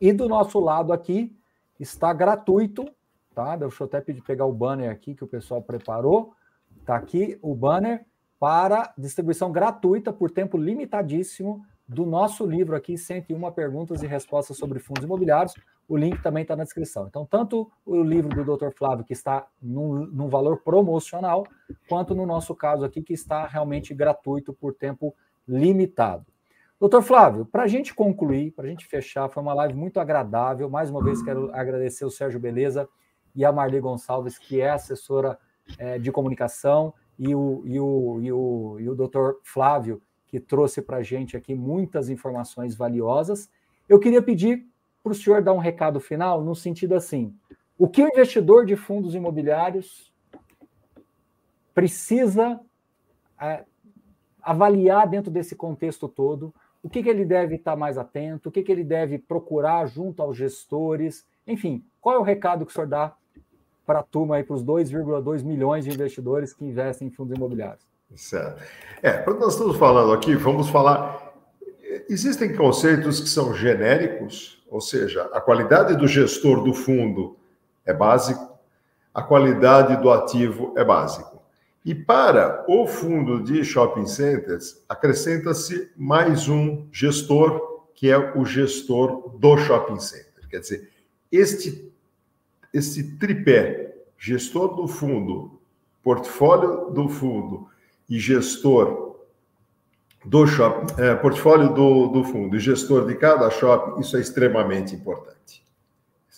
E 0.00 0.12
do 0.12 0.28
nosso 0.28 0.58
lado 0.58 0.92
aqui 0.92 1.32
está 1.78 2.12
gratuito, 2.12 2.84
tá? 3.32 3.54
Deixa 3.54 3.84
eu 3.84 3.86
até 3.86 4.00
pedir 4.00 4.22
pegar 4.22 4.46
o 4.46 4.52
banner 4.52 4.90
aqui 4.90 5.14
que 5.14 5.22
o 5.22 5.28
pessoal 5.28 5.62
preparou. 5.62 6.34
Está 6.80 6.96
aqui 6.96 7.38
o 7.42 7.54
banner 7.54 8.04
para 8.38 8.92
distribuição 8.96 9.50
gratuita 9.50 10.12
por 10.12 10.30
tempo 10.30 10.56
limitadíssimo 10.56 11.64
do 11.86 12.04
nosso 12.04 12.44
livro 12.44 12.76
aqui, 12.76 12.98
101 12.98 13.50
perguntas 13.52 14.02
e 14.02 14.06
respostas 14.06 14.56
sobre 14.56 14.78
fundos 14.78 15.04
imobiliários. 15.04 15.54
O 15.88 15.96
link 15.96 16.22
também 16.22 16.42
está 16.42 16.54
na 16.54 16.64
descrição. 16.64 17.06
Então, 17.06 17.24
tanto 17.24 17.70
o 17.86 18.02
livro 18.02 18.28
do 18.28 18.56
Dr. 18.56 18.70
Flávio, 18.76 19.04
que 19.04 19.14
está 19.14 19.46
num, 19.60 20.04
num 20.06 20.28
valor 20.28 20.58
promocional, 20.58 21.46
quanto 21.88 22.14
no 22.14 22.26
nosso 22.26 22.54
caso 22.54 22.84
aqui, 22.84 23.02
que 23.02 23.14
está 23.14 23.46
realmente 23.46 23.94
gratuito 23.94 24.52
por 24.52 24.74
tempo 24.74 25.14
limitado. 25.46 26.26
Doutor 26.78 27.02
Flávio, 27.02 27.46
para 27.46 27.62
a 27.62 27.66
gente 27.66 27.94
concluir, 27.94 28.52
para 28.52 28.66
a 28.66 28.68
gente 28.68 28.86
fechar, 28.86 29.28
foi 29.30 29.42
uma 29.42 29.54
live 29.54 29.74
muito 29.74 29.98
agradável. 29.98 30.68
Mais 30.68 30.90
uma 30.90 31.02
vez, 31.02 31.22
quero 31.22 31.50
agradecer 31.52 32.04
o 32.04 32.10
Sérgio 32.10 32.38
Beleza 32.38 32.86
e 33.34 33.44
a 33.44 33.50
Marli 33.50 33.80
Gonçalves, 33.80 34.38
que 34.38 34.60
é 34.60 34.70
assessora 34.70 35.38
é, 35.76 35.98
de 35.98 36.10
comunicação, 36.10 36.94
e 37.18 37.34
o, 37.34 37.62
e, 37.66 37.80
o, 37.80 38.20
e, 38.22 38.32
o, 38.32 38.76
e 38.80 38.88
o 38.88 38.94
doutor 38.94 39.40
Flávio, 39.42 40.00
que 40.28 40.38
trouxe 40.38 40.80
para 40.80 40.98
a 40.98 41.02
gente 41.02 41.36
aqui 41.36 41.54
muitas 41.54 42.08
informações 42.08 42.76
valiosas. 42.76 43.50
Eu 43.88 43.98
queria 43.98 44.22
pedir 44.22 44.66
para 45.02 45.12
o 45.12 45.14
senhor 45.14 45.42
dar 45.42 45.52
um 45.52 45.58
recado 45.58 45.98
final, 45.98 46.44
no 46.44 46.54
sentido 46.54 46.94
assim: 46.94 47.34
o 47.76 47.88
que 47.88 48.02
o 48.02 48.08
investidor 48.08 48.64
de 48.64 48.76
fundos 48.76 49.14
imobiliários 49.14 50.12
precisa 51.74 52.60
é, 53.40 53.64
avaliar 54.42 55.08
dentro 55.08 55.30
desse 55.30 55.56
contexto 55.56 56.08
todo? 56.08 56.54
O 56.82 56.88
que, 56.88 57.02
que 57.02 57.08
ele 57.08 57.24
deve 57.24 57.56
estar 57.56 57.76
mais 57.76 57.98
atento? 57.98 58.48
O 58.48 58.52
que, 58.52 58.62
que 58.62 58.70
ele 58.70 58.84
deve 58.84 59.18
procurar 59.18 59.86
junto 59.86 60.22
aos 60.22 60.36
gestores? 60.36 61.26
Enfim, 61.46 61.84
qual 62.00 62.16
é 62.16 62.18
o 62.18 62.22
recado 62.22 62.64
que 62.64 62.70
o 62.70 62.74
senhor 62.74 62.86
dá 62.86 63.16
para 63.88 64.00
a 64.00 64.02
turma 64.02 64.36
aí, 64.36 64.44
para 64.44 64.54
os 64.54 64.62
2,2 64.62 65.42
milhões 65.42 65.82
de 65.82 65.90
investidores 65.90 66.52
que 66.52 66.62
investem 66.62 67.08
em 67.08 67.10
fundos 67.10 67.34
imobiliários. 67.34 67.88
Certo. 68.14 68.62
É, 69.02 69.12
quando 69.12 69.40
nós 69.40 69.54
estamos 69.54 69.78
falando 69.78 70.12
aqui, 70.12 70.34
vamos 70.34 70.68
falar. 70.68 71.32
Existem 72.06 72.54
conceitos 72.54 73.18
que 73.18 73.28
são 73.30 73.54
genéricos, 73.54 74.62
ou 74.68 74.82
seja, 74.82 75.22
a 75.32 75.40
qualidade 75.40 75.96
do 75.96 76.06
gestor 76.06 76.62
do 76.62 76.74
fundo 76.74 77.38
é 77.86 77.94
básico, 77.94 78.58
a 79.14 79.22
qualidade 79.22 79.96
do 80.02 80.10
ativo 80.10 80.74
é 80.76 80.84
básico. 80.84 81.42
E 81.82 81.94
para 81.94 82.66
o 82.68 82.86
fundo 82.86 83.42
de 83.42 83.64
shopping 83.64 84.06
centers, 84.06 84.84
acrescenta-se 84.86 85.90
mais 85.96 86.46
um 86.46 86.86
gestor, 86.92 87.86
que 87.94 88.10
é 88.10 88.18
o 88.18 88.44
gestor 88.44 89.30
do 89.38 89.56
shopping 89.56 89.98
center. 89.98 90.46
Quer 90.50 90.60
dizer, 90.60 90.90
este 91.32 91.90
esse 92.72 93.16
tripé, 93.16 93.94
gestor 94.18 94.74
do 94.74 94.86
fundo, 94.86 95.60
portfólio 96.02 96.90
do 96.90 97.08
fundo 97.08 97.68
e 98.08 98.18
gestor 98.18 99.16
do 100.24 100.46
shopping, 100.46 101.00
é, 101.00 101.14
portfólio 101.14 101.72
do, 101.72 102.08
do 102.08 102.24
fundo 102.24 102.56
e 102.56 102.60
gestor 102.60 103.06
de 103.06 103.14
cada 103.14 103.50
shopping, 103.50 104.00
isso 104.00 104.16
é 104.16 104.20
extremamente 104.20 104.94
importante. 104.94 105.62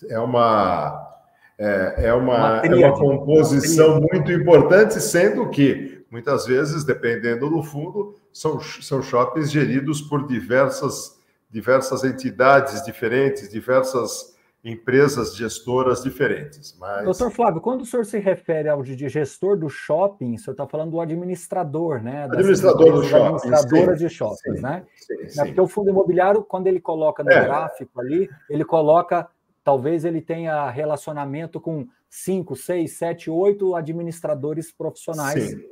É 0.09 0.19
uma, 0.19 1.11
é, 1.57 2.07
é 2.07 2.13
uma, 2.13 2.61
uma, 2.61 2.65
é 2.65 2.75
uma 2.75 2.93
composição 2.97 3.99
uma 3.99 4.07
muito 4.11 4.31
importante, 4.31 4.99
sendo 4.99 5.49
que, 5.49 6.03
muitas 6.09 6.45
vezes, 6.45 6.83
dependendo 6.83 7.49
do 7.49 7.61
fundo, 7.61 8.15
são, 8.31 8.59
são 8.59 9.01
shoppings 9.01 9.51
geridos 9.51 10.01
por 10.01 10.27
diversas, 10.27 11.19
diversas 11.49 12.03
entidades 12.03 12.83
diferentes, 12.83 13.49
diversas 13.49 14.30
empresas 14.63 15.35
gestoras 15.35 16.03
diferentes. 16.03 16.77
Mas... 16.79 17.03
Doutor 17.03 17.31
Flávio, 17.31 17.61
quando 17.61 17.81
o 17.81 17.85
senhor 17.85 18.05
se 18.05 18.19
refere 18.19 18.69
ao 18.69 18.83
de 18.83 19.09
gestor 19.09 19.57
do 19.57 19.69
shopping, 19.69 20.35
o 20.35 20.37
senhor 20.37 20.53
está 20.53 20.67
falando 20.67 20.91
do 20.91 21.01
administrador, 21.01 22.01
né? 22.01 22.25
administrador 22.25 22.93
do 22.93 23.03
shopping. 23.03 23.35
Administradora 23.35 23.95
de 23.95 24.09
shoppings, 24.09 24.57
sim, 24.57 24.61
né? 24.61 24.85
Sim, 24.95 25.13
é 25.19 25.29
sim. 25.29 25.45
Porque 25.45 25.61
o 25.61 25.67
fundo 25.67 25.89
imobiliário, 25.89 26.43
quando 26.43 26.67
ele 26.67 26.79
coloca 26.79 27.23
no 27.23 27.31
é. 27.31 27.43
gráfico 27.43 27.99
ali, 27.99 28.29
ele 28.49 28.63
coloca, 28.63 29.27
talvez 29.63 30.05
ele 30.05 30.21
tenha 30.21 30.69
relacionamento 30.69 31.59
com 31.59 31.87
cinco, 32.07 32.55
seis, 32.55 32.97
sete, 32.97 33.31
oito 33.31 33.75
administradores 33.75 34.71
profissionais. 34.71 35.43
Sim. 35.43 35.63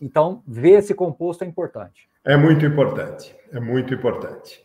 Então, 0.00 0.44
ver 0.46 0.78
esse 0.78 0.94
composto 0.94 1.42
é 1.42 1.46
importante. 1.46 2.08
É 2.24 2.36
muito 2.36 2.64
importante, 2.64 3.34
é 3.50 3.58
muito 3.58 3.92
importante. 3.92 4.64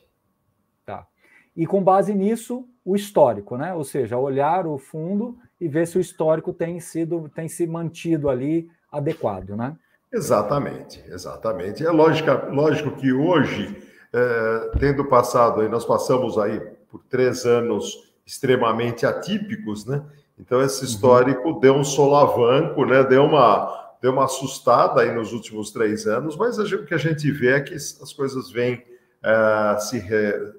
Tá. 0.86 1.07
E 1.55 1.65
com 1.65 1.84
base 1.84 2.13
nisso, 2.13 2.67
o 2.86 2.95
histórico, 2.95 3.57
né? 3.57 3.73
Ou 3.73 3.84
seja, 3.84 4.17
olhar 4.17 4.67
o 4.67 4.77
fundo 4.77 5.38
e 5.59 5.67
ver 5.67 5.88
se 5.88 5.97
o 5.97 6.01
histórico 6.01 6.51
tem 6.51 6.79
sido 6.79 7.29
tem 7.34 7.47
se 7.47 7.65
mantido 7.65 8.29
ali 8.29 8.69
adequado, 8.91 9.55
né? 9.55 9.75
Exatamente, 10.11 11.03
exatamente. 11.07 11.84
É 11.86 11.89
lógico, 11.89 12.29
lógico 12.51 12.91
que 12.91 13.11
hoje, 13.11 13.75
é, 14.11 14.71
tendo 14.77 15.05
passado 15.05 15.61
aí, 15.61 15.69
nós 15.69 15.86
passamos 15.86 16.38
aí 16.38 16.59
por 16.91 17.01
três 17.09 17.45
anos 17.45 18.13
extremamente 18.25 19.05
atípicos, 19.05 19.86
né? 19.86 20.03
Então 20.38 20.61
esse 20.61 20.81
uhum. 20.81 20.88
histórico 20.88 21.49
uhum. 21.49 21.59
deu 21.59 21.73
um 21.73 21.84
solavanco, 21.84 22.86
né? 22.86 23.03
Deu 23.03 23.23
uma 23.23 23.81
deu 24.01 24.11
uma 24.11 24.25
assustada 24.25 25.01
aí 25.01 25.13
nos 25.13 25.31
últimos 25.31 25.71
três 25.71 26.05
anos, 26.05 26.36
mas 26.36 26.59
o 26.59 26.86
que 26.86 26.93
a 26.93 26.97
gente 26.97 27.31
vê 27.31 27.53
é 27.53 27.61
que 27.61 27.73
as 27.73 28.11
coisas 28.11 28.51
vêm 28.51 28.84
é, 29.23 29.77
se 29.79 29.97
re, 29.97 30.53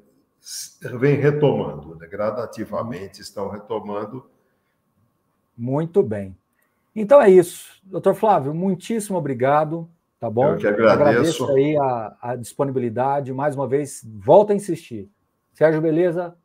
vem 0.99 1.17
retomando, 1.17 1.97
né? 1.97 2.07
gradativamente 2.07 3.21
estão 3.21 3.49
retomando. 3.49 4.29
Muito 5.57 6.03
bem. 6.03 6.37
Então 6.95 7.21
é 7.21 7.31
isso. 7.31 7.81
Doutor 7.83 8.15
Flávio, 8.15 8.55
muitíssimo 8.55 9.17
obrigado. 9.17 9.89
Tá 10.21 10.31
bom? 10.31 10.53
Eu 10.53 10.57
que 10.57 10.67
agradeço. 10.67 11.03
Agradeço 11.03 11.51
aí 11.51 11.77
a, 11.77 12.17
a 12.21 12.37
disponibilidade. 12.37 13.33
Mais 13.33 13.55
uma 13.55 13.67
vez, 13.67 14.03
volta 14.05 14.53
a 14.53 14.57
insistir. 14.57 15.09
Sérgio 15.53 15.81
Beleza 15.81 16.37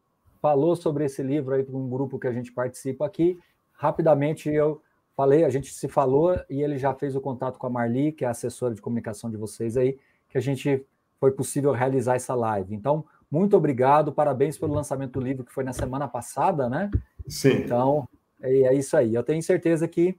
falou 0.42 0.76
sobre 0.76 1.06
esse 1.06 1.22
livro 1.22 1.56
aí 1.56 1.64
para 1.64 1.76
um 1.76 1.90
grupo 1.90 2.20
que 2.20 2.28
a 2.28 2.32
gente 2.32 2.52
participa 2.52 3.06
aqui. 3.06 3.40
Rapidamente 3.74 4.50
eu 4.50 4.82
falei, 5.16 5.44
a 5.44 5.50
gente 5.50 5.74
se 5.74 5.88
falou 5.88 6.40
e 6.50 6.62
ele 6.62 6.78
já 6.78 6.94
fez 6.94 7.16
o 7.16 7.22
contato 7.22 7.58
com 7.58 7.68
a 7.68 7.70
Marli, 7.70 8.12
que 8.12 8.24
é 8.24 8.28
a 8.28 8.32
assessora 8.32 8.74
de 8.74 8.82
comunicação 8.82 9.30
de 9.30 9.38
vocês 9.38 9.76
aí, 9.76 9.98
que 10.30 10.38
a 10.38 10.42
gente 10.42 10.86
foi 11.20 11.32
possível 11.32 11.72
realizar 11.74 12.16
essa 12.16 12.34
live. 12.34 12.74
Então, 12.74 13.06
muito 13.32 13.56
obrigado, 13.56 14.12
parabéns 14.12 14.58
pelo 14.58 14.74
lançamento 14.74 15.20
do 15.20 15.26
livro 15.26 15.46
que 15.46 15.54
foi 15.54 15.64
na 15.64 15.74
semana 15.74 16.08
passada, 16.08 16.68
né? 16.68 16.90
Sim. 17.28 17.64
Então, 17.64 18.08
é, 18.42 18.52
é 18.64 18.74
isso 18.74 18.98
aí. 18.98 19.14
Eu 19.14 19.24
tenho 19.24 19.42
certeza 19.44 19.88
que 19.88 20.18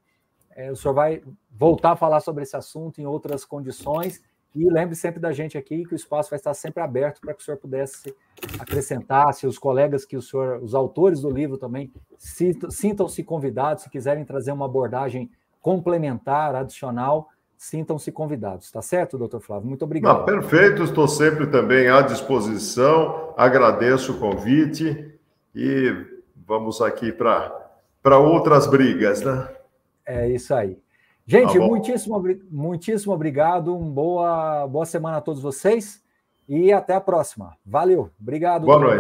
é, 0.51 0.71
o 0.71 0.77
senhor 0.77 0.95
vai 0.95 1.23
voltar 1.51 1.93
a 1.93 1.97
falar 1.97 2.21
sobre 2.21 2.43
esse 2.43 2.57
assunto 2.57 3.01
em 3.01 3.07
outras 3.07 3.45
condições. 3.45 4.23
E 4.55 4.69
lembre 4.69 4.97
sempre 4.97 5.21
da 5.21 5.33
gente 5.33 5.57
aqui 5.57 5.85
que 5.85 5.95
o 5.95 5.97
espaço 5.97 6.31
vai 6.31 6.37
estar 6.37 6.53
sempre 6.55 6.83
aberto 6.83 7.21
para 7.21 7.33
que 7.33 7.41
o 7.41 7.45
senhor 7.45 7.57
pudesse 7.57 8.15
acrescentar, 8.59 9.33
se 9.33 9.47
os 9.47 9.59
colegas 9.59 10.05
que 10.05 10.17
o 10.17 10.23
senhor, 10.23 10.61
os 10.61 10.75
autores 10.75 11.21
do 11.21 11.31
livro 11.31 11.57
também, 11.57 11.93
sintam-se 12.19 13.23
convidados, 13.23 13.85
se 13.85 13.91
quiserem 13.91 14.25
trazer 14.25 14.51
uma 14.51 14.65
abordagem 14.65 15.31
complementar, 15.61 16.55
adicional, 16.57 17.29
sintam-se 17.61 18.11
convidados, 18.11 18.73
tá 18.73 18.81
certo, 18.81 19.19
doutor 19.19 19.43
Flávio? 19.43 19.69
Muito 19.69 19.85
obrigado. 19.85 20.21
Não, 20.21 20.25
perfeito, 20.25 20.83
estou 20.83 21.07
sempre 21.07 21.47
também 21.47 21.89
à 21.89 22.01
disposição, 22.01 23.35
agradeço 23.37 24.13
o 24.13 24.19
convite 24.19 25.15
e 25.55 25.95
vamos 26.35 26.81
aqui 26.81 27.13
para 27.13 28.19
outras 28.19 28.67
brigas, 28.67 29.21
né? 29.21 29.47
É 30.07 30.27
isso 30.31 30.55
aí. 30.55 30.79
Gente, 31.27 31.59
tá 31.59 31.65
muitíssimo, 31.67 32.25
muitíssimo 32.51 33.13
obrigado, 33.13 33.77
uma 33.77 33.91
boa, 33.91 34.67
boa 34.67 34.87
semana 34.87 35.19
a 35.19 35.21
todos 35.21 35.43
vocês 35.43 36.03
e 36.49 36.73
até 36.73 36.95
a 36.95 37.01
próxima. 37.01 37.59
Valeu, 37.65 38.11
obrigado. 38.19 38.65
Boa 38.65 38.81
noite. 38.81 38.99